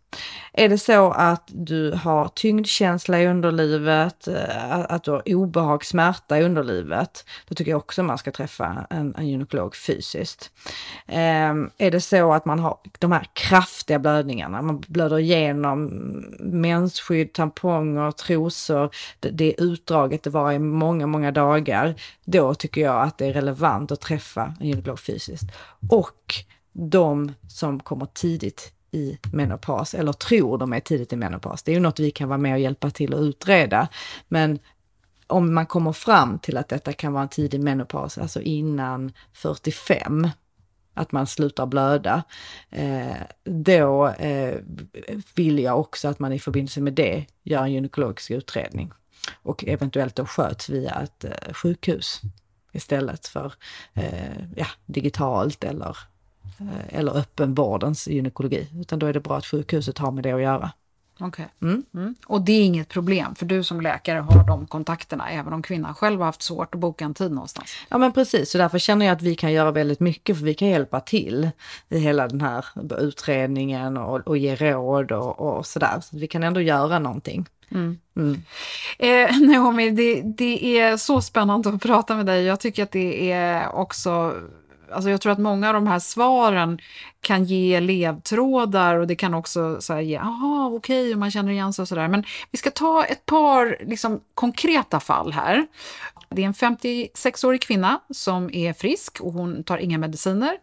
Är 0.54 0.70
det 0.70 0.78
så 0.78 1.12
att 1.12 1.44
du 1.48 1.92
har 1.92 2.28
tyngdkänsla 2.28 3.22
i 3.22 3.28
underlivet, 3.28 4.28
eh, 4.28 4.80
att 4.90 5.04
du 5.04 5.12
har 5.12 5.36
obehag, 5.36 5.86
smärta 5.86 6.40
i 6.40 6.44
underlivet, 6.44 7.26
då 7.48 7.56
tycker 7.56 7.72
jag 7.72 7.78
också 7.78 8.04
man 8.04 8.18
ska 8.18 8.32
träffa 8.32 8.88
en, 8.90 9.16
en 9.16 9.28
gynekolog 9.28 9.76
fysiskt. 9.76 10.52
Um, 11.08 11.72
är 11.78 11.92
det 11.92 12.02
så 12.02 12.34
att 12.34 12.46
man 12.46 12.60
har 12.60 12.78
de 13.00 13.12
här 13.12 13.28
kraftiga 13.34 14.00
blödningarna, 14.00 14.62
man 14.62 14.80
blöder 14.80 15.20
igenom 15.20 15.86
mensskydd, 16.40 17.34
tamponger, 17.34 18.12
trosor, 18.12 18.90
det, 19.20 19.30
det 19.30 19.46
är 19.46 19.64
utdraget, 19.64 20.24
det 20.24 20.30
var 20.30 20.52
i 20.52 20.60
många, 20.60 21.08
många 21.08 21.32
dagar, 21.32 21.96
då 22.26 22.54
tycker 22.54 22.82
jag 22.82 23.02
att 23.02 23.18
det 23.18 23.26
är 23.26 23.34
relevant 23.34 23.92
att 23.92 24.02
träffa 24.02 24.54
en 24.60 24.68
gynekolog 24.68 25.00
fysiskt. 25.00 25.52
Och 25.90 26.46
de 26.76 27.34
som 27.48 27.80
kommer 27.80 28.06
tidigt 28.06 28.74
i 28.92 29.18
menopaus 29.34 29.94
eller 29.94 30.14
tror 30.14 30.58
de 30.58 30.74
är 30.74 30.80
tidigt 30.80 31.14
i 31.14 31.16
menopaus. 31.16 31.64
Det 31.64 31.72
är 31.72 31.74
ju 31.74 31.80
något 31.80 32.00
vi 32.00 32.12
kan 32.12 32.30
vara 32.30 32.38
med 32.38 32.54
och 32.54 32.60
hjälpa 32.60 32.90
till 32.90 33.14
att 33.14 33.20
utreda. 33.20 33.88
Men 34.28 34.60
om 35.28 35.54
man 35.54 35.66
kommer 35.66 35.92
fram 35.92 36.40
till 36.40 36.58
att 36.58 36.70
detta 36.70 36.94
kan 36.94 37.14
vara 37.14 37.24
en 37.24 37.30
tidig 37.30 37.64
menopaus, 37.64 38.18
alltså 38.18 38.42
innan 38.42 39.12
45, 39.34 40.30
att 40.94 41.12
man 41.12 41.28
slutar 41.28 41.66
blöda, 41.66 42.24
eh, 42.70 43.16
då 43.44 44.08
eh, 44.08 44.60
vill 45.36 45.60
jag 45.60 45.80
också 45.80 46.08
att 46.08 46.20
man 46.20 46.34
i 46.34 46.40
förbindelse 46.40 46.82
med 46.82 46.94
det 46.94 47.26
gör 47.44 47.64
en 47.64 47.74
gynekologisk 47.74 48.32
utredning 48.32 48.92
och 49.44 49.66
eventuellt 49.68 50.16
då 50.16 50.26
sköts 50.26 50.70
via 50.70 51.02
ett 51.02 51.24
eh, 51.24 51.54
sjukhus 51.54 52.22
istället 52.72 53.28
för 53.28 53.54
ja, 54.56 54.68
digitalt 54.86 55.64
eller 55.64 55.98
eller 56.90 57.18
öppenvårdens 57.18 58.08
gynekologi, 58.08 58.68
utan 58.82 59.00
då 59.00 59.06
är 59.06 59.14
det 59.14 59.20
bra 59.20 59.38
att 59.38 59.46
sjukhuset 59.46 59.98
har 59.98 60.12
med 60.12 60.24
det 60.24 60.32
att 60.32 60.42
göra. 60.42 60.72
Okej. 61.20 61.48
Okay. 61.60 61.70
Mm. 61.70 61.84
Mm. 61.94 62.16
Och 62.26 62.42
det 62.42 62.52
är 62.52 62.64
inget 62.64 62.90
problem, 62.90 63.36
för 63.36 63.46
du 63.46 63.64
som 63.64 63.82
läkare 63.82 64.20
har 64.20 64.48
de 64.48 64.68
kontakterna, 64.68 65.30
även 65.30 65.54
om 65.54 65.62
kvinnan 65.62 65.96
själv 65.96 66.20
har 66.20 66.26
haft 66.26 66.42
svårt 66.42 66.76
att 66.76 66.82
boka 66.82 67.06
en 67.06 67.14
tid 67.14 67.32
någonstans. 67.32 67.70
Ja 67.90 67.98
men 67.98 68.12
precis, 68.12 68.52
så 68.52 68.58
därför 68.58 68.80
känner 68.80 69.06
jag 69.06 69.14
att 69.14 69.22
vi 69.22 69.36
kan 69.36 69.54
göra 69.54 69.72
väldigt 69.72 70.00
mycket, 70.00 70.38
för 70.38 70.46
vi 70.46 70.54
kan 70.54 70.68
hjälpa 70.68 71.00
till 71.00 71.50
i 71.90 71.98
hela 71.98 72.28
den 72.28 72.42
här 72.42 72.66
utredningen 73.00 73.98
och, 73.98 74.28
och 74.28 74.38
ge 74.38 74.56
råd 74.56 75.12
och, 75.12 75.40
och 75.40 75.66
sådär. 75.66 76.00
Så 76.02 76.18
vi 76.18 76.28
kan 76.28 76.44
ändå 76.44 76.62
göra 76.62 77.00
någonting. 77.00 77.46
Mm. 77.72 78.00
Mm. 78.16 78.42
Eh, 79.00 79.40
Naomi, 79.50 79.90
det, 79.90 80.22
det 80.22 80.80
är 80.80 80.98
så 80.98 81.22
spännande 81.22 81.70
att 81.70 81.82
prata 81.82 82.16
med 82.16 82.26
dig. 82.26 82.44
Jag 82.44 82.60
tycker 82.60 82.84
att 82.84 82.92
det 82.92 83.32
är 83.32 83.76
också 83.76 84.34
alltså 84.96 85.10
jag 85.10 85.22
tror 85.22 85.32
att 85.32 85.40
många 85.40 85.68
av 85.68 85.74
de 85.74 85.88
här 85.88 86.00
svaren 86.00 86.80
kan 87.22 87.44
ge 87.44 87.80
ledtrådar 87.80 88.96
och 88.96 89.08
det 89.08 89.16
kan 89.16 89.34
också 89.34 89.82
så 89.82 89.94
här, 89.94 90.02
ge, 90.02 90.18
aha, 90.18 90.66
okej, 90.68 91.02
okay, 91.02 91.14
och 91.14 91.20
man 91.20 91.32
känner 91.32 91.52
igen 91.52 91.74
sig 91.74 91.84
och 91.84 91.88
sådär. 91.88 92.08
Men 92.08 92.24
vi 92.52 92.58
ska 92.58 92.72
ta 92.72 93.04
ett 93.04 93.26
par 93.26 93.78
liksom, 93.86 94.20
konkreta 94.34 95.00
fall 95.00 95.32
här. 95.32 95.68
Det 96.30 96.42
är 96.42 96.46
en 96.46 96.54
56-årig 96.54 97.62
kvinna 97.62 98.00
som 98.10 98.54
är 98.54 98.74
frisk 98.74 99.22
och 99.22 99.34
hon 99.34 99.64
tar 99.64 99.78
inga 99.78 99.98
mediciner. 99.98 100.58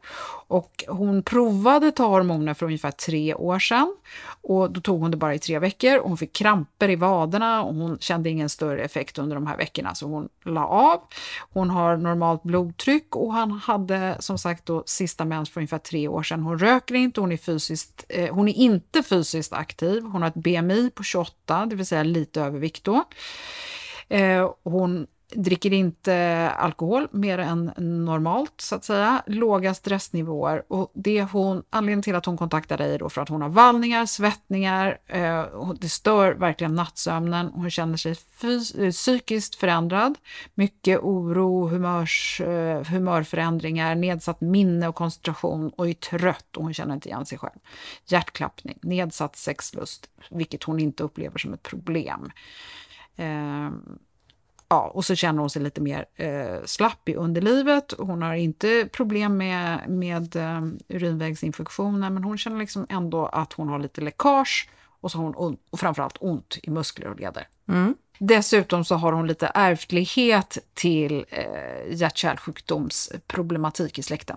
Och 0.46 0.84
hon 0.88 1.22
provade 1.22 1.92
ta 1.92 2.06
hormoner 2.06 2.54
för 2.54 2.66
ungefär 2.66 2.90
tre 2.90 3.34
år 3.34 3.58
sedan. 3.58 3.96
Och 4.40 4.72
då 4.72 4.80
tog 4.80 5.00
hon 5.00 5.10
det 5.10 5.16
bara 5.16 5.34
i 5.34 5.38
tre 5.38 5.58
veckor 5.58 5.98
och 5.98 6.08
hon 6.08 6.18
fick 6.18 6.32
kramper 6.32 6.88
i 6.88 6.96
vaderna 6.96 7.62
och 7.62 7.74
hon 7.74 7.98
kände 7.98 8.30
ingen 8.30 8.48
större 8.48 8.82
effekt 8.82 9.18
under 9.18 9.34
de 9.34 9.46
här 9.46 9.56
veckorna 9.56 9.94
så 9.94 10.06
hon 10.06 10.28
la 10.44 10.66
av. 10.66 11.00
Hon 11.52 11.70
har 11.70 11.96
normalt 11.96 12.42
blodtryck 12.42 13.16
och 13.16 13.32
han 13.32 13.52
hade 13.52 14.16
som 14.20 14.38
sagt 14.38 14.66
då 14.66 14.82
sista 14.86 15.24
mens 15.24 15.50
för 15.50 15.60
ungefär 15.60 15.78
tre 15.78 16.08
år 16.08 16.22
sedan. 16.22 16.42
Hon 16.42 16.58
röker 16.58 16.94
inte, 16.94 17.20
hon 17.20 17.32
är, 17.32 17.36
fysiskt, 17.36 18.04
eh, 18.08 18.34
hon 18.34 18.48
är 18.48 18.54
inte 18.54 19.02
fysiskt 19.02 19.52
aktiv. 19.52 20.02
Hon 20.02 20.22
har 20.22 20.28
ett 20.28 20.34
BMI 20.34 20.90
på 20.90 21.02
28, 21.02 21.66
det 21.66 21.76
vill 21.76 21.86
säga 21.86 22.02
lite 22.02 22.40
övervikt 22.40 22.84
då. 22.84 23.04
Eh, 24.08 24.50
hon 24.62 25.06
dricker 25.34 25.72
inte 25.72 26.50
alkohol 26.56 27.08
mer 27.10 27.38
än 27.38 27.72
normalt 27.76 28.60
så 28.60 28.74
att 28.74 28.84
säga, 28.84 29.22
låga 29.26 29.74
stressnivåer. 29.74 30.62
Och 30.68 30.90
det 30.94 31.22
hon, 31.22 31.62
anledningen 31.70 32.02
till 32.02 32.14
att 32.14 32.26
hon 32.26 32.36
kontaktar 32.36 32.78
dig 32.78 32.94
är 32.94 32.98
då 32.98 33.08
för 33.08 33.22
att 33.22 33.28
hon 33.28 33.42
har 33.42 33.48
vallningar, 33.48 34.06
svettningar, 34.06 34.98
eh, 35.06 35.72
det 35.80 35.88
stör 35.88 36.34
verkligen 36.34 36.74
nattsömnen, 36.74 37.50
hon 37.54 37.70
känner 37.70 37.96
sig 37.96 38.16
eh, 38.78 38.90
psykiskt 38.90 39.54
förändrad, 39.54 40.18
mycket 40.54 41.00
oro, 41.00 41.68
humörs, 41.68 42.40
eh, 42.40 42.84
humörförändringar, 42.84 43.94
nedsatt 43.94 44.40
minne 44.40 44.88
och 44.88 44.94
koncentration. 44.94 45.70
Och 45.70 45.88
är 45.88 45.94
trött 45.94 46.56
och 46.56 46.62
hon 46.62 46.74
känner 46.74 46.94
inte 46.94 47.08
igen 47.08 47.26
sig 47.26 47.38
själv. 47.38 47.58
Hjärtklappning, 48.06 48.78
nedsatt 48.82 49.36
sexlust, 49.36 50.08
vilket 50.30 50.62
hon 50.62 50.80
inte 50.80 51.02
upplever 51.02 51.38
som 51.38 51.54
ett 51.54 51.62
problem. 51.62 52.30
Eh, 53.16 53.70
Ja, 54.72 54.90
och 54.94 55.04
så 55.04 55.14
känner 55.14 55.40
hon 55.40 55.50
sig 55.50 55.62
lite 55.62 55.80
mer 55.80 56.04
eh, 56.16 56.64
slapp 56.64 57.08
i 57.08 57.14
underlivet. 57.14 57.94
Hon 57.98 58.22
har 58.22 58.34
inte 58.34 58.88
problem 58.92 59.36
med, 59.36 59.88
med 59.88 60.36
eh, 60.36 60.62
urinvägsinfektioner, 60.88 62.10
men 62.10 62.24
hon 62.24 62.38
känner 62.38 62.58
liksom 62.58 62.86
ändå 62.88 63.26
att 63.26 63.52
hon 63.52 63.68
har 63.68 63.78
lite 63.78 64.00
läckage 64.00 64.68
och 65.00 65.10
så 65.10 65.18
har 65.18 65.24
hon 65.24 65.56
och 65.70 65.80
framförallt 65.80 66.16
ont 66.20 66.58
i 66.62 66.70
muskler 66.70 67.08
och 67.08 67.20
leder. 67.20 67.48
Mm. 67.68 67.94
Dessutom 68.18 68.84
så 68.84 68.94
har 68.94 69.12
hon 69.12 69.26
lite 69.26 69.50
ärftlighet 69.54 70.58
till 70.74 71.24
eh, 71.28 71.44
hjärt-kärlsjukdomsproblematik 71.90 73.98
i 73.98 74.02
släkten. 74.02 74.36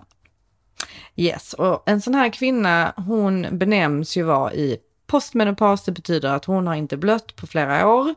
Yes, 1.14 1.52
och 1.52 1.82
en 1.86 2.00
sån 2.00 2.14
här 2.14 2.28
kvinna, 2.28 2.92
hon 2.96 3.46
benämns 3.52 4.16
ju 4.16 4.22
vara 4.22 4.54
i 4.54 4.78
postmenopaus, 5.06 5.84
det 5.84 5.92
betyder 5.92 6.28
att 6.28 6.44
hon 6.44 6.66
har 6.66 6.74
inte 6.74 6.96
blött 6.96 7.36
på 7.36 7.46
flera 7.46 7.88
år 7.88 8.14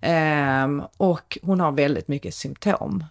eh, 0.00 0.68
och 0.96 1.38
hon 1.42 1.60
har 1.60 1.72
väldigt 1.72 2.08
mycket 2.08 2.34
symptom. 2.34 3.04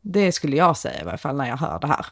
Det 0.00 0.32
skulle 0.32 0.56
jag 0.56 0.76
säga 0.76 1.00
i 1.00 1.04
varje 1.04 1.18
fall 1.18 1.36
när 1.36 1.48
jag 1.48 1.56
hör 1.56 1.78
det 1.78 1.86
här. 1.86 2.06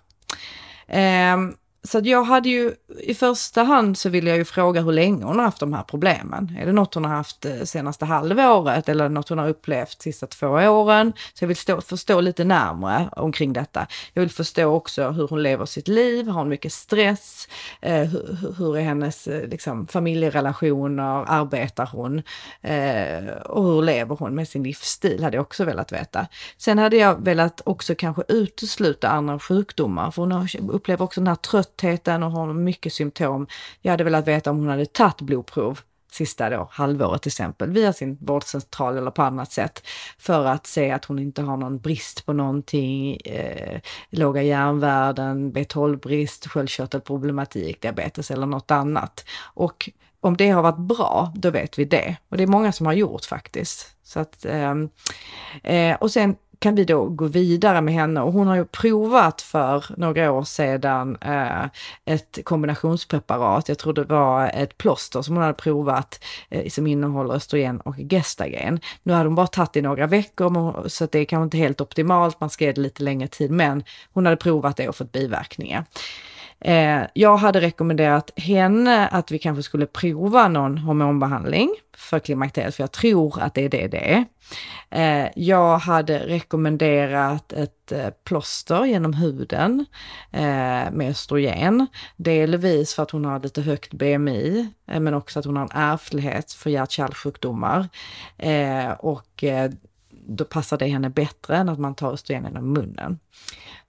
Eh, 0.86 1.36
så 1.84 1.98
att 1.98 2.06
jag 2.06 2.24
hade 2.24 2.48
ju, 2.48 2.74
i 3.00 3.14
första 3.14 3.62
hand 3.62 3.98
så 3.98 4.08
vill 4.08 4.26
jag 4.26 4.36
ju 4.36 4.44
fråga 4.44 4.80
hur 4.80 4.92
länge 4.92 5.24
hon 5.24 5.36
har 5.36 5.44
haft 5.44 5.60
de 5.60 5.72
här 5.72 5.82
problemen. 5.82 6.56
Är 6.60 6.66
det 6.66 6.72
något 6.72 6.94
hon 6.94 7.04
har 7.04 7.14
haft 7.14 7.44
eh, 7.44 7.62
senaste 7.62 8.04
halvåret 8.04 8.88
eller 8.88 9.08
något 9.08 9.28
hon 9.28 9.38
har 9.38 9.48
upplevt 9.48 10.02
sista 10.02 10.26
två 10.26 10.46
åren? 10.46 11.12
Så 11.34 11.44
jag 11.44 11.48
vill 11.48 11.56
stå, 11.56 11.80
förstå 11.80 12.20
lite 12.20 12.44
närmare 12.44 13.08
omkring 13.16 13.52
detta. 13.52 13.86
Jag 14.12 14.20
vill 14.20 14.30
förstå 14.30 14.64
också 14.64 15.10
hur 15.10 15.28
hon 15.28 15.42
lever 15.42 15.66
sitt 15.66 15.88
liv, 15.88 16.28
har 16.28 16.38
hon 16.38 16.48
mycket 16.48 16.72
stress? 16.72 17.48
Eh, 17.80 18.02
hur, 18.02 18.54
hur, 18.58 18.76
är 18.76 18.82
hennes 18.82 19.28
eh, 19.28 19.48
liksom, 19.48 19.86
familjerelationer? 19.86 21.24
Arbetar 21.28 21.86
hon? 21.92 22.22
Eh, 22.60 23.34
och 23.44 23.64
hur 23.64 23.82
lever 23.82 24.16
hon 24.16 24.34
med 24.34 24.48
sin 24.48 24.62
livsstil? 24.62 25.22
Hade 25.24 25.36
jag 25.36 25.42
också 25.42 25.64
velat 25.64 25.92
veta. 25.92 26.26
Sen 26.58 26.78
hade 26.78 26.96
jag 26.96 27.24
velat 27.24 27.60
också 27.64 27.94
kanske 27.94 28.22
utesluta 28.28 29.08
andra 29.08 29.38
sjukdomar, 29.38 30.10
för 30.10 30.22
hon 30.22 30.70
upplever 30.70 31.04
också 31.04 31.20
den 31.20 31.28
här 31.28 31.34
trött 31.34 31.71
tröttheten 31.76 32.22
och 32.22 32.30
har 32.30 32.52
mycket 32.52 32.92
symptom. 32.92 33.46
Jag 33.80 33.90
hade 33.90 34.04
velat 34.04 34.28
veta 34.28 34.50
om 34.50 34.58
hon 34.58 34.68
hade 34.68 34.86
tagit 34.86 35.20
blodprov 35.20 35.80
sista 36.12 36.50
då, 36.50 36.68
halvåret 36.70 37.22
till 37.22 37.28
exempel, 37.28 37.70
via 37.70 37.92
sin 37.92 38.18
vårdcentral 38.20 38.96
eller 38.96 39.10
på 39.10 39.22
annat 39.22 39.52
sätt 39.52 39.86
för 40.18 40.44
att 40.44 40.66
se 40.66 40.90
att 40.90 41.04
hon 41.04 41.18
inte 41.18 41.42
har 41.42 41.56
någon 41.56 41.78
brist 41.78 42.26
på 42.26 42.32
någonting, 42.32 43.16
eh, 43.16 43.80
låga 44.10 44.42
järnvärden, 44.42 45.52
B12-brist, 45.52 46.46
sköldkörtelproblematik, 46.46 47.80
diabetes 47.80 48.30
eller 48.30 48.46
något 48.46 48.70
annat. 48.70 49.24
Och 49.54 49.90
om 50.20 50.36
det 50.36 50.50
har 50.50 50.62
varit 50.62 50.78
bra, 50.78 51.32
då 51.34 51.50
vet 51.50 51.78
vi 51.78 51.84
det. 51.84 52.16
Och 52.28 52.36
det 52.36 52.42
är 52.42 52.46
många 52.46 52.72
som 52.72 52.86
har 52.86 52.92
gjort 52.92 53.24
faktiskt. 53.24 53.96
Så 54.02 54.20
att, 54.20 54.44
ehm, 54.44 54.88
eh, 55.62 55.96
och 55.96 56.10
sen 56.10 56.36
kan 56.62 56.74
vi 56.74 56.84
då 56.84 57.04
gå 57.04 57.26
vidare 57.26 57.80
med 57.80 57.94
henne 57.94 58.20
och 58.20 58.32
hon 58.32 58.46
har 58.46 58.56
ju 58.56 58.64
provat 58.64 59.42
för 59.42 59.84
några 59.96 60.32
år 60.32 60.44
sedan 60.44 61.18
eh, 61.20 61.64
ett 62.04 62.38
kombinationspreparat. 62.44 63.68
Jag 63.68 63.78
tror 63.78 63.92
det 63.92 64.04
var 64.04 64.50
ett 64.54 64.78
plåster 64.78 65.22
som 65.22 65.34
hon 65.34 65.42
hade 65.42 65.54
provat 65.54 66.24
eh, 66.50 66.68
som 66.68 66.86
innehåller 66.86 67.34
östrogen 67.34 67.80
och 67.80 67.96
gestagen. 67.96 68.80
Nu 69.02 69.12
hade 69.12 69.28
hon 69.28 69.34
bara 69.34 69.46
tagit 69.46 69.72
det 69.72 69.78
i 69.78 69.82
några 69.82 70.06
veckor 70.06 70.88
så 70.88 71.04
att 71.04 71.12
det 71.12 71.18
är 71.18 71.24
kanske 71.24 71.44
inte 71.44 71.58
helt 71.58 71.80
optimalt. 71.80 72.40
Man 72.40 72.50
ska 72.50 72.64
ge 72.64 72.72
det 72.72 72.80
lite 72.80 73.02
längre 73.02 73.28
tid, 73.28 73.50
men 73.50 73.84
hon 74.12 74.26
hade 74.26 74.36
provat 74.36 74.76
det 74.76 74.88
och 74.88 74.96
fått 74.96 75.12
biverkningar. 75.12 75.84
Eh, 76.64 77.02
jag 77.14 77.36
hade 77.36 77.60
rekommenderat 77.60 78.30
henne 78.36 79.08
att 79.08 79.30
vi 79.30 79.38
kanske 79.38 79.62
skulle 79.62 79.86
prova 79.86 80.48
någon 80.48 80.78
hormonbehandling 80.78 81.70
för 81.96 82.18
klimakteriet, 82.18 82.74
för 82.74 82.82
jag 82.82 82.92
tror 82.92 83.40
att 83.40 83.54
det 83.54 83.64
är 83.64 83.68
det 83.68 83.86
det 83.86 84.14
är. 84.14 84.24
Eh, 84.90 85.30
jag 85.36 85.78
hade 85.78 86.18
rekommenderat 86.18 87.52
ett 87.52 87.92
eh, 87.92 88.08
plåster 88.24 88.84
genom 88.84 89.12
huden 89.14 89.86
eh, 90.30 90.40
med 90.92 91.10
östrogen. 91.10 91.86
Delvis 92.16 92.94
för 92.94 93.02
att 93.02 93.10
hon 93.10 93.24
har 93.24 93.40
lite 93.40 93.62
högt 93.62 93.94
BMI, 93.94 94.72
eh, 94.86 95.00
men 95.00 95.14
också 95.14 95.38
att 95.38 95.44
hon 95.44 95.56
har 95.56 95.62
en 95.62 95.92
ärftlighet 95.92 96.52
för 96.52 96.70
hjärt-kärlsjukdomar. 96.70 97.88
Eh, 98.38 98.90
och 98.90 99.44
då 100.26 100.44
passar 100.44 100.78
det 100.78 100.86
henne 100.86 101.10
bättre 101.10 101.56
än 101.56 101.68
att 101.68 101.78
man 101.78 101.94
tar 101.94 102.12
östrogen 102.12 102.44
genom 102.44 102.72
munnen. 102.72 103.18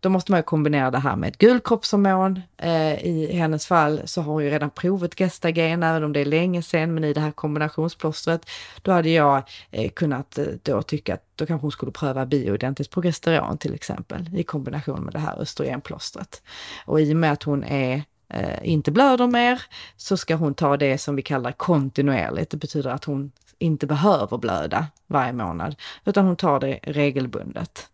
Då 0.03 0.09
måste 0.09 0.31
man 0.31 0.39
ju 0.39 0.43
kombinera 0.43 0.91
det 0.91 0.99
här 0.99 1.15
med 1.15 1.29
ett 1.29 1.37
gulkroppshormon. 1.37 2.41
Eh, 2.57 3.05
I 3.05 3.33
hennes 3.33 3.65
fall 3.65 4.01
så 4.05 4.21
har 4.21 4.33
hon 4.33 4.43
ju 4.43 4.49
redan 4.49 4.69
provat 4.69 5.15
gestagen, 5.15 5.83
även 5.83 6.03
om 6.03 6.13
det 6.13 6.19
är 6.19 6.25
länge 6.25 6.61
sedan, 6.61 6.93
men 6.93 7.03
i 7.03 7.13
det 7.13 7.21
här 7.21 7.31
kombinationsplåstret, 7.31 8.49
då 8.81 8.91
hade 8.91 9.09
jag 9.09 9.43
eh, 9.71 9.91
kunnat 9.91 10.37
eh, 10.37 10.45
då 10.63 10.81
tycka 10.81 11.13
att 11.13 11.23
då 11.35 11.45
kanske 11.45 11.65
hon 11.65 11.71
skulle 11.71 11.91
pröva 11.91 12.25
bioidentiskt 12.25 12.93
progesteron 12.93 13.57
till 13.57 13.73
exempel 13.73 14.29
i 14.35 14.43
kombination 14.43 15.03
med 15.03 15.13
det 15.13 15.19
här 15.19 15.41
östrogenplåstret. 15.41 16.41
Och 16.85 17.01
i 17.01 17.13
och 17.13 17.17
med 17.17 17.31
att 17.31 17.43
hon 17.43 17.63
är 17.63 18.03
eh, 18.29 18.59
inte 18.63 18.91
blöder 18.91 19.27
mer 19.27 19.61
så 19.97 20.17
ska 20.17 20.35
hon 20.35 20.53
ta 20.53 20.77
det 20.77 20.97
som 20.97 21.15
vi 21.15 21.21
kallar 21.21 21.51
kontinuerligt. 21.51 22.51
Det 22.51 22.57
betyder 22.57 22.89
att 22.89 23.05
hon 23.05 23.31
inte 23.59 23.87
behöver 23.87 24.37
blöda 24.37 24.87
varje 25.07 25.33
månad, 25.33 25.75
utan 26.05 26.25
hon 26.25 26.35
tar 26.35 26.59
det 26.59 26.79
regelbundet. 26.83 27.89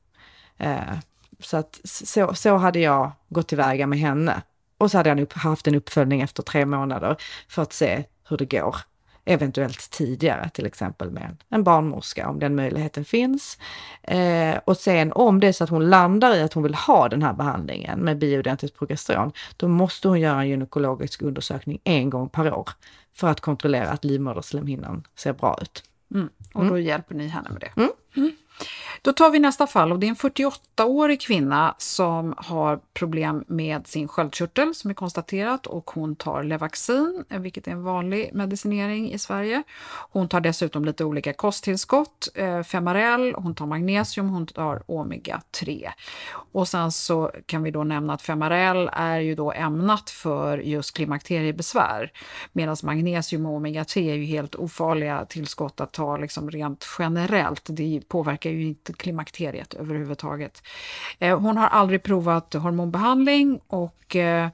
Eh, 0.57 0.97
så, 1.39 1.57
att, 1.57 1.79
så, 1.83 2.33
så 2.33 2.57
hade 2.57 2.79
jag 2.79 3.11
gått 3.29 3.47
tillväga 3.47 3.87
med 3.87 3.99
henne. 3.99 4.41
Och 4.77 4.91
så 4.91 4.97
hade 4.97 5.09
jag 5.09 5.33
haft 5.33 5.67
en 5.67 5.75
uppföljning 5.75 6.21
efter 6.21 6.43
tre 6.43 6.65
månader 6.65 7.15
för 7.47 7.61
att 7.61 7.73
se 7.73 8.03
hur 8.29 8.37
det 8.37 8.45
går. 8.45 8.75
Eventuellt 9.25 9.91
tidigare, 9.91 10.49
till 10.49 10.65
exempel 10.65 11.11
med 11.11 11.37
en 11.49 11.63
barnmorska, 11.63 12.29
om 12.29 12.39
den 12.39 12.55
möjligheten 12.55 13.05
finns. 13.05 13.57
Eh, 14.03 14.57
och 14.65 14.77
sen 14.77 15.11
om 15.11 15.39
det 15.39 15.47
är 15.47 15.51
så 15.51 15.63
att 15.63 15.69
hon 15.69 15.89
landar 15.89 16.35
i 16.35 16.41
att 16.41 16.53
hon 16.53 16.63
vill 16.63 16.75
ha 16.75 17.09
den 17.09 17.23
här 17.23 17.33
behandlingen 17.33 17.99
med 17.99 18.17
bioidentiskt 18.17 18.77
progesteron, 18.77 19.31
då 19.57 19.67
måste 19.67 20.07
hon 20.07 20.19
göra 20.19 20.41
en 20.41 20.49
gynekologisk 20.49 21.21
undersökning 21.21 21.79
en 21.83 22.09
gång 22.09 22.29
per 22.29 22.53
år 22.53 22.69
för 23.13 23.27
att 23.27 23.41
kontrollera 23.41 23.89
att 23.89 24.05
livmoderslemhinnan 24.05 25.03
ser 25.15 25.33
bra 25.33 25.59
ut. 25.61 25.83
Mm. 26.13 26.29
Och 26.53 26.65
då 26.65 26.73
mm. 26.73 26.83
hjälper 26.83 27.15
ni 27.15 27.27
henne 27.27 27.49
med 27.49 27.61
det? 27.61 27.81
Mm. 27.81 27.91
Då 29.01 29.13
tar 29.13 29.29
vi 29.31 29.39
nästa 29.39 29.67
fall 29.67 29.91
och 29.91 29.99
det 29.99 30.07
är 30.07 30.09
en 30.09 30.15
48-årig 30.15 31.21
kvinna 31.21 31.75
som 31.77 32.33
har 32.37 32.79
problem 32.93 33.43
med 33.47 33.87
sin 33.87 34.07
sköldkörtel 34.07 34.75
som 34.75 34.89
är 34.89 34.93
konstaterat 34.93 35.67
och 35.67 35.91
hon 35.91 36.15
tar 36.15 36.43
Levaxin, 36.43 37.25
vilket 37.29 37.67
är 37.67 37.71
en 37.71 37.83
vanlig 37.83 38.29
medicinering 38.33 39.11
i 39.11 39.19
Sverige. 39.19 39.63
Hon 40.11 40.27
tar 40.27 40.41
dessutom 40.41 40.85
lite 40.85 41.05
olika 41.05 41.33
kosttillskott, 41.33 42.29
eh, 42.35 42.63
Femarel, 42.63 43.33
hon 43.35 43.55
tar 43.55 43.65
magnesium, 43.65 44.29
hon 44.29 44.47
tar 44.47 44.83
omega-3. 44.87 45.89
Och 46.51 46.67
sen 46.67 46.91
så 46.91 47.31
kan 47.45 47.63
vi 47.63 47.71
då 47.71 47.83
nämna 47.83 48.13
att 48.13 48.21
Femarel 48.21 48.89
är 48.93 49.19
ju 49.19 49.35
då 49.35 49.51
ämnat 49.51 50.09
för 50.09 50.57
just 50.57 50.95
klimakteriebesvär 50.95 52.11
medan 52.51 52.75
magnesium 52.83 53.45
och 53.45 53.59
omega-3 53.59 54.11
är 54.11 54.15
ju 54.15 54.25
helt 54.25 54.55
ofarliga 54.55 55.25
tillskott 55.25 55.81
att 55.81 55.91
ta 55.91 56.17
liksom 56.17 56.51
rent 56.51 56.85
generellt. 56.99 57.63
Det 57.69 58.01
påverkar 58.07 58.48
ju 58.49 58.63
inte 58.63 58.93
klimakteriet 58.93 59.73
överhuvudtaget. 59.73 60.63
Eh, 61.19 61.39
hon 61.39 61.57
har 61.57 61.67
aldrig 61.67 62.03
provat 62.03 62.53
hormonbehandling 62.53 63.59
och 63.67 64.15
eh, 64.15 64.49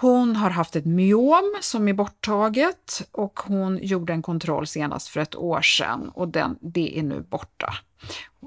hon 0.00 0.36
har 0.36 0.50
haft 0.50 0.76
ett 0.76 0.86
myom 0.86 1.56
som 1.60 1.88
är 1.88 1.92
borttaget 1.92 3.08
och 3.12 3.40
hon 3.40 3.78
gjorde 3.82 4.12
en 4.12 4.22
kontroll 4.22 4.66
senast 4.66 5.08
för 5.08 5.20
ett 5.20 5.36
år 5.36 5.60
sedan 5.60 6.10
och 6.14 6.28
den, 6.28 6.58
det 6.60 6.98
är 6.98 7.02
nu 7.02 7.20
borta. 7.20 7.74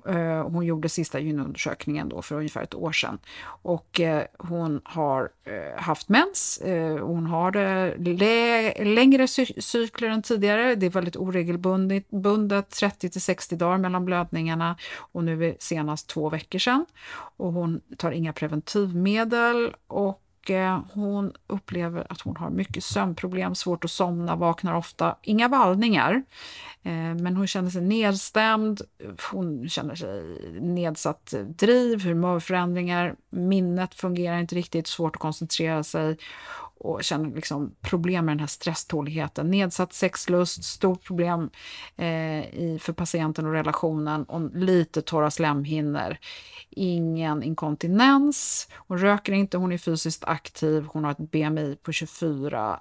Eh, 0.07 0.49
hon 0.49 0.65
gjorde 0.65 0.89
sista 0.89 1.19
gynundersökningen 1.19 2.09
då 2.09 2.21
för 2.21 2.35
ungefär 2.35 2.61
ett 2.63 2.75
år 2.75 2.91
sedan. 2.91 3.19
Och 3.45 3.99
eh, 3.99 4.23
hon 4.37 4.81
har 4.83 5.29
eh, 5.43 5.81
haft 5.81 6.09
mens, 6.09 6.61
hon 7.01 7.25
har 7.25 7.51
längre 8.83 9.27
cykler 9.61 10.09
än 10.09 10.21
tidigare. 10.21 10.75
Det 10.75 10.85
är 10.85 10.89
väldigt 10.89 11.15
oregelbundet, 11.15 12.69
30 12.69 13.09
till 13.09 13.21
60 13.21 13.55
dagar 13.55 13.77
mellan 13.77 14.05
blödningarna 14.05 14.77
och 14.97 15.23
nu 15.23 15.45
är 15.45 15.55
senast 15.59 16.07
två 16.07 16.29
veckor 16.29 16.59
sedan. 16.59 16.85
Och 17.37 17.53
hon 17.53 17.81
tar 17.97 18.11
inga 18.11 18.33
preventivmedel 18.33 19.75
och 19.87 20.22
Eh, 20.49 20.79
hon 20.93 21.33
upplever 21.47 22.07
att 22.09 22.21
hon 22.21 22.37
har 22.37 22.49
mycket 22.49 22.83
sömnproblem, 22.83 23.55
svårt 23.55 23.85
att 23.85 23.91
somna, 23.91 24.35
vaknar 24.35 24.73
ofta. 24.73 25.15
Inga 25.21 25.47
vallningar, 25.47 26.23
eh, 26.83 26.91
men 26.93 27.35
hon 27.35 27.47
känner 27.47 27.69
sig 27.69 27.81
nedstämd, 27.81 28.81
hon 29.31 29.69
känner 29.69 29.95
sig 29.95 30.23
nedsatt 30.61 31.33
driv, 31.47 32.03
humörförändringar, 32.03 33.15
minnet 33.29 33.93
fungerar 33.95 34.39
inte 34.39 34.55
riktigt, 34.55 34.87
svårt 34.87 35.15
att 35.15 35.21
koncentrera 35.21 35.83
sig 35.83 36.17
och 36.79 37.03
känner 37.03 37.35
liksom 37.35 37.75
problem 37.81 38.25
med 38.25 38.33
den 38.33 38.39
här 38.39 38.47
stresståligheten. 38.47 39.51
Nedsatt 39.51 39.93
sexlust, 39.93 40.63
stort 40.63 41.03
problem 41.03 41.49
eh, 41.95 42.07
i, 42.55 42.79
för 42.81 42.93
patienten 42.93 43.45
och 43.45 43.51
relationen 43.51 44.23
och 44.23 44.55
lite 44.55 45.01
torra 45.01 45.31
slemhinnor. 45.31 46.17
Ingen 46.69 47.43
inkontinens, 47.43 48.67
hon 48.75 48.97
röker 48.97 49.33
inte, 49.33 49.57
hon 49.57 49.71
är 49.71 49.77
fysiskt 49.77 50.23
aktiv, 50.23 50.85
hon 50.87 51.03
har 51.03 51.11
ett 51.11 51.31
BMI 51.31 51.77
på 51.83 51.91
24 51.91 52.79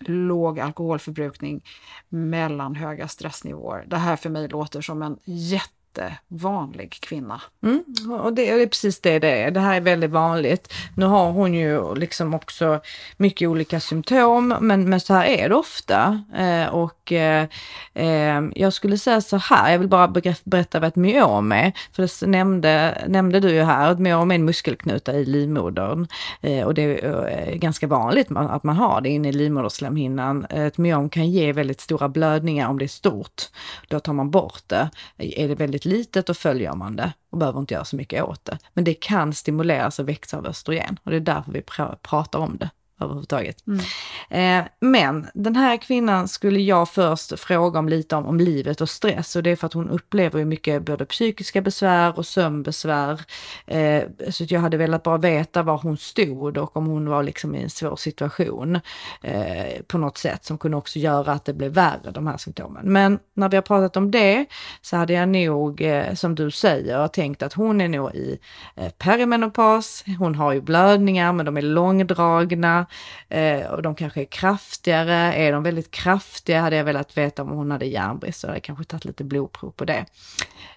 låg 0.00 0.60
alkoholförbrukning, 0.60 1.64
mellan 2.08 2.74
höga 2.74 3.08
stressnivåer. 3.08 3.84
Det 3.86 3.96
här 3.96 4.16
för 4.16 4.30
mig 4.30 4.48
låter 4.48 4.80
som 4.80 5.02
en 5.02 5.18
jätte 5.24 5.79
jättevanlig 5.98 6.90
kvinna. 7.00 7.40
Mm, 7.62 7.84
och 8.20 8.32
det, 8.32 8.56
det, 8.56 8.62
är 8.62 8.66
precis 8.66 9.00
det 9.00 9.18
det 9.18 9.42
är. 9.42 9.50
Det 9.50 9.60
här 9.60 9.76
är 9.76 9.80
väldigt 9.80 10.10
vanligt. 10.10 10.72
Nu 10.96 11.06
har 11.06 11.30
hon 11.30 11.54
ju 11.54 11.94
liksom 11.94 12.34
också 12.34 12.80
mycket 13.16 13.48
olika 13.48 13.80
symptom, 13.80 14.54
men, 14.60 14.90
men 14.90 15.00
så 15.00 15.14
här 15.14 15.24
är 15.24 15.48
det 15.48 15.54
ofta. 15.54 16.24
Eh, 16.36 16.66
och 16.66 17.12
eh, 17.12 17.46
eh 17.94 18.40
jag 18.54 18.72
skulle 18.72 18.98
säga 18.98 19.20
så 19.20 19.36
här, 19.36 19.72
jag 19.72 19.78
vill 19.78 19.88
bara 19.88 20.08
berätta 20.44 20.80
vad 20.80 20.88
ett 20.88 20.96
myom 20.96 21.52
är. 21.52 21.72
För 21.92 22.02
det 22.02 22.26
nämnde, 22.26 23.04
nämnde 23.08 23.40
du 23.40 23.50
ju 23.50 23.62
här, 23.62 23.92
ett 23.92 23.98
myom 23.98 24.30
är 24.30 24.34
en 24.34 24.44
muskelknuta 24.44 25.12
i 25.12 25.24
livmodern. 25.24 26.06
Eh, 26.40 26.66
och 26.66 26.74
det 26.74 26.82
är 26.82 27.48
eh, 27.48 27.54
ganska 27.54 27.86
vanligt 27.86 28.28
att 28.30 28.64
man 28.64 28.76
har 28.76 29.00
det 29.00 29.08
inne 29.08 29.28
i 29.28 29.32
livmoderslemhinnan. 29.32 30.46
Eh, 30.50 30.64
ett 30.64 30.78
myom 30.78 31.08
kan 31.08 31.30
ge 31.30 31.52
väldigt 31.52 31.80
stora 31.80 32.08
blödningar 32.08 32.68
om 32.68 32.78
det 32.78 32.84
är 32.84 32.88
stort. 32.88 33.42
Då 33.88 34.00
tar 34.00 34.12
man 34.12 34.30
bort 34.30 34.62
det. 34.66 34.90
Är 35.18 35.48
det 35.48 35.54
väldigt 35.54 35.79
väldigt 35.80 35.98
litet 35.98 36.28
och 36.28 36.36
följer 36.36 36.74
man 36.74 36.96
det 36.96 37.12
och 37.30 37.38
behöver 37.38 37.60
inte 37.60 37.74
göra 37.74 37.84
så 37.84 37.96
mycket 37.96 38.24
åt 38.24 38.44
det. 38.44 38.58
Men 38.74 38.84
det 38.84 38.94
kan 38.94 39.32
stimuleras 39.32 39.98
och 39.98 40.08
växa 40.08 40.38
av 40.38 40.46
östrogen 40.46 40.98
och 41.04 41.10
det 41.10 41.16
är 41.16 41.20
därför 41.20 41.52
vi 41.52 41.62
pr 41.62 41.96
pratar 42.02 42.38
om 42.38 42.56
det 42.56 42.70
överhuvudtaget. 43.00 43.66
Mm. 43.66 43.80
Eh, 44.30 44.68
men 44.80 45.26
den 45.34 45.56
här 45.56 45.76
kvinnan 45.76 46.28
skulle 46.28 46.60
jag 46.60 46.88
först 46.88 47.38
fråga 47.38 47.78
om 47.78 47.88
lite 47.88 48.16
om, 48.16 48.26
om 48.26 48.36
livet 48.36 48.80
och 48.80 48.88
stress 48.88 49.36
och 49.36 49.42
det 49.42 49.50
är 49.50 49.56
för 49.56 49.66
att 49.66 49.72
hon 49.72 49.90
upplever 49.90 50.38
ju 50.38 50.44
mycket 50.44 50.82
både 50.82 51.04
psykiska 51.04 51.60
besvär 51.60 52.18
och 52.18 52.26
sömnbesvär. 52.26 53.20
Eh, 53.66 54.02
så 54.30 54.44
jag 54.48 54.60
hade 54.60 54.76
velat 54.76 55.02
bara 55.02 55.18
veta 55.18 55.62
var 55.62 55.78
hon 55.78 55.96
stod 55.96 56.56
och 56.56 56.76
om 56.76 56.86
hon 56.86 57.08
var 57.08 57.22
liksom 57.22 57.54
i 57.54 57.62
en 57.62 57.70
svår 57.70 57.96
situation 57.96 58.80
eh, 59.22 59.82
på 59.86 59.98
något 59.98 60.18
sätt 60.18 60.44
som 60.44 60.58
kunde 60.58 60.76
också 60.76 60.98
göra 60.98 61.32
att 61.32 61.44
det 61.44 61.52
blev 61.52 61.72
värre, 61.72 62.10
de 62.14 62.26
här 62.26 62.36
symptomen. 62.36 62.92
Men 62.92 63.18
när 63.34 63.48
vi 63.48 63.56
har 63.56 63.62
pratat 63.62 63.96
om 63.96 64.10
det 64.10 64.46
så 64.82 64.96
hade 64.96 65.12
jag 65.12 65.28
nog, 65.28 65.80
eh, 65.80 66.14
som 66.14 66.34
du 66.34 66.50
säger, 66.50 67.08
tänkt 67.08 67.42
att 67.42 67.52
hon 67.52 67.80
är 67.80 67.88
nog 67.88 68.14
i 68.14 68.38
eh, 68.76 68.88
perimenopaus. 68.88 70.04
Hon 70.18 70.34
har 70.34 70.52
ju 70.52 70.60
blödningar 70.60 71.32
men 71.32 71.46
de 71.46 71.56
är 71.56 71.62
långdragna 71.62 72.86
Eh, 73.28 73.66
och 73.66 73.82
de 73.82 73.94
kanske 73.94 74.20
är 74.20 74.24
kraftigare. 74.24 75.34
Är 75.34 75.52
de 75.52 75.62
väldigt 75.62 75.90
kraftiga 75.90 76.60
hade 76.60 76.76
jag 76.76 76.84
velat 76.84 77.16
veta 77.16 77.42
om 77.42 77.48
hon 77.48 77.70
hade 77.70 77.86
järnbrist, 77.86 78.40
så 78.40 78.46
hade 78.46 78.56
jag 78.56 78.64
kanske 78.64 78.84
tagit 78.84 79.04
lite 79.04 79.24
blodprov 79.24 79.70
på 79.70 79.84
det. 79.84 80.06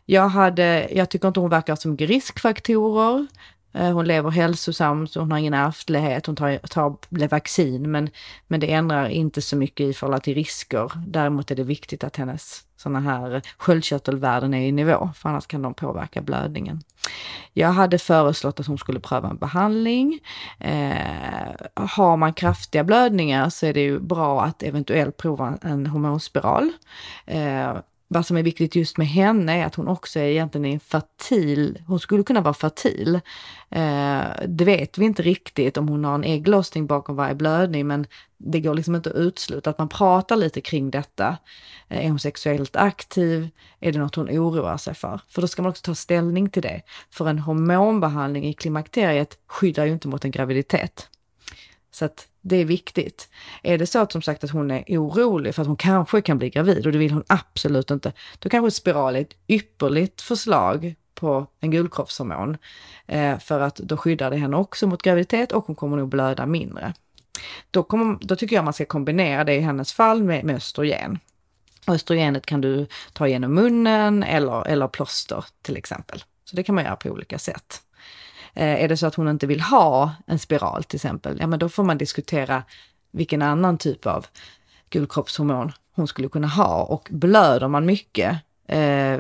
Jag, 0.06 0.30
hade, 0.30 0.90
jag 0.92 1.10
tycker 1.10 1.28
inte 1.28 1.40
hon 1.40 1.50
verkar 1.50 1.76
som 1.76 1.98
riskfaktorer. 1.98 3.28
Eh, 3.74 3.92
hon 3.92 4.08
lever 4.08 4.30
hälsosamt, 4.30 5.16
hon 5.16 5.32
har 5.32 5.40
ingen 5.40 5.54
ärftlighet, 5.54 6.26
hon 6.26 6.36
tar, 6.36 6.58
tar 6.58 7.28
vaccin, 7.28 7.92
men, 7.92 8.10
men 8.48 8.60
det 8.60 8.72
ändrar 8.72 9.08
inte 9.10 9.42
så 9.42 9.56
mycket 9.56 9.84
i 9.84 9.94
förhållande 9.94 10.24
till 10.24 10.36
risker. 10.36 10.92
Däremot 11.08 11.52
är 11.52 11.56
det 11.56 11.64
viktigt 11.64 12.04
att 12.04 12.16
hennes 12.16 12.64
sådana 12.84 13.00
här 13.00 13.42
sköldkörtelvärden 13.58 14.54
är 14.54 14.68
i 14.68 14.72
nivå, 14.72 15.10
för 15.16 15.30
annars 15.30 15.48
kan 15.48 15.62
de 15.62 15.74
påverka 15.74 16.22
blödningen. 16.22 16.82
Jag 17.54 17.72
hade 17.72 17.98
föreslått 18.00 18.60
att 18.60 18.68
hon 18.68 18.78
skulle 18.78 19.00
pröva 19.00 19.30
en 19.30 19.38
behandling. 19.38 20.20
Eh, 20.60 21.52
har 21.76 22.18
man 22.18 22.34
kraftiga 22.34 22.84
blödningar 22.84 23.50
så 23.50 23.66
är 23.66 23.74
det 23.74 23.82
ju 23.82 24.00
bra 24.00 24.44
att 24.44 24.64
eventuellt 24.64 25.18
prova 25.18 25.58
en 25.62 25.88
hormonspiral. 25.88 26.72
Eh, 27.26 27.74
vad 28.14 28.26
som 28.26 28.38
är 28.38 28.44
viktigt 28.44 28.76
just 28.76 28.98
med 28.98 29.08
henne 29.08 29.62
är 29.62 29.66
att 29.66 29.76
hon 29.76 29.88
också 29.88 30.20
är 30.20 30.24
egentligen 30.24 30.66
en 30.66 30.80
fertil, 30.80 31.82
hon 31.88 32.00
skulle 32.00 32.24
kunna 32.24 32.42
vara 32.42 32.54
fertil. 32.54 33.16
Eh, 33.70 34.24
det 34.48 34.66
vet 34.66 34.98
vi 34.98 35.06
inte 35.06 35.22
riktigt 35.22 35.78
om 35.78 35.88
hon 35.88 36.06
har 36.06 36.16
en 36.16 36.24
ägglossning 36.24 36.88
bakom 36.88 37.16
varje 37.16 37.36
blödning, 37.36 37.88
men 37.88 38.08
det 38.38 38.60
går 38.60 38.74
liksom 38.74 38.96
inte 38.96 39.10
att 39.10 39.16
utesluta 39.16 39.70
att 39.70 39.78
man 39.78 39.90
pratar 39.90 40.36
lite 40.36 40.62
kring 40.62 40.92
detta. 40.92 41.38
Eh, 41.88 42.06
är 42.06 42.10
hon 42.10 42.20
sexuellt 42.20 42.76
aktiv? 42.76 43.50
Är 43.80 43.92
det 43.92 44.00
något 44.00 44.16
hon 44.16 44.30
oroar 44.30 44.78
sig 44.78 44.96
för? 44.96 45.22
För 45.30 45.42
då 45.42 45.48
ska 45.48 45.62
man 45.62 45.70
också 45.70 45.84
ta 45.84 45.96
ställning 45.96 46.50
till 46.50 46.62
det. 46.62 46.82
För 47.10 47.30
en 47.30 47.40
hormonbehandling 47.40 48.46
i 48.46 48.54
klimakteriet 48.54 49.38
skyddar 49.48 49.86
ju 49.86 49.94
inte 49.94 50.08
mot 50.08 50.26
en 50.26 50.32
graviditet. 50.32 51.10
Så 51.92 52.06
att 52.06 52.28
det 52.46 52.56
är 52.56 52.66
viktigt. 52.66 53.30
Är 53.62 53.78
det 53.78 53.88
så 53.88 54.00
att 54.00 54.12
som 54.12 54.22
sagt 54.22 54.44
att 54.44 54.50
hon 54.50 54.72
är 54.72 54.84
orolig 54.88 55.56
för 55.56 55.62
att 55.62 55.68
hon 55.68 55.78
kanske 55.78 56.22
kan 56.22 56.38
bli 56.38 56.50
gravid 56.50 56.86
och 56.86 56.92
det 56.92 56.98
vill 56.98 57.12
hon 57.12 57.24
absolut 57.28 57.92
inte, 57.92 58.14
då 58.40 58.50
kanske 58.50 58.72
spiral 58.72 59.16
är 59.16 59.22
ett 59.22 59.36
ypperligt 59.48 60.22
förslag 60.22 60.96
på 61.14 61.48
en 61.60 61.72
gulkroppshormon. 61.72 62.58
Eh, 63.08 63.40
för 63.40 63.60
att 63.60 63.76
då 63.76 63.98
skyddar 63.98 64.32
det 64.32 64.38
henne 64.38 64.58
också 64.58 64.88
mot 64.88 65.02
graviditet 65.02 65.52
och 65.52 65.66
hon 65.66 65.76
kommer 65.76 65.98
nog 65.98 66.10
blöda 66.10 66.46
mindre. 66.46 66.94
Då, 67.72 67.84
kommer, 67.84 68.18
då 68.22 68.36
tycker 68.36 68.56
jag 68.56 68.66
man 68.66 68.74
ska 68.74 68.86
kombinera 68.86 69.44
det 69.44 69.56
i 69.56 69.60
hennes 69.60 69.94
fall 69.94 70.24
med, 70.24 70.44
med 70.44 70.56
östrogen. 70.56 71.20
Östrogenet 71.88 72.46
kan 72.46 72.62
du 72.62 72.88
ta 73.14 73.28
genom 73.28 73.54
munnen 73.54 74.24
eller, 74.24 74.68
eller 74.68 74.88
plåster 74.88 75.46
till 75.62 75.78
exempel. 75.78 76.24
Så 76.46 76.56
det 76.56 76.64
kan 76.64 76.76
man 76.76 76.84
göra 76.84 76.96
på 76.96 77.10
olika 77.10 77.40
sätt. 77.40 77.83
Eh, 78.54 78.84
är 78.84 78.88
det 78.88 78.98
så 78.98 79.08
att 79.08 79.16
hon 79.16 79.28
inte 79.28 79.48
vill 79.48 79.62
ha 79.62 80.12
en 80.28 80.40
spiral 80.40 80.84
till 80.84 80.98
exempel, 80.98 81.38
ja 81.40 81.48
men 81.48 81.60
då 81.60 81.70
får 81.70 81.84
man 81.84 81.98
diskutera 81.98 82.64
vilken 83.12 83.42
annan 83.42 83.78
typ 83.78 84.06
av 84.06 84.26
gulkroppshormon 84.90 85.72
hon 85.96 86.08
skulle 86.08 86.30
kunna 86.30 86.48
ha. 86.48 86.84
Och 86.84 87.08
blöder 87.12 87.68
man 87.68 87.86
mycket, 87.86 88.38
eh, 88.68 89.20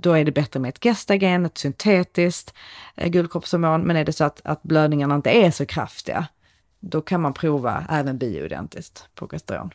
då 0.00 0.12
är 0.12 0.24
det 0.24 0.32
bättre 0.32 0.60
med 0.60 0.68
ett 0.68 0.84
gestagen, 0.84 1.46
ett 1.46 1.58
syntetiskt 1.58 2.54
eh, 2.94 3.08
gulkroppshormon. 3.08 3.82
Men 3.82 3.96
är 3.96 4.04
det 4.04 4.12
så 4.12 4.24
att, 4.24 4.40
att 4.44 4.62
blödningarna 4.62 5.14
inte 5.14 5.30
är 5.30 5.50
så 5.50 5.66
kraftiga, 5.66 6.26
då 6.80 7.00
kan 7.00 7.20
man 7.20 7.32
prova 7.32 7.84
även 7.90 8.18
bioidentiskt 8.18 9.08
progesteron. 9.14 9.70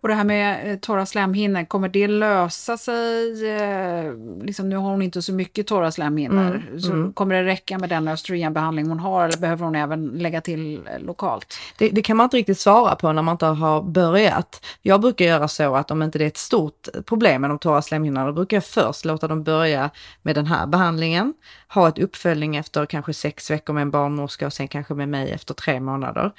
Och 0.00 0.08
det 0.08 0.14
här 0.14 0.24
med 0.24 0.72
eh, 0.72 0.78
torra 0.78 1.06
slemhinnor, 1.06 1.64
kommer 1.64 1.88
det 1.88 2.08
lösa 2.08 2.76
sig? 2.76 3.50
Eh, 3.50 4.12
liksom, 4.42 4.68
nu 4.68 4.76
har 4.76 4.90
hon 4.90 5.02
inte 5.02 5.22
så 5.22 5.32
mycket 5.32 5.66
torra 5.66 5.92
slemhinnor. 5.92 6.62
Mm, 6.68 6.80
så 6.80 6.92
mm. 6.92 7.12
Kommer 7.12 7.34
det 7.34 7.44
räcka 7.44 7.78
med 7.78 7.88
den 7.88 8.08
östrogenbehandling 8.08 8.88
hon 8.88 9.00
har 9.00 9.24
eller 9.24 9.38
behöver 9.38 9.64
hon 9.64 9.74
även 9.74 10.06
lägga 10.06 10.40
till 10.40 10.76
eh, 10.86 11.00
lokalt? 11.00 11.58
Det, 11.78 11.88
det, 11.88 12.02
kan 12.02 12.16
man 12.16 12.24
inte 12.24 12.36
riktigt 12.36 12.58
svara 12.58 12.96
på 12.96 13.12
när 13.12 13.22
man 13.22 13.32
inte 13.32 13.46
har 13.46 13.82
börjat. 13.82 14.66
Jag 14.82 15.00
brukar 15.00 15.24
göra 15.24 15.48
så 15.48 15.76
att 15.76 15.90
om 15.90 16.02
inte 16.02 16.18
det 16.18 16.24
är 16.24 16.28
ett 16.28 16.36
stort 16.36 16.88
problem 17.06 17.40
med 17.40 17.50
de 17.50 17.58
torra 17.58 17.82
slemhinnorna, 17.82 18.26
då 18.26 18.32
brukar 18.32 18.56
jag 18.56 18.64
först 18.64 19.04
låta 19.04 19.28
dem 19.28 19.42
börja 19.42 19.90
med 20.22 20.34
den 20.34 20.46
här 20.46 20.66
behandlingen, 20.66 21.34
ha 21.68 21.88
ett 21.88 21.98
uppföljning 21.98 22.56
efter 22.56 22.86
kanske 22.86 23.14
sex 23.14 23.50
veckor 23.50 23.72
med 23.72 23.82
en 23.82 23.90
barnmorska 23.90 24.46
och 24.46 24.52
sen 24.52 24.68
kanske 24.68 24.94
med 24.94 25.08
mig 25.08 25.30
efter 25.30 25.54
tre 25.54 25.80
månader. 25.80 26.32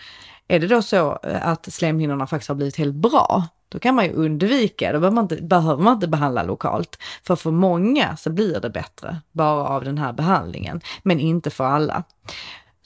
Är 0.47 0.59
det 0.59 0.67
då 0.67 0.81
så 0.81 1.19
eh, 1.23 1.47
att 1.47 1.73
slemhinnorna 1.73 2.27
faktiskt 2.27 2.49
har 2.49 2.55
blivit 2.55 2.77
helt 2.77 2.95
bra, 2.95 3.43
då 3.69 3.79
kan 3.79 3.95
man 3.95 4.05
ju 4.05 4.13
undvika, 4.13 4.93
då 4.93 4.99
behöver 4.99 5.15
man, 5.15 5.23
inte, 5.23 5.41
behöver 5.41 5.83
man 5.83 5.93
inte 5.93 6.07
behandla 6.07 6.43
lokalt. 6.43 6.99
För 7.23 7.35
för 7.35 7.51
många 7.51 8.17
så 8.17 8.29
blir 8.29 8.59
det 8.59 8.69
bättre 8.69 9.17
bara 9.31 9.67
av 9.67 9.83
den 9.83 9.97
här 9.97 10.13
behandlingen, 10.13 10.81
men 11.03 11.19
inte 11.19 11.49
för 11.49 11.63
alla. 11.63 12.03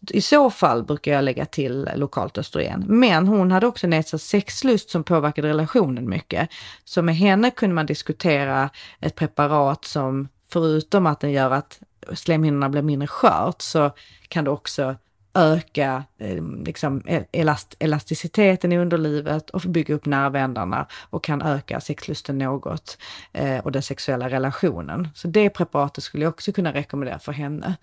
I 0.10 0.22
så 0.22 0.50
fall 0.50 0.84
brukar 0.84 1.12
jag 1.12 1.24
lägga 1.24 1.46
till 1.46 1.90
lokalt 1.96 2.38
östrogen. 2.38 2.84
Men 2.88 3.28
hon 3.28 3.52
hade 3.52 3.68
också 3.68 3.88
nedsatt 3.88 4.22
sexlust 4.22 4.90
som 4.90 5.04
påverkade 5.04 5.48
relationen 5.48 6.10
mycket. 6.10 6.50
Så 6.86 7.02
med 7.02 7.16
henne 7.16 7.52
kunde 7.52 7.76
man 7.76 7.86
diskutera 7.86 8.70
ett 9.00 9.16
preparat 9.16 9.86
som 9.86 10.28
förutom 10.52 11.06
att 11.06 11.20
den 11.20 11.32
gör 11.32 11.52
att 11.52 11.80
slemhinnorna 12.14 12.70
blir 12.70 12.82
mindre 12.82 13.08
skört 13.08 13.62
så 13.62 13.92
kan 14.28 14.44
det 14.44 14.52
också 14.52 14.96
öka 15.34 16.04
eh, 16.18 16.44
liksom, 16.66 17.04
elast, 17.32 17.76
elasticiteten 17.80 18.72
i 18.72 18.78
underlivet 18.78 19.50
och 19.50 19.62
bygga 19.62 19.96
upp 19.96 20.06
nervändarna 20.06 20.88
och 21.10 21.24
kan 21.24 21.42
öka 21.42 21.82
sexlusten 21.82 22.38
något 22.38 22.98
eh, 23.34 23.60
och 23.60 23.72
den 23.72 23.82
sexuella 23.82 24.30
relationen. 24.30 25.10
Så 25.16 25.28
det 25.28 25.50
preparatet 25.50 26.04
skulle 26.04 26.24
jag 26.24 26.32
också 26.32 26.52
kunna 26.52 26.74
rekommendera 26.74 27.20
för 27.20 27.32
henne. 27.32 27.76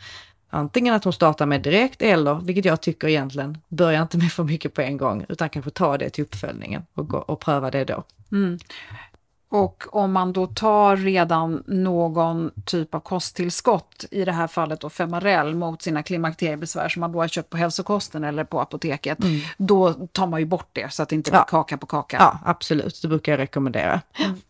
Antingen 0.51 0.94
att 0.94 1.05
hon 1.05 1.12
startar 1.12 1.46
med 1.46 1.62
direkt 1.62 2.03
eller, 2.03 2.34
vilket 2.34 2.64
jag 2.64 2.80
tycker 2.80 3.09
egentligen, 3.09 3.59
börja 3.68 4.03
inte 4.03 4.18
med 4.18 4.32
för 4.32 4.44
mycket 4.44 4.74
på 4.74 4.80
en 4.80 4.96
gång 4.96 5.24
utan 5.28 5.49
kanske 5.49 5.70
ta 5.70 5.99
det 5.99 6.11
till 6.11 6.24
uppföljningen 6.24 6.82
och, 6.94 7.09
gå, 7.09 7.18
och 7.18 7.40
pröva 7.40 7.70
det 7.70 7.84
då. 7.84 8.05
Mm. 8.32 8.59
Och 9.51 9.84
om 9.90 10.12
man 10.12 10.32
då 10.32 10.46
tar 10.46 10.96
redan 10.96 11.62
någon 11.66 12.51
typ 12.64 12.94
av 12.94 13.01
kosttillskott, 13.01 14.05
i 14.11 14.24
det 14.24 14.32
här 14.32 14.46
fallet 14.46 14.80
då 14.80 14.90
Femarel 14.90 15.55
mot 15.55 15.82
sina 15.82 16.03
klimakteriebesvär 16.03 16.88
som 16.88 17.01
man 17.01 17.12
då 17.12 17.20
har 17.20 17.28
köpt 17.28 17.51
på 17.51 17.57
hälsokosten 17.57 18.24
eller 18.24 18.44
på 18.44 18.61
apoteket, 18.61 19.20
mm. 19.20 19.40
då 19.57 19.92
tar 19.92 20.26
man 20.26 20.40
ju 20.40 20.46
bort 20.46 20.68
det 20.72 20.92
så 20.92 21.03
att 21.03 21.09
det 21.09 21.14
inte 21.14 21.30
blir 21.30 21.40
ja. 21.40 21.44
kaka 21.44 21.76
på 21.76 21.86
kaka. 21.86 22.16
Ja, 22.20 22.38
absolut, 22.44 23.03
det 23.03 23.09
brukar 23.09 23.32
jag 23.32 23.38
rekommendera. 23.38 24.01
Mm. 24.14 24.40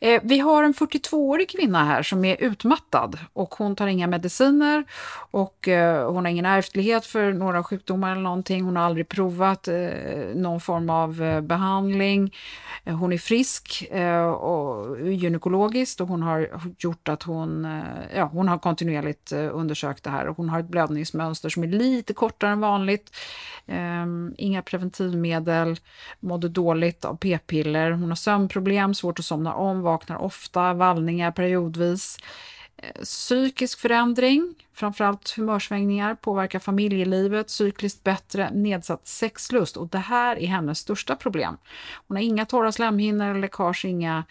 Eh, 0.00 0.20
vi 0.24 0.38
har 0.38 0.62
en 0.62 0.74
42-årig 0.74 1.50
kvinna 1.50 1.84
här 1.84 2.02
som 2.02 2.24
är 2.24 2.36
utmattad 2.42 3.18
och 3.32 3.54
hon 3.54 3.76
tar 3.76 3.86
inga 3.86 4.06
mediciner 4.06 4.84
och 5.30 5.68
eh, 5.68 6.12
hon 6.12 6.24
har 6.24 6.30
ingen 6.30 6.46
ärftlighet 6.46 7.06
för 7.06 7.32
några 7.32 7.64
sjukdomar 7.64 8.12
eller 8.12 8.22
någonting. 8.22 8.64
Hon 8.64 8.76
har 8.76 8.84
aldrig 8.84 9.08
provat 9.08 9.68
eh, 9.68 9.74
någon 10.34 10.60
form 10.60 10.90
av 10.90 11.22
eh, 11.22 11.40
behandling. 11.40 12.34
Eh, 12.84 12.96
hon 12.96 13.12
är 13.12 13.18
frisk 13.18 13.88
eh, 13.90 14.26
och 14.26 15.00
gynekologiskt 15.00 16.00
och 16.00 16.08
hon 16.08 16.22
har 16.22 16.48
gjort 16.78 17.08
att 17.08 17.22
hon, 17.22 17.82
ja, 18.16 18.24
hon 18.24 18.48
har 18.48 18.58
kontinuerligt 18.58 19.32
undersökt 19.32 20.04
det 20.04 20.10
här 20.10 20.28
och 20.28 20.36
hon 20.36 20.48
har 20.48 20.60
ett 20.60 20.68
blödningsmönster 20.68 21.48
som 21.48 21.62
är 21.62 21.68
lite 21.68 22.14
kortare 22.14 22.50
än 22.50 22.60
vanligt. 22.60 23.10
Ehm, 23.66 24.34
inga 24.38 24.62
preventivmedel, 24.62 25.76
mådde 26.20 26.48
dåligt 26.48 27.04
av 27.04 27.16
p-piller, 27.16 27.90
hon 27.90 28.08
har 28.08 28.16
sömnproblem, 28.16 28.94
svårt 28.94 29.18
att 29.18 29.24
somna 29.24 29.43
somnar 29.44 29.54
om, 29.54 29.82
vaknar 29.82 30.16
ofta, 30.16 30.74
vallningar 30.74 31.32
periodvis. 31.32 32.18
Eh, 32.76 33.02
psykisk 33.02 33.80
förändring, 33.80 34.54
framförallt 34.72 35.30
humörsvängningar, 35.36 36.14
påverkar 36.14 36.58
familjelivet 36.58 37.50
cykliskt 37.50 38.04
bättre, 38.04 38.50
nedsatt 38.50 39.06
sexlust 39.06 39.76
och 39.76 39.88
det 39.88 39.98
här 39.98 40.38
är 40.38 40.46
hennes 40.46 40.78
största 40.78 41.16
problem. 41.16 41.56
Hon 42.08 42.16
har 42.16 42.24
inga 42.24 42.46
torra 42.46 42.72
slemhinnor, 42.72 43.34
läckage, 43.34 43.84
inga, 43.84 44.24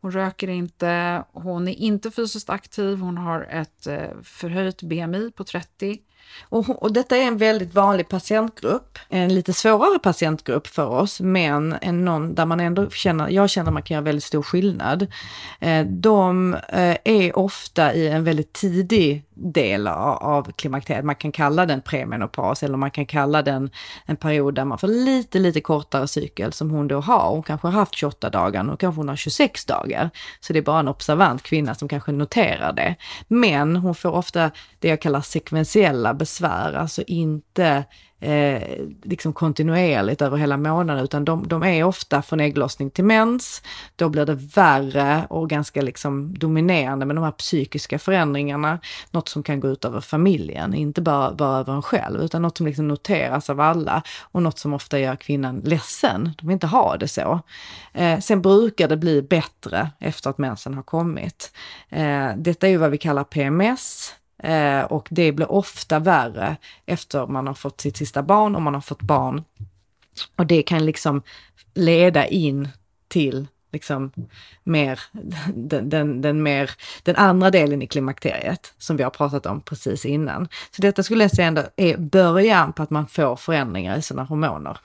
hon 0.00 0.10
röker 0.10 0.48
inte, 0.48 1.24
hon 1.32 1.68
är 1.68 1.74
inte 1.74 2.10
fysiskt 2.10 2.50
aktiv, 2.50 2.98
hon 2.98 3.18
har 3.18 3.46
ett 3.50 3.86
eh, 3.86 4.22
förhöjt 4.22 4.82
BMI 4.82 5.30
på 5.30 5.44
30, 5.44 5.98
och, 6.40 6.82
och, 6.82 6.92
detta 6.92 7.16
är 7.16 7.22
en 7.22 7.36
väldigt 7.38 7.74
vanlig 7.74 8.08
patientgrupp, 8.08 8.98
en 9.08 9.34
lite 9.34 9.52
svårare 9.52 9.98
patientgrupp 9.98 10.66
för 10.66 10.86
oss, 10.86 11.20
men 11.20 11.76
en 11.80 12.04
någon 12.04 12.34
där 12.34 12.46
man 12.46 12.60
ändå 12.60 12.90
känner, 12.90 13.28
jag 13.28 13.50
känner 13.50 13.68
att 13.68 13.74
man 13.74 13.82
kan 13.82 13.94
göra 13.94 14.04
väldigt 14.04 14.24
stor 14.24 14.42
skillnad. 14.42 15.06
Eh, 15.60 15.86
de 15.86 16.54
eh, 16.54 16.96
är 17.04 17.38
ofta 17.38 17.94
i 17.94 18.08
en 18.08 18.24
väldigt 18.24 18.52
tidig 18.52 19.24
del 19.38 19.86
av 19.86 20.52
klimakteriet. 20.52 21.04
Man 21.04 21.14
kan 21.14 21.32
kalla 21.32 21.66
den 21.66 21.80
premenopaus 21.80 22.62
eller 22.62 22.76
man 22.76 22.90
kan 22.90 23.06
kalla 23.06 23.42
den 23.42 23.70
en 24.06 24.16
period 24.16 24.54
där 24.54 24.64
man 24.64 24.78
får 24.78 24.88
lite, 24.88 25.38
lite 25.38 25.60
kortare 25.60 26.08
cykel 26.08 26.52
som 26.52 26.70
hon 26.70 26.88
då 26.88 27.00
har. 27.00 27.30
Hon 27.30 27.42
kanske 27.42 27.66
har 27.66 27.72
haft 27.72 27.94
28 27.94 28.30
dagar, 28.30 28.72
och 28.72 28.80
kanske 28.80 29.00
hon 29.00 29.08
har 29.08 29.16
26 29.16 29.64
dagar. 29.64 30.10
Så 30.40 30.52
det 30.52 30.58
är 30.58 30.62
bara 30.62 30.80
en 30.80 30.88
observant 30.88 31.42
kvinna 31.42 31.74
som 31.74 31.88
kanske 31.88 32.12
noterar 32.12 32.72
det. 32.72 32.94
Men 33.28 33.76
hon 33.76 33.94
får 33.94 34.10
ofta 34.10 34.50
det 34.78 34.88
jag 34.88 35.00
kallar 35.00 35.20
sekventiella 35.20 36.14
besvär, 36.14 36.72
alltså 36.72 37.02
inte 37.02 37.84
eh, 38.20 38.62
liksom 39.02 39.32
kontinuerligt 39.32 40.22
över 40.22 40.36
hela 40.36 40.56
månaden, 40.56 41.04
utan 41.04 41.24
de, 41.24 41.48
de 41.48 41.62
är 41.62 41.84
ofta 41.84 42.22
från 42.22 42.40
ägglossning 42.40 42.90
till 42.90 43.04
mens. 43.04 43.62
Då 43.96 44.08
blir 44.08 44.26
det 44.26 44.34
värre 44.34 45.26
och 45.30 45.50
ganska 45.50 45.82
liksom 45.82 46.38
dominerande 46.38 47.06
med 47.06 47.16
de 47.16 47.24
här 47.24 47.32
psykiska 47.32 47.98
förändringarna. 47.98 48.78
Något 49.10 49.28
som 49.28 49.42
kan 49.42 49.60
gå 49.60 49.68
ut 49.68 49.84
över 49.84 50.00
familjen, 50.00 50.74
inte 50.74 51.00
bara, 51.00 51.32
bara 51.32 51.58
över 51.58 51.72
en 51.72 51.82
själv, 51.82 52.20
utan 52.20 52.42
något 52.42 52.56
som 52.56 52.66
liksom 52.66 52.88
noteras 52.88 53.50
av 53.50 53.60
alla 53.60 54.02
och 54.22 54.42
något 54.42 54.58
som 54.58 54.74
ofta 54.74 54.98
gör 54.98 55.16
kvinnan 55.16 55.60
ledsen. 55.64 56.32
De 56.38 56.46
vill 56.46 56.54
inte 56.54 56.66
ha 56.66 56.96
det 56.96 57.08
så. 57.08 57.40
Eh, 57.92 58.18
sen 58.18 58.42
brukar 58.42 58.88
det 58.88 58.96
bli 58.96 59.22
bättre 59.22 59.90
efter 59.98 60.30
att 60.30 60.38
mensen 60.38 60.74
har 60.74 60.82
kommit. 60.82 61.52
Eh, 61.88 62.28
detta 62.36 62.66
är 62.66 62.70
ju 62.70 62.76
vad 62.76 62.90
vi 62.90 62.98
kallar 62.98 63.24
PMS. 63.24 64.14
Eh, 64.42 64.82
och 64.82 65.08
det 65.10 65.32
blir 65.32 65.52
ofta 65.52 65.98
värre 65.98 66.56
efter 66.86 67.26
man 67.26 67.46
har 67.46 67.54
fått 67.54 67.80
sitt 67.80 67.96
sista 67.96 68.22
barn 68.22 68.54
och 68.54 68.62
man 68.62 68.74
har 68.74 68.80
fått 68.80 69.02
barn. 69.02 69.44
Och 70.36 70.46
det 70.46 70.62
kan 70.62 70.86
liksom 70.86 71.22
leda 71.74 72.26
in 72.26 72.68
till 73.08 73.46
liksom 73.72 74.12
mer, 74.64 75.00
den, 75.54 75.88
den, 75.88 76.22
den, 76.22 76.42
mer, 76.42 76.70
den 77.02 77.16
andra 77.16 77.50
delen 77.50 77.82
i 77.82 77.86
klimakteriet 77.86 78.74
som 78.78 78.96
vi 78.96 79.02
har 79.02 79.10
pratat 79.10 79.46
om 79.46 79.60
precis 79.60 80.04
innan. 80.04 80.48
Så 80.70 80.82
detta 80.82 81.02
skulle 81.02 81.24
jag 81.24 81.30
säga 81.30 81.48
ändå 81.48 81.62
är 81.76 81.96
början 81.96 82.72
på 82.72 82.82
att 82.82 82.90
man 82.90 83.06
får 83.06 83.36
förändringar 83.36 83.98
i 83.98 84.02
sina 84.02 84.24
hormoner. 84.24 84.78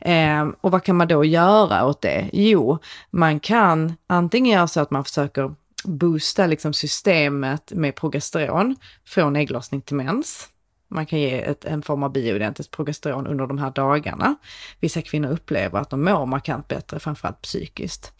Eh, 0.00 0.48
och 0.60 0.70
vad 0.70 0.84
kan 0.84 0.96
man 0.96 1.08
då 1.08 1.24
göra 1.24 1.86
åt 1.86 2.00
det? 2.00 2.30
Jo, 2.32 2.78
man 3.10 3.40
kan 3.40 3.96
antingen 4.06 4.52
göra 4.52 4.68
så 4.68 4.80
att 4.80 4.90
man 4.90 5.04
försöker 5.04 5.54
boosta 5.84 6.46
liksom 6.46 6.72
systemet 6.72 7.72
med 7.72 7.94
progesteron 7.94 8.76
från 9.04 9.36
ägglossning 9.36 9.82
till 9.82 9.96
mens. 9.96 10.48
Man 10.88 11.06
kan 11.06 11.20
ge 11.20 11.42
ett, 11.42 11.64
en 11.64 11.82
form 11.82 12.02
av 12.02 12.12
bioidentiskt 12.12 12.72
progesteron 12.72 13.26
under 13.26 13.46
de 13.46 13.58
här 13.58 13.70
dagarna. 13.70 14.34
Vissa 14.80 15.02
kvinnor 15.02 15.30
upplever 15.30 15.78
att 15.78 15.90
de 15.90 16.04
mår 16.04 16.26
markant 16.26 16.68
bättre, 16.68 16.98
framförallt 16.98 17.42
psykiskt. 17.42 18.12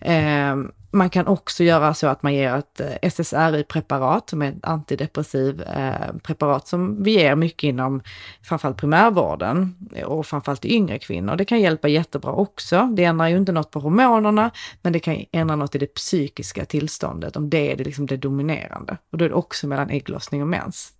Eh, 0.00 0.56
man 0.90 1.10
kan 1.10 1.26
också 1.26 1.64
göra 1.64 1.94
så 1.94 2.06
att 2.06 2.22
man 2.22 2.34
ger 2.34 2.54
ett 2.54 2.80
eh, 2.80 3.10
SSRI-preparat 3.10 4.30
som 4.30 4.42
är 4.42 4.48
ett 4.48 4.64
antidepressiv 4.64 5.62
eh, 5.62 6.12
preparat 6.22 6.68
som 6.68 7.02
vi 7.02 7.10
ger 7.10 7.36
mycket 7.36 7.62
inom 7.68 8.02
framförallt 8.42 8.76
primärvården 8.76 9.76
och 10.04 10.26
framförallt 10.26 10.64
yngre 10.64 10.98
kvinnor. 10.98 11.36
Det 11.36 11.44
kan 11.44 11.60
hjälpa 11.60 11.88
jättebra 11.88 12.32
också. 12.32 12.88
Det 12.92 13.04
ändrar 13.04 13.28
ju 13.28 13.36
inte 13.36 13.52
något 13.52 13.70
på 13.70 13.80
hormonerna, 13.80 14.50
men 14.82 14.92
det 14.92 15.00
kan 15.00 15.24
ändra 15.32 15.56
något 15.56 15.74
i 15.74 15.78
det 15.78 15.94
psykiska 15.94 16.64
tillståndet 16.64 17.36
om 17.36 17.50
det 17.50 17.72
är 17.72 17.76
det, 17.76 17.84
liksom 17.84 18.06
det 18.06 18.16
dominerande. 18.16 18.96
Och 19.12 19.18
då 19.18 19.24
är 19.24 19.28
det 19.28 19.34
också 19.34 19.66
mellan 19.66 19.90
ägglossning 19.90 20.42
och 20.42 20.48
mens. 20.48 20.92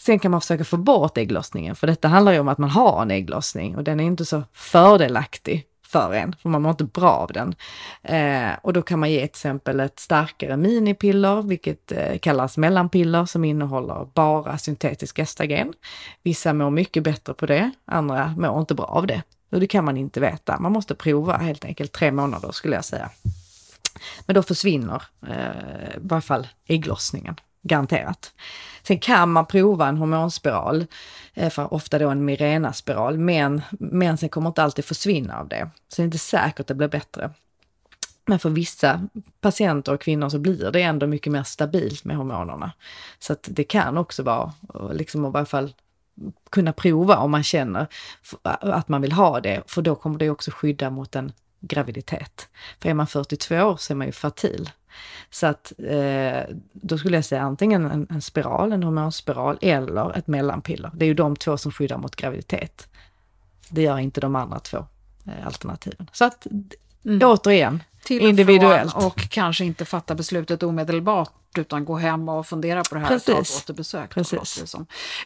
Sen 0.00 0.18
kan 0.18 0.30
man 0.30 0.40
försöka 0.40 0.64
få 0.64 0.76
bort 0.76 1.18
ägglossningen, 1.18 1.76
för 1.76 1.86
detta 1.86 2.08
handlar 2.08 2.32
ju 2.32 2.38
om 2.38 2.48
att 2.48 2.58
man 2.58 2.70
har 2.70 3.02
en 3.02 3.10
ägglossning 3.10 3.76
och 3.76 3.84
den 3.84 4.00
är 4.00 4.04
inte 4.04 4.24
så 4.24 4.42
fördelaktig 4.52 5.66
för 5.92 6.12
en, 6.14 6.34
för 6.42 6.48
man 6.48 6.62
mår 6.62 6.70
inte 6.70 6.84
bra 6.84 7.10
av 7.10 7.32
den. 7.32 7.54
Eh, 8.02 8.52
och 8.62 8.72
då 8.72 8.82
kan 8.82 8.98
man 8.98 9.10
ge 9.10 9.18
till 9.18 9.24
exempel 9.24 9.80
ett 9.80 10.00
starkare 10.00 10.56
minipiller, 10.56 11.42
vilket 11.42 11.92
eh, 11.92 12.18
kallas 12.18 12.56
mellanpiller, 12.56 13.24
som 13.24 13.44
innehåller 13.44 14.08
bara 14.14 14.58
syntetisk 14.58 15.18
estrogen. 15.18 15.72
Vissa 16.22 16.52
mår 16.52 16.70
mycket 16.70 17.02
bättre 17.02 17.34
på 17.34 17.46
det, 17.46 17.70
andra 17.84 18.34
mår 18.38 18.60
inte 18.60 18.74
bra 18.74 18.86
av 18.86 19.06
det. 19.06 19.22
Och 19.50 19.60
det 19.60 19.66
kan 19.66 19.84
man 19.84 19.96
inte 19.96 20.20
veta. 20.20 20.60
Man 20.60 20.72
måste 20.72 20.94
prova 20.94 21.36
helt 21.36 21.64
enkelt 21.64 21.92
tre 21.92 22.12
månader 22.12 22.52
skulle 22.52 22.74
jag 22.74 22.84
säga. 22.84 23.10
Men 24.26 24.34
då 24.34 24.42
försvinner 24.42 25.02
eh, 25.26 25.96
i 25.96 26.00
varje 26.00 26.22
fall 26.22 26.48
ägglossningen, 26.66 27.36
garanterat. 27.62 28.32
Sen 28.82 28.98
kan 28.98 29.32
man 29.32 29.46
prova 29.46 29.88
en 29.88 29.96
hormonspiral, 29.96 30.86
eh, 31.34 31.50
för 31.50 31.74
ofta 31.74 31.98
då 31.98 32.08
en 32.08 32.24
Mirena-spiral, 32.24 33.18
men 33.18 33.62
mensen 33.78 34.28
kommer 34.28 34.48
inte 34.48 34.62
alltid 34.62 34.84
försvinna 34.84 35.38
av 35.38 35.48
det. 35.48 35.70
Så 35.88 35.96
det 35.96 36.02
är 36.02 36.04
inte 36.04 36.18
säkert 36.18 36.60
att 36.60 36.66
det 36.66 36.74
blir 36.74 36.88
bättre. 36.88 37.30
Men 38.26 38.38
för 38.38 38.50
vissa 38.50 39.08
patienter 39.40 39.92
och 39.92 40.00
kvinnor 40.00 40.28
så 40.28 40.38
blir 40.38 40.70
det 40.70 40.82
ändå 40.82 41.06
mycket 41.06 41.32
mer 41.32 41.42
stabilt 41.42 42.04
med 42.04 42.16
hormonerna. 42.16 42.72
Så 43.18 43.32
att 43.32 43.48
det 43.50 43.64
kan 43.64 43.98
också 43.98 44.22
vara, 44.22 44.52
eh, 44.74 44.92
liksom 44.92 45.26
i 45.26 45.30
varje 45.30 45.46
fall 45.46 45.74
kunna 46.50 46.72
prova 46.72 47.16
om 47.16 47.30
man 47.30 47.42
känner 47.42 47.86
att 48.42 48.88
man 48.88 49.02
vill 49.02 49.12
ha 49.12 49.40
det, 49.40 49.62
för 49.66 49.82
då 49.82 49.94
kommer 49.94 50.18
det 50.18 50.30
också 50.30 50.50
skydda 50.50 50.90
mot 50.90 51.16
en 51.16 51.32
graviditet. 51.62 52.48
För 52.80 52.88
är 52.88 52.94
man 52.94 53.06
42 53.06 53.62
år 53.62 53.76
så 53.76 53.92
är 53.92 53.94
man 53.94 54.06
ju 54.06 54.12
fertil. 54.12 54.70
Så 55.30 55.46
att 55.46 55.72
eh, 55.78 56.56
då 56.72 56.98
skulle 56.98 57.16
jag 57.16 57.24
säga 57.24 57.42
antingen 57.42 57.90
en, 57.90 58.06
en 58.10 58.22
spiral, 58.22 58.72
en 58.72 58.82
hormonspiral 58.82 59.58
eller 59.60 60.18
ett 60.18 60.26
mellanpiller. 60.26 60.90
Det 60.94 61.04
är 61.04 61.06
ju 61.06 61.14
de 61.14 61.36
två 61.36 61.56
som 61.56 61.72
skyddar 61.72 61.98
mot 61.98 62.16
graviditet. 62.16 62.88
Det 63.68 63.82
gör 63.82 63.98
inte 63.98 64.20
de 64.20 64.36
andra 64.36 64.58
två 64.58 64.86
eh, 65.26 65.46
alternativen. 65.46 66.10
Så 66.12 66.24
att 66.24 66.46
mm. 67.04 67.20
återigen, 67.22 67.82
till 68.04 68.22
individuellt. 68.22 68.94
Och, 68.94 69.06
och 69.06 69.30
kanske 69.30 69.64
inte 69.64 69.84
fatta 69.84 70.14
beslutet 70.14 70.62
omedelbart 70.62 71.32
utan 71.58 71.84
gå 71.84 71.96
hem 71.96 72.28
och 72.28 72.46
fundera 72.46 72.82
på 72.82 72.94
det 72.94 73.00
här 73.00 73.08
Precis. 73.08 73.28
och 73.28 73.34
ta 73.34 73.40
ett 73.40 73.62
återbesök. 73.62 74.14
Precis. 74.14 74.74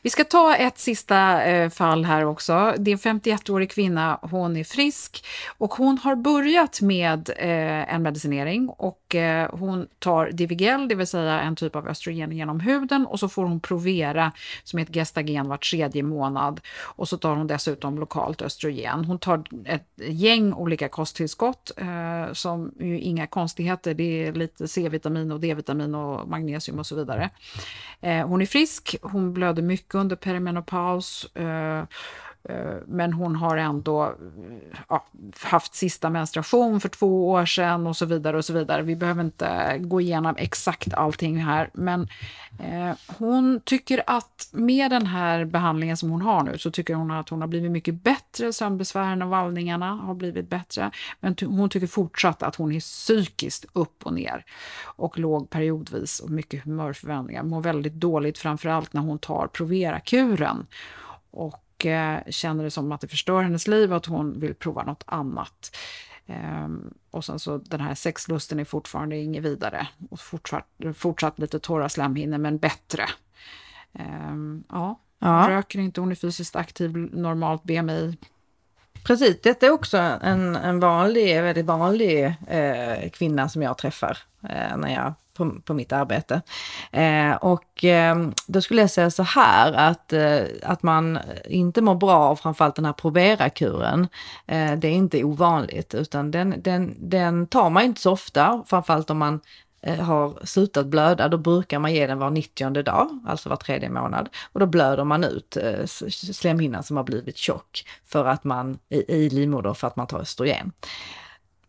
Vi 0.02 0.10
ska 0.10 0.24
ta 0.24 0.56
ett 0.56 0.78
sista 0.78 1.44
eh, 1.44 1.70
fall 1.70 2.04
här 2.04 2.24
också. 2.24 2.74
Det 2.78 2.90
är 2.90 3.06
en 3.06 3.20
51-årig 3.20 3.70
kvinna, 3.70 4.18
hon 4.22 4.56
är 4.56 4.64
frisk 4.64 5.24
och 5.58 5.74
hon 5.74 5.98
har 5.98 6.16
börjat 6.16 6.80
med 6.80 7.30
eh, 7.36 7.94
en 7.94 8.02
medicinering 8.02 8.68
och 8.68 9.14
eh, 9.14 9.50
hon 9.54 9.86
tar 9.98 10.30
Divigel, 10.30 10.88
det 10.88 10.94
vill 10.94 11.06
säga 11.06 11.40
en 11.40 11.56
typ 11.56 11.76
av 11.76 11.88
östrogen 11.88 12.32
genom 12.32 12.60
huden 12.60 13.06
och 13.06 13.20
så 13.20 13.28
får 13.28 13.44
hon 13.44 13.60
Provera 13.60 14.32
som 14.64 14.78
är 14.78 14.82
ett 14.82 14.94
gestagen 14.94 15.48
var 15.48 15.56
tredje 15.56 16.02
månad 16.02 16.60
och 16.80 17.08
så 17.08 17.16
tar 17.16 17.36
hon 17.36 17.46
dessutom 17.46 17.98
lokalt 17.98 18.42
östrogen. 18.42 19.04
Hon 19.04 19.18
tar 19.18 19.44
ett 19.64 19.88
gäng 19.96 20.52
olika 20.52 20.88
kosttillskott 20.88 21.72
eh, 22.78 22.86
är 22.86 22.90
ju 22.90 23.00
inga 23.00 23.26
konstigheter, 23.26 23.94
det 23.94 24.26
är 24.26 24.32
lite 24.32 24.68
C-vitamin 24.68 25.32
och 25.32 25.40
D-vitamin 25.40 25.94
och 25.94 26.28
magnesium 26.28 26.78
och 26.78 26.86
så 26.86 26.96
vidare. 26.96 27.30
Eh, 28.00 28.26
hon 28.26 28.42
är 28.42 28.46
frisk, 28.46 28.96
hon 29.02 29.32
blöder 29.32 29.62
mycket 29.62 29.94
under 29.94 30.16
perimenopaus. 30.16 31.36
Eh, 31.36 31.84
Eh, 32.48 32.74
men 32.86 33.12
hon 33.12 33.36
har 33.36 33.56
ändå 33.56 34.04
eh, 34.04 34.12
ja, 34.88 35.04
haft 35.42 35.74
sista 35.74 36.10
menstruation 36.10 36.80
för 36.80 36.88
två 36.88 37.30
år 37.30 37.46
sedan 37.46 37.86
och 37.86 37.96
så 37.96 38.06
vidare 38.06 38.36
och 38.36 38.44
så 38.44 38.52
vidare. 38.52 38.82
Vi 38.82 38.96
behöver 38.96 39.24
inte 39.24 39.78
gå 39.78 40.00
igenom 40.00 40.34
exakt 40.38 40.94
allting 40.94 41.36
här, 41.36 41.70
men 41.72 42.08
eh, 42.58 42.96
hon 43.18 43.60
tycker 43.64 44.02
att 44.06 44.48
med 44.52 44.90
den 44.90 45.06
här 45.06 45.44
behandlingen 45.44 45.96
som 45.96 46.10
hon 46.10 46.22
har 46.22 46.42
nu 46.42 46.58
så 46.58 46.70
tycker 46.70 46.94
hon 46.94 47.10
att 47.10 47.28
hon 47.28 47.40
har 47.40 47.48
blivit 47.48 47.70
mycket 47.70 47.94
bättre. 47.94 48.52
Sömnbesvären 48.52 49.22
och 49.22 49.28
vallningarna 49.28 49.94
har 49.94 50.14
blivit 50.14 50.50
bättre, 50.50 50.90
men 51.20 51.36
hon 51.40 51.68
tycker 51.68 51.86
fortsatt 51.86 52.42
att 52.42 52.56
hon 52.56 52.72
är 52.72 52.80
psykiskt 52.80 53.64
upp 53.72 54.06
och 54.06 54.12
ner 54.14 54.44
och 54.82 55.18
låg 55.18 55.50
periodvis 55.50 56.20
och 56.20 56.30
mycket 56.30 56.64
humörförväntningar. 56.64 57.42
Mår 57.42 57.60
väldigt 57.60 57.94
dåligt, 57.94 58.38
framför 58.38 58.68
allt 58.68 58.92
när 58.92 59.00
hon 59.00 59.18
tar 59.18 59.46
Provera-kuren. 59.46 60.66
Och 61.30 61.65
och 61.76 61.86
eh, 61.86 62.22
känner 62.30 62.64
det 62.64 62.70
som 62.70 62.92
att 62.92 63.00
det 63.00 63.08
förstör 63.08 63.42
hennes 63.42 63.66
liv 63.66 63.90
och 63.90 63.96
att 63.96 64.06
hon 64.06 64.40
vill 64.40 64.54
prova 64.54 64.82
något 64.82 65.04
annat. 65.06 65.76
Um, 66.26 66.94
och 67.10 67.24
sen 67.24 67.38
så 67.38 67.58
den 67.58 67.80
här 67.80 67.94
sexlusten 67.94 68.60
är 68.60 68.64
fortfarande 68.64 69.16
inget 69.16 69.44
vidare. 69.44 69.88
Och 70.10 70.20
fortsatt, 70.20 70.66
fortsatt 70.94 71.38
lite 71.38 71.58
torra 71.58 71.88
slemhinnor, 71.88 72.38
men 72.38 72.58
bättre. 72.58 73.04
Um, 73.92 74.64
ja, 74.68 75.00
ja. 75.18 75.46
röker 75.48 75.78
inte, 75.78 76.00
hon 76.00 76.10
är 76.10 76.14
fysiskt 76.14 76.56
aktiv, 76.56 76.96
normalt 76.96 77.64
BMI. 77.64 78.16
Precis, 79.06 79.40
detta 79.42 79.66
är 79.66 79.70
också 79.70 79.98
en, 80.22 80.56
en 80.56 80.80
vanlig, 80.80 81.42
väldigt 81.42 81.66
vanlig 81.66 82.24
eh, 82.48 83.10
kvinna 83.12 83.48
som 83.48 83.62
jag 83.62 83.78
träffar 83.78 84.18
eh, 84.42 84.76
när 84.76 84.94
jag 84.94 85.14
på, 85.36 85.50
på 85.64 85.74
mitt 85.74 85.92
arbete. 85.92 86.42
Eh, 86.92 87.32
och 87.32 87.84
eh, 87.84 88.16
då 88.46 88.60
skulle 88.60 88.80
jag 88.80 88.90
säga 88.90 89.10
så 89.10 89.22
här 89.22 89.72
att, 89.72 90.12
eh, 90.12 90.40
att 90.62 90.82
man 90.82 91.18
inte 91.44 91.82
mår 91.82 91.94
bra 91.94 92.16
av 92.16 92.36
framförallt 92.36 92.76
den 92.76 92.84
här 92.84 92.92
Provera-kuren. 92.92 94.08
Eh, 94.46 94.72
det 94.72 94.88
är 94.88 94.92
inte 94.92 95.24
ovanligt 95.24 95.94
utan 95.94 96.30
den, 96.30 96.54
den, 96.62 96.94
den 96.98 97.46
tar 97.46 97.70
man 97.70 97.82
inte 97.82 98.00
så 98.00 98.12
ofta, 98.12 98.62
framförallt 98.66 99.10
om 99.10 99.18
man 99.18 99.40
Eh, 99.80 99.98
har 99.98 100.46
slutat 100.46 100.86
blöda, 100.86 101.28
då 101.28 101.38
brukar 101.38 101.78
man 101.78 101.94
ge 101.94 102.06
den 102.06 102.18
var 102.18 102.30
90 102.30 102.82
dag, 102.82 103.20
alltså 103.26 103.48
var 103.48 103.56
tredje 103.56 103.90
månad. 103.90 104.28
Och 104.52 104.60
då 104.60 104.66
blöder 104.66 105.04
man 105.04 105.24
ut 105.24 105.56
eh, 105.56 105.84
slemhinnan 106.08 106.82
som 106.82 106.96
har 106.96 107.04
blivit 107.04 107.36
tjock 107.36 107.84
för 108.04 108.24
att 108.24 108.44
man, 108.44 108.78
i, 108.88 109.14
i 109.14 109.30
livmodern 109.30 109.74
för 109.74 109.86
att 109.86 109.96
man 109.96 110.06
tar 110.06 110.20
östrogen. 110.20 110.72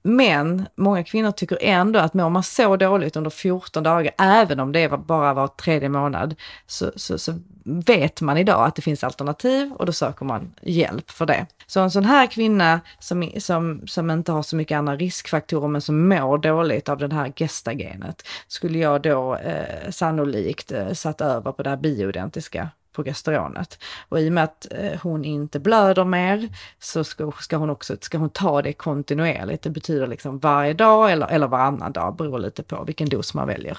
Men 0.04 0.68
många 0.76 1.04
kvinnor 1.04 1.32
tycker 1.32 1.58
ändå 1.62 2.00
att 2.00 2.14
mår 2.14 2.30
man 2.30 2.44
så 2.44 2.78
dåligt 2.78 3.16
under 3.16 3.30
14 3.30 3.84
dagar, 3.84 4.14
även 4.18 4.60
om 4.60 4.72
det 4.72 4.80
är 4.80 4.98
bara 4.98 5.34
var 5.34 5.48
tredje 5.48 5.90
månad, 5.90 6.36
så, 6.68 6.92
så, 6.96 7.18
så, 7.18 7.34
vet 7.64 8.22
man 8.22 8.38
idag 8.38 8.66
att 8.66 8.76
det 8.76 8.82
finns 8.82 9.04
alternativ 9.04 9.74
och 9.74 9.86
då 9.86 9.92
söker 9.92 10.26
man 10.26 10.52
hjälp 10.62 11.12
för 11.12 11.26
det. 11.26 11.46
Så 11.68 11.80
en 11.80 11.92
sån 11.92 12.06
här 12.06 12.28
kvinna 12.28 12.82
som, 13.00 13.32
som, 13.38 13.88
som 13.88 14.12
inte 14.12 14.32
har 14.32 14.44
så 14.44 14.56
mycket 14.56 14.78
andra 14.78 14.96
riskfaktorer 14.96 15.68
men 15.68 15.82
som 15.82 16.10
mår 16.10 16.38
dåligt 16.38 16.90
av 16.90 16.98
det 16.98 17.14
här 17.14 17.34
gestagenet 17.36 18.28
skulle 18.48 18.80
jag 18.80 19.02
då 19.02 19.36
eh, 19.36 19.90
sannolikt 19.90 20.72
eh, 20.72 20.92
satt 20.92 21.22
över 21.22 21.52
på 21.52 21.64
det 21.64 21.70
här 21.70 21.78
bioidentiska 21.78 22.70
progesteronet. 22.98 23.80
Och 24.10 24.20
i 24.20 24.30
och 24.30 24.34
med 24.34 24.44
att 24.44 24.68
eh, 24.72 25.00
hon 25.04 25.26
inte 25.26 25.60
blöder 25.60 26.06
mer 26.06 26.50
så 26.80 27.04
ska, 27.04 27.32
ska, 27.40 27.58
hon 27.58 27.70
också 27.70 27.98
ska 28.02 28.18
hon 28.18 28.30
ta 28.30 28.62
det 28.62 28.74
kontinuerligt. 28.74 29.64
Det 29.64 29.70
betyder 29.70 30.08
liksom 30.08 30.40
varje 30.40 30.74
dag 30.74 31.12
eller, 31.12 31.28
eller 31.28 31.48
varannan 31.48 31.92
dag, 31.92 32.16
beror 32.16 32.40
lite 32.40 32.64
på 32.64 32.84
vilken 32.84 33.10
dos 33.10 33.34
man 33.34 33.48
väljer. 33.48 33.78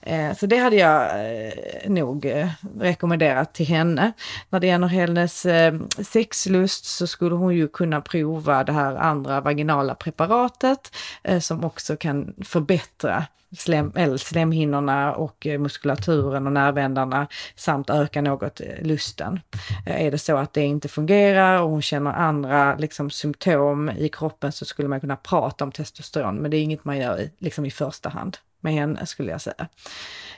Eh, 0.00 0.34
så 0.36 0.46
det 0.46 0.56
hade 0.56 0.76
jag 0.76 1.02
eh, 1.02 1.90
nog 1.90 2.26
eh, 2.26 2.48
rekommenderat 2.80 3.54
till 3.54 3.66
henne. 3.66 4.12
När 4.50 4.60
det 4.60 4.66
gäller 4.66 4.86
hennes 4.86 5.46
eh, 5.46 5.74
sexlust 5.98 6.84
så 6.84 7.06
skulle 7.06 7.34
hon 7.34 7.54
ju 7.54 7.68
kunna 7.68 8.00
prova 8.00 8.64
det 8.64 8.72
här 8.72 8.96
andra 8.96 9.40
vaginala 9.40 9.94
preparatet 9.94 10.96
eh, 11.22 11.40
som 11.40 11.64
också 11.64 11.96
kan 11.96 12.34
förbättra 12.44 13.24
slem, 13.56 13.92
eller 13.96 14.16
slemhinnorna 14.16 15.14
och 15.14 15.46
eh, 15.46 15.58
muskulaturen 15.58 16.46
och 16.46 16.52
nervändarna 16.52 17.26
samt 17.56 17.90
öka 17.90 18.22
något 18.22 18.60
eh, 18.60 18.66
lusten. 18.82 19.40
Eh, 19.86 20.06
är 20.06 20.10
det 20.10 20.18
så 20.18 20.36
att 20.36 20.52
det 20.52 20.64
inte 20.64 20.88
fungerar 20.88 21.62
och 21.62 21.70
hon 21.70 21.82
känner 21.82 22.12
andra 22.12 22.76
liksom, 22.76 23.10
symptom 23.10 23.90
i 23.90 24.08
kroppen 24.08 24.52
så 24.52 24.64
skulle 24.64 24.88
man 24.88 25.00
kunna 25.00 25.16
prata 25.16 25.64
om 25.64 25.72
testosteron, 25.72 26.36
men 26.36 26.50
det 26.50 26.56
är 26.56 26.62
inget 26.62 26.84
man 26.84 26.98
gör 26.98 27.20
i, 27.20 27.30
liksom 27.38 27.66
i 27.66 27.70
första 27.70 28.08
hand 28.08 28.36
med 28.60 28.72
henne 28.72 29.06
skulle 29.06 29.30
jag 29.30 29.40
säga. 29.40 29.68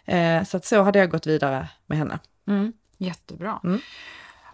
Eh, 0.04 0.44
så 0.44 0.56
att 0.56 0.64
så 0.64 0.82
hade 0.82 0.98
jag 0.98 1.10
gått 1.10 1.26
vidare 1.26 1.68
med 1.86 1.98
henne. 1.98 2.18
Mm, 2.48 2.72
jättebra. 2.98 3.60
Mm. 3.64 3.80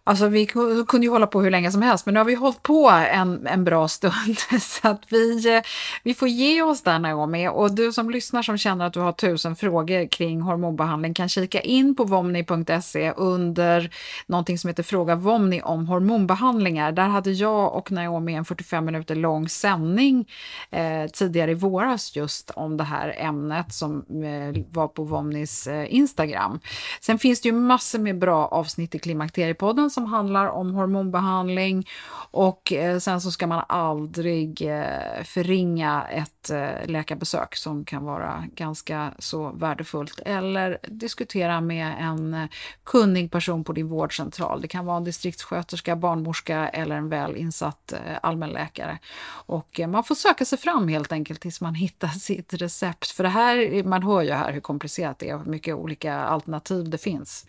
Alltså 0.04 0.28
vi 0.28 0.46
kunde 0.46 1.06
ju 1.06 1.10
hålla 1.10 1.26
på 1.26 1.42
hur 1.42 1.50
länge 1.50 1.70
som 1.70 1.82
helst, 1.82 2.06
men 2.06 2.14
nu 2.14 2.20
har 2.20 2.24
vi 2.24 2.34
hållit 2.34 2.62
på 2.62 2.88
en, 2.90 3.46
en 3.46 3.64
bra 3.64 3.88
stund. 3.88 4.38
Så 4.60 4.88
att 4.88 5.02
vi, 5.08 5.56
eh, 5.56 5.62
vi 6.02 6.14
får 6.14 6.28
ge 6.28 6.62
oss 6.62 6.82
där 6.82 6.98
Naomi. 6.98 7.48
Och 7.48 7.74
du 7.74 7.92
som 7.92 8.10
lyssnar 8.10 8.42
som 8.42 8.58
känner 8.58 8.86
att 8.86 8.92
du 8.92 9.00
har 9.00 9.12
tusen 9.12 9.56
frågor 9.56 10.08
kring 10.08 10.40
hormonbehandling 10.40 11.14
kan 11.14 11.28
kika 11.28 11.60
in 11.60 11.96
på 11.96 12.04
vomni.se 12.04 13.12
under 13.12 13.90
någonting 14.26 14.58
som 14.58 14.68
heter 14.68 14.82
Fråga 14.82 15.14
Vomni 15.14 15.62
om 15.62 15.86
hormonbehandlingar. 15.86 16.92
Där 16.92 17.08
hade 17.08 17.32
jag 17.32 17.74
och 17.74 17.92
Naomi 17.92 18.34
en 18.34 18.44
45 18.44 18.84
minuter 18.84 19.14
lång 19.14 19.48
sändning 19.48 20.28
eh, 20.70 21.10
tidigare 21.12 21.50
i 21.50 21.54
våras 21.54 22.16
just 22.16 22.50
om 22.50 22.76
det 22.76 22.84
här 22.84 23.14
ämnet 23.18 23.72
som 23.72 23.98
eh, 23.98 24.62
var 24.70 24.88
på 24.88 25.04
Vomnis 25.04 25.66
eh, 25.66 25.94
Instagram. 25.94 26.60
Sen 27.00 27.18
finns 27.18 27.40
det 27.40 27.48
ju 27.48 27.54
massor 27.54 27.98
med 27.98 28.18
bra 28.18 28.46
avsnitt 28.46 28.94
i 28.94 28.98
Klimakteriepodden 28.98 29.91
som 29.92 30.06
handlar 30.06 30.46
om 30.46 30.74
hormonbehandling 30.74 31.86
och 32.32 32.72
eh, 32.72 32.98
sen 32.98 33.20
så 33.20 33.30
ska 33.30 33.46
man 33.46 33.64
aldrig 33.68 34.62
eh, 34.62 35.22
förringa 35.24 36.06
ett 36.10 36.50
eh, 36.50 36.86
läkarbesök 36.86 37.56
som 37.56 37.84
kan 37.84 38.04
vara 38.04 38.44
ganska 38.54 39.12
så 39.18 39.50
värdefullt 39.50 40.20
eller 40.20 40.78
diskutera 40.88 41.60
med 41.60 41.94
en 42.00 42.48
kunnig 42.84 43.30
person 43.30 43.64
på 43.64 43.72
din 43.72 43.88
vårdcentral. 43.88 44.60
Det 44.60 44.68
kan 44.68 44.86
vara 44.86 44.96
en 44.96 45.04
distriktssköterska, 45.04 45.96
barnmorska 45.96 46.68
eller 46.68 46.96
en 46.96 47.08
väl 47.08 47.36
insatt 47.36 47.94
allmänläkare. 48.22 48.98
Och 49.46 49.80
man 49.88 50.04
får 50.04 50.14
söka 50.14 50.44
sig 50.44 50.58
fram 50.58 50.88
helt 50.88 51.12
enkelt 51.12 51.40
tills 51.40 51.60
man 51.60 51.74
hittar 51.82 52.08
sitt 52.08 52.54
recept. 52.54 53.10
För 53.10 53.22
det 53.22 53.28
här, 53.28 53.84
man 53.84 54.02
hör 54.02 54.22
ju 54.22 54.32
här 54.32 54.52
hur 54.52 54.60
komplicerat 54.60 55.18
det 55.18 55.28
är 55.28 55.34
och 55.34 55.44
hur 55.44 55.50
mycket 55.50 55.74
olika 55.74 56.14
alternativ 56.14 56.90
det 56.90 56.98
finns. 56.98 57.46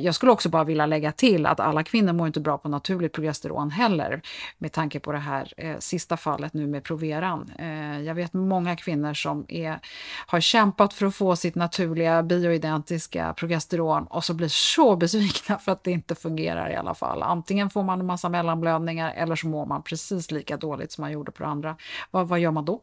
Jag 0.00 0.14
skulle 0.14 0.32
också 0.32 0.48
bara 0.48 0.64
vilja 0.64 0.86
lägga 0.86 1.12
till 1.12 1.46
att 1.46 1.60
alla 1.62 1.82
kvinnor 1.82 2.12
mår 2.12 2.26
inte 2.26 2.40
bra 2.40 2.58
på 2.58 2.68
naturligt 2.68 3.12
progesteron 3.12 3.70
heller, 3.70 4.22
med 4.58 4.72
tanke 4.72 5.00
på 5.00 5.12
det 5.12 5.18
här 5.18 5.52
eh, 5.56 5.78
sista 5.78 6.16
fallet 6.16 6.54
nu 6.54 6.66
med 6.66 6.84
Proveran. 6.84 7.52
Eh, 7.58 8.00
jag 8.00 8.14
vet 8.14 8.32
många 8.32 8.76
kvinnor 8.76 9.14
som 9.14 9.44
är, 9.48 9.80
har 10.26 10.40
kämpat 10.40 10.94
för 10.94 11.06
att 11.06 11.14
få 11.14 11.36
sitt 11.36 11.54
naturliga 11.54 12.22
bioidentiska 12.22 13.34
progesteron 13.36 14.06
och 14.06 14.24
så 14.24 14.34
blir 14.34 14.48
så 14.48 14.96
besvikna 15.02 15.58
för 15.58 15.72
att 15.72 15.84
det 15.84 15.90
inte 15.90 16.14
fungerar 16.14 16.70
i 16.70 16.76
alla 16.76 16.94
fall. 16.94 17.22
Antingen 17.22 17.70
får 17.70 17.82
man 17.82 18.00
en 18.00 18.06
massa 18.06 18.28
mellanblödningar 18.28 19.12
eller 19.16 19.36
så 19.36 19.46
mår 19.46 19.66
man 19.66 19.82
precis 19.82 20.30
lika 20.30 20.56
dåligt 20.56 20.92
som 20.92 21.02
man 21.02 21.12
gjorde 21.12 21.32
på 21.32 21.42
det 21.42 21.48
andra. 21.48 21.76
Vad, 22.10 22.28
vad 22.28 22.40
gör 22.40 22.50
man 22.50 22.64
då? 22.64 22.80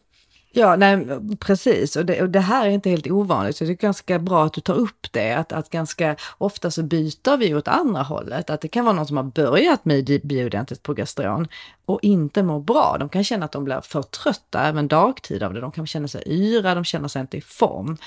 Ja, 0.52 0.76
nej, 0.76 1.08
precis. 1.40 1.96
Och 1.96 2.06
det, 2.06 2.22
och 2.22 2.30
det, 2.30 2.40
här 2.40 2.66
är 2.66 2.70
inte 2.70 2.90
helt 2.90 3.08
ovanligt, 3.08 3.56
så 3.58 3.64
det 3.64 3.72
är 3.72 3.76
ganska 3.76 4.20
bra 4.20 4.46
att 4.46 4.54
du 4.54 4.62
tar 4.62 4.74
upp 4.74 5.08
det. 5.12 5.34
Att, 5.34 5.52
att 5.52 5.70
ganska 5.70 6.16
ofta 6.38 6.72
så 6.72 6.84
byter 6.84 7.38
vi 7.38 7.56
åt 7.56 7.68
andra 7.68 8.02
hållet. 8.02 8.50
Att 8.50 8.62
det 8.62 8.68
kan 8.68 8.86
vara 8.86 8.96
någon 8.96 9.08
som 9.08 9.18
har 9.18 9.24
börjat 9.24 9.86
med 9.86 10.22
bioidentiskt 10.24 10.84
progesteron 10.84 11.48
och 11.86 12.00
inte 12.02 12.44
mår 12.44 12.60
bra. 12.60 12.98
De 13.00 13.10
kan 13.10 13.24
känna 13.24 13.46
att 13.46 13.52
de 13.52 13.64
blir 13.64 13.82
för 13.82 14.02
trötta 14.02 14.68
även 14.68 14.88
dagtid 14.88 15.44
av 15.44 15.54
det. 15.54 15.62
De 15.62 15.72
kan 15.72 15.88
känna 15.88 16.08
sig 16.08 16.24
yra, 16.26 16.76
de 16.76 16.84
känner 16.84 17.08
sig 17.08 17.22
inte 17.22 17.38
i 17.38 17.42
form. 17.42 17.98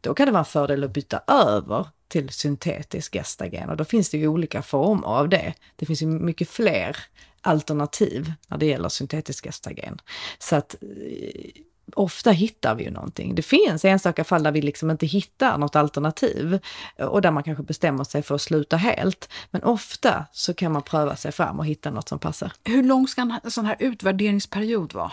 Då 0.00 0.14
kan 0.14 0.26
det 0.26 0.32
vara 0.32 0.38
en 0.40 0.44
fördel 0.44 0.84
att 0.84 0.92
byta 0.92 1.20
över 1.26 1.86
till 2.08 2.28
syntetisk 2.28 3.12
gestagen 3.12 3.70
och 3.70 3.76
då 3.76 3.84
finns 3.84 4.10
det 4.10 4.18
ju 4.18 4.28
olika 4.28 4.62
former 4.62 5.06
av 5.06 5.28
det. 5.28 5.54
Det 5.76 5.86
finns 5.86 6.02
ju 6.02 6.06
mycket 6.06 6.48
fler 6.48 6.96
alternativ 7.40 8.32
när 8.48 8.58
det 8.58 8.66
gäller 8.66 8.88
syntetisk 8.88 9.44
gestagen. 9.44 10.00
Så 10.38 10.56
att 10.56 10.74
eh, 10.82 11.62
ofta 11.94 12.30
hittar 12.30 12.74
vi 12.74 12.84
ju 12.84 12.90
någonting. 12.90 13.34
Det 13.34 13.42
finns 13.42 13.84
enstaka 13.84 14.24
fall 14.24 14.42
där 14.42 14.52
vi 14.52 14.62
liksom 14.62 14.90
inte 14.90 15.06
hittar 15.06 15.58
något 15.58 15.76
alternativ 15.76 16.58
och 16.98 17.22
där 17.22 17.30
man 17.30 17.42
kanske 17.42 17.64
bestämmer 17.64 18.04
sig 18.04 18.22
för 18.22 18.34
att 18.34 18.42
sluta 18.42 18.76
helt. 18.76 19.28
Men 19.50 19.62
ofta 19.62 20.24
så 20.32 20.54
kan 20.54 20.72
man 20.72 20.82
pröva 20.82 21.16
sig 21.16 21.32
fram 21.32 21.58
och 21.58 21.66
hitta 21.66 21.90
något 21.90 22.08
som 22.08 22.18
passar. 22.18 22.52
Hur 22.64 22.82
lång 22.82 23.08
ska 23.08 23.20
en 23.20 23.50
sån 23.50 23.66
här 23.66 23.76
utvärderingsperiod 23.78 24.94
vara? 24.94 25.12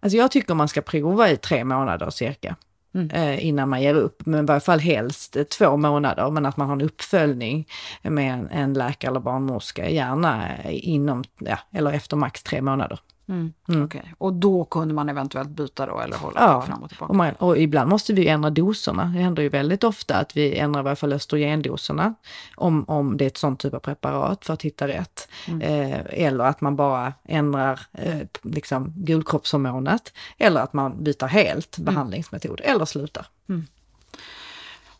Alltså 0.00 0.16
jag 0.16 0.30
tycker 0.30 0.54
man 0.54 0.68
ska 0.68 0.80
prova 0.80 1.30
i 1.30 1.36
tre 1.36 1.64
månader 1.64 2.10
cirka. 2.10 2.56
Mm. 2.94 3.10
Eh, 3.10 3.46
innan 3.46 3.68
man 3.68 3.82
ger 3.82 3.94
upp, 3.94 4.26
men 4.26 4.44
i 4.44 4.46
varje 4.46 4.60
fall 4.60 4.80
helst 4.80 5.36
två 5.58 5.76
månader, 5.76 6.30
men 6.30 6.46
att 6.46 6.56
man 6.56 6.66
har 6.66 6.74
en 6.74 6.82
uppföljning 6.82 7.68
med 8.02 8.34
en, 8.34 8.48
en 8.50 8.74
läkare 8.74 9.10
eller 9.10 9.20
barnmorska, 9.20 9.88
gärna 9.88 10.62
inom, 10.70 11.24
ja, 11.38 11.58
eller 11.72 11.92
efter 11.92 12.16
max 12.16 12.42
tre 12.42 12.62
månader. 12.62 12.98
Mm. 13.28 13.52
Mm. 13.68 13.82
Okay. 13.82 14.02
Och 14.18 14.32
då 14.32 14.64
kunde 14.64 14.94
man 14.94 15.08
eventuellt 15.08 15.48
byta 15.48 15.86
då 15.86 16.00
eller 16.00 16.16
hålla 16.16 16.40
ja. 16.40 16.62
fram 16.62 16.82
och 16.82 16.88
tillbaka? 16.88 17.10
Och, 17.10 17.16
man, 17.16 17.32
och 17.32 17.58
ibland 17.58 17.90
måste 17.90 18.12
vi 18.12 18.28
ändra 18.28 18.50
doserna. 18.50 19.04
Det 19.04 19.20
händer 19.20 19.42
ju 19.42 19.48
väldigt 19.48 19.84
ofta 19.84 20.16
att 20.16 20.36
vi 20.36 20.56
ändrar 20.56 20.80
i 20.80 20.84
varje 20.84 20.96
fall 20.96 21.12
östrogendoserna 21.12 22.14
om, 22.56 22.84
om 22.88 23.16
det 23.16 23.24
är 23.24 23.26
ett 23.26 23.36
sånt 23.36 23.60
typ 23.60 23.74
av 23.74 23.78
preparat 23.78 24.44
för 24.44 24.54
att 24.54 24.62
hitta 24.62 24.88
rätt. 24.88 25.28
Mm. 25.48 25.60
Eh, 25.60 26.00
eller 26.08 26.44
att 26.44 26.60
man 26.60 26.76
bara 26.76 27.12
ändrar 27.24 27.80
eh, 27.92 28.20
liksom 28.42 28.92
gulkroppshormonet. 28.96 30.12
Eller 30.38 30.60
att 30.60 30.72
man 30.72 31.04
byter 31.04 31.26
helt 31.26 31.78
mm. 31.78 31.84
behandlingsmetod 31.84 32.60
eller 32.64 32.84
slutar. 32.84 33.26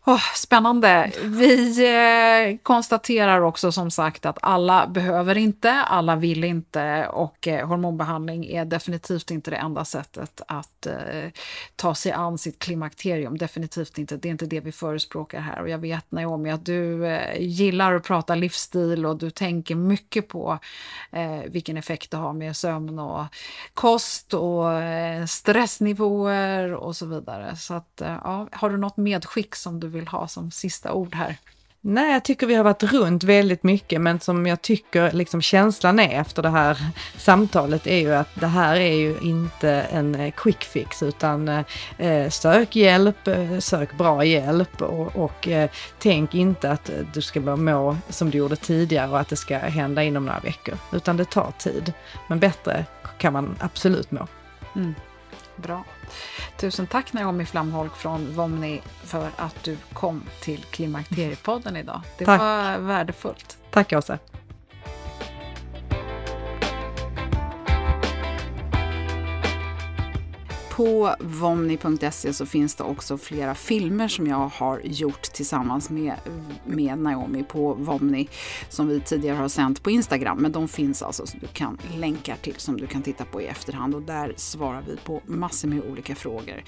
Oh, 0.06 0.20
spännande. 0.34 1.12
Vi 1.22 1.86
eh, 1.86 2.58
konstaterar 2.62 3.40
också 3.40 3.72
som 3.72 3.90
sagt 3.90 4.26
att 4.26 4.38
alla 4.42 4.86
behöver 4.86 5.38
inte, 5.38 5.72
alla 5.72 6.16
vill 6.16 6.44
inte 6.44 7.06
och 7.08 7.48
eh, 7.48 7.68
hormonbehandling 7.68 8.46
är 8.46 8.64
definitivt 8.64 9.30
inte 9.30 9.50
det 9.50 9.56
enda 9.56 9.84
sättet 9.84 10.40
att 10.48 10.86
eh, 10.86 11.30
ta 11.76 11.94
sig 11.94 12.12
an 12.12 12.38
sitt 12.38 12.58
klimakterium. 12.58 13.38
Definitivt 13.38 13.98
inte, 13.98 14.16
det 14.16 14.28
är 14.28 14.30
inte 14.30 14.46
det 14.46 14.60
vi 14.60 14.72
förespråkar 14.72 15.40
här. 15.40 15.60
Och 15.60 15.68
jag 15.68 15.78
vet 15.78 16.12
Naomi 16.12 16.50
att 16.50 16.66
du 16.66 17.06
eh, 17.06 17.40
gillar 17.40 17.94
att 17.94 18.04
prata 18.04 18.34
livsstil 18.34 19.06
och 19.06 19.16
du 19.16 19.30
tänker 19.30 19.74
mycket 19.74 20.28
på 20.28 20.58
eh, 21.12 21.40
vilken 21.46 21.76
effekt 21.76 22.10
det 22.10 22.16
har 22.16 22.32
med 22.32 22.56
sömn 22.56 22.98
och 22.98 23.24
kost 23.74 24.34
och 24.34 24.72
eh, 24.72 25.24
stressnivåer 25.26 26.74
och 26.74 26.96
så 26.96 27.06
vidare. 27.06 27.56
Så 27.56 27.74
att, 27.74 28.02
ja, 28.04 28.48
har 28.52 28.70
du 28.70 28.76
något 28.76 28.96
medskick 28.96 29.54
som 29.54 29.80
du 29.80 29.93
vill 29.94 30.08
ha 30.08 30.28
som 30.28 30.50
sista 30.50 30.92
ord 30.92 31.14
här? 31.14 31.38
Nej, 31.86 32.12
jag 32.12 32.24
tycker 32.24 32.46
vi 32.46 32.54
har 32.54 32.64
varit 32.64 32.82
runt 32.82 33.24
väldigt 33.24 33.62
mycket, 33.62 34.00
men 34.00 34.20
som 34.20 34.46
jag 34.46 34.62
tycker 34.62 35.12
liksom 35.12 35.42
känslan 35.42 35.98
är 35.98 36.20
efter 36.20 36.42
det 36.42 36.48
här 36.48 36.78
samtalet 37.16 37.86
är 37.86 37.98
ju 37.98 38.14
att 38.14 38.28
det 38.34 38.46
här 38.46 38.76
är 38.76 38.94
ju 38.94 39.18
inte 39.22 39.70
en 39.70 40.14
eh, 40.14 40.32
quick 40.36 40.64
fix, 40.64 41.02
utan 41.02 41.48
eh, 41.48 41.64
eh 41.98 42.30
sök 42.30 42.76
hjälp, 42.76 43.28
eh, 43.28 43.58
sök 43.58 43.98
bra 43.98 44.24
hjälp 44.24 44.82
och, 44.82 45.16
och 45.16 45.48
eh, 45.48 45.70
tänk 45.98 46.34
inte 46.34 46.70
att 46.70 46.90
du 47.14 47.22
ska 47.22 47.40
må 47.40 47.96
som 48.08 48.30
du 48.30 48.38
gjorde 48.38 48.56
tidigare 48.56 49.10
och 49.10 49.20
att 49.20 49.28
det 49.28 49.36
ska 49.36 49.58
hända 49.58 50.02
inom 50.02 50.26
några 50.26 50.40
veckor, 50.40 50.74
utan 50.92 51.16
det 51.16 51.24
tar 51.24 51.52
tid. 51.58 51.92
Men 52.28 52.40
bättre 52.40 52.84
kan 53.18 53.32
man 53.32 53.56
absolut 53.60 54.10
må. 54.10 54.26
Mm. 54.76 54.94
Bra. 55.56 55.84
Tusen 56.64 56.86
tack 56.86 57.12
Naomi 57.12 57.44
Flamholk 57.44 57.96
från 57.96 58.34
Vomni 58.34 58.82
för 59.04 59.30
att 59.36 59.64
du 59.64 59.76
kom 59.92 60.22
till 60.40 60.64
Klimakteriepodden 60.64 61.76
idag. 61.76 62.00
Det 62.18 62.24
tack. 62.24 62.40
var 62.40 62.78
värdefullt. 62.78 63.58
Tack 63.70 63.92
Åsa. 63.92 64.18
På 70.76 71.14
vomni.se 71.20 72.32
så 72.32 72.46
finns 72.46 72.74
det 72.74 72.84
också 72.84 73.18
flera 73.18 73.54
filmer 73.54 74.08
som 74.08 74.26
jag 74.26 74.48
har 74.48 74.80
gjort 74.84 75.22
tillsammans 75.22 75.90
med, 75.90 76.14
med 76.64 76.98
Naomi 76.98 77.44
på 77.44 77.74
Vomni 77.74 78.28
som 78.68 78.88
vi 78.88 79.00
tidigare 79.00 79.36
har 79.36 79.48
sänt 79.48 79.82
på 79.82 79.90
Instagram. 79.90 80.38
Men 80.38 80.52
de 80.52 80.68
finns 80.68 81.02
alltså 81.02 81.26
som 81.26 81.40
du 81.40 81.46
kan 81.46 81.78
länkar 81.96 82.36
till 82.36 82.54
som 82.56 82.76
du 82.76 82.86
kan 82.86 83.02
titta 83.02 83.24
på 83.24 83.42
i 83.42 83.46
efterhand 83.46 83.94
och 83.94 84.02
där 84.02 84.32
svarar 84.36 84.82
vi 84.88 84.96
på 84.96 85.20
massor 85.26 85.68
med 85.68 85.82
olika 85.90 86.14
frågor. 86.14 86.64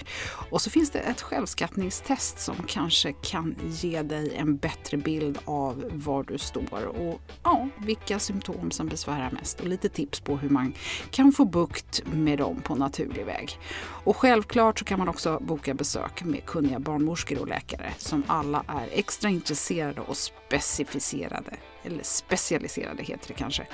Och 0.50 0.62
så 0.62 0.70
finns 0.70 0.90
det 0.90 0.98
ett 0.98 1.20
självskattningstest 1.20 2.38
som 2.38 2.56
kanske 2.66 3.12
kan 3.12 3.54
ge 3.68 4.02
dig 4.02 4.36
en 4.36 4.56
bättre 4.56 4.96
bild 4.96 5.38
av 5.44 5.84
var 5.92 6.22
du 6.22 6.38
står 6.38 6.86
och 6.86 7.20
ja, 7.42 7.68
vilka 7.76 8.18
symptom 8.18 8.70
som 8.70 8.86
besvärar 8.88 9.30
mest 9.30 9.60
och 9.60 9.68
lite 9.68 9.88
tips 9.88 10.20
på 10.20 10.36
hur 10.36 10.50
man 10.50 10.72
kan 11.10 11.32
få 11.32 11.44
bukt 11.44 12.02
med 12.12 12.38
dem 12.38 12.60
på 12.64 12.74
naturlig 12.74 13.26
väg. 13.26 13.58
Och 14.06 14.16
självklart 14.16 14.78
så 14.78 14.84
kan 14.84 14.98
man 14.98 15.08
också 15.08 15.38
boka 15.40 15.74
besök 15.74 16.24
med 16.24 16.44
kunniga 16.44 16.78
barnmorskor 16.78 17.38
och 17.38 17.48
läkare 17.48 17.92
som 17.98 18.22
alla 18.26 18.64
är 18.68 18.88
extra 18.92 19.28
intresserade 19.28 20.00
och 20.00 20.16
specificerade, 20.16 21.56
eller 21.82 22.02
specialiserade 22.02 23.02
heter 23.02 23.28
det 23.28 23.34
kanske, 23.34 23.66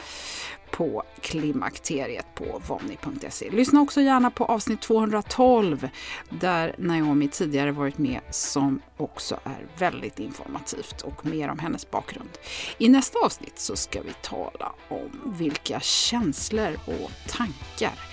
på 0.71 1.03
klimakteriet 1.21 2.27
på 2.35 2.63
vomni.se. 2.67 3.51
Lyssna 3.51 3.81
också 3.81 4.01
gärna 4.01 4.31
på 4.31 4.45
avsnitt 4.45 4.81
212 4.81 5.89
där 6.31 6.75
Naomi 6.79 7.29
tidigare 7.29 7.73
varit 7.73 7.99
med 7.99 8.21
som 8.31 8.81
också 8.97 9.39
är 9.45 9.67
väldigt 9.79 10.19
informativt 10.19 11.01
och 11.01 11.27
mer 11.27 11.49
om 11.49 11.59
hennes 11.59 11.91
bakgrund. 11.91 12.31
I 12.79 12.89
nästa 12.89 13.19
avsnitt 13.25 13.59
så 13.59 13.77
ska 13.77 14.03
vi 14.03 14.13
tala 14.23 14.73
om 14.89 15.35
vilka 15.39 15.81
känslor 15.81 16.79
och 16.87 17.11
tankar 17.29 18.12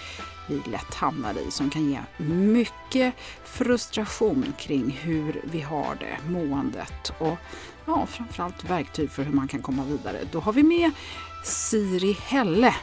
vi 0.49 0.71
lätt 0.71 0.93
hamnar 0.93 1.37
i 1.47 1.51
som 1.51 1.69
kan 1.69 1.89
ge 1.89 1.99
mycket 2.25 3.13
frustration 3.43 4.53
kring 4.57 4.91
hur 4.91 5.41
vi 5.43 5.61
har 5.61 5.97
det, 5.99 6.17
måendet 6.29 7.11
och 7.17 7.37
ja, 7.85 8.05
framförallt 8.05 8.63
verktyg 8.63 9.11
för 9.11 9.23
hur 9.23 9.33
man 9.33 9.47
kan 9.47 9.61
komma 9.61 9.83
vidare. 9.83 10.17
Då 10.31 10.39
har 10.39 10.53
vi 10.53 10.63
med 10.63 10.91
Siri 11.45 12.17
Helle. 12.23 12.75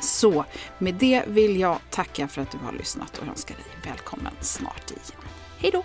Så 0.00 0.44
med 0.78 0.94
det 0.94 1.24
vill 1.26 1.60
jag 1.60 1.78
tacka 1.90 2.28
för 2.28 2.42
att 2.42 2.50
du 2.50 2.58
har 2.58 2.72
lyssnat 2.72 3.18
och 3.18 3.26
önskar 3.26 3.54
dig 3.54 3.92
välkommen 3.92 4.32
snart 4.40 4.90
igen. 4.90 5.20
Hej 5.58 5.70
då! 5.70 5.84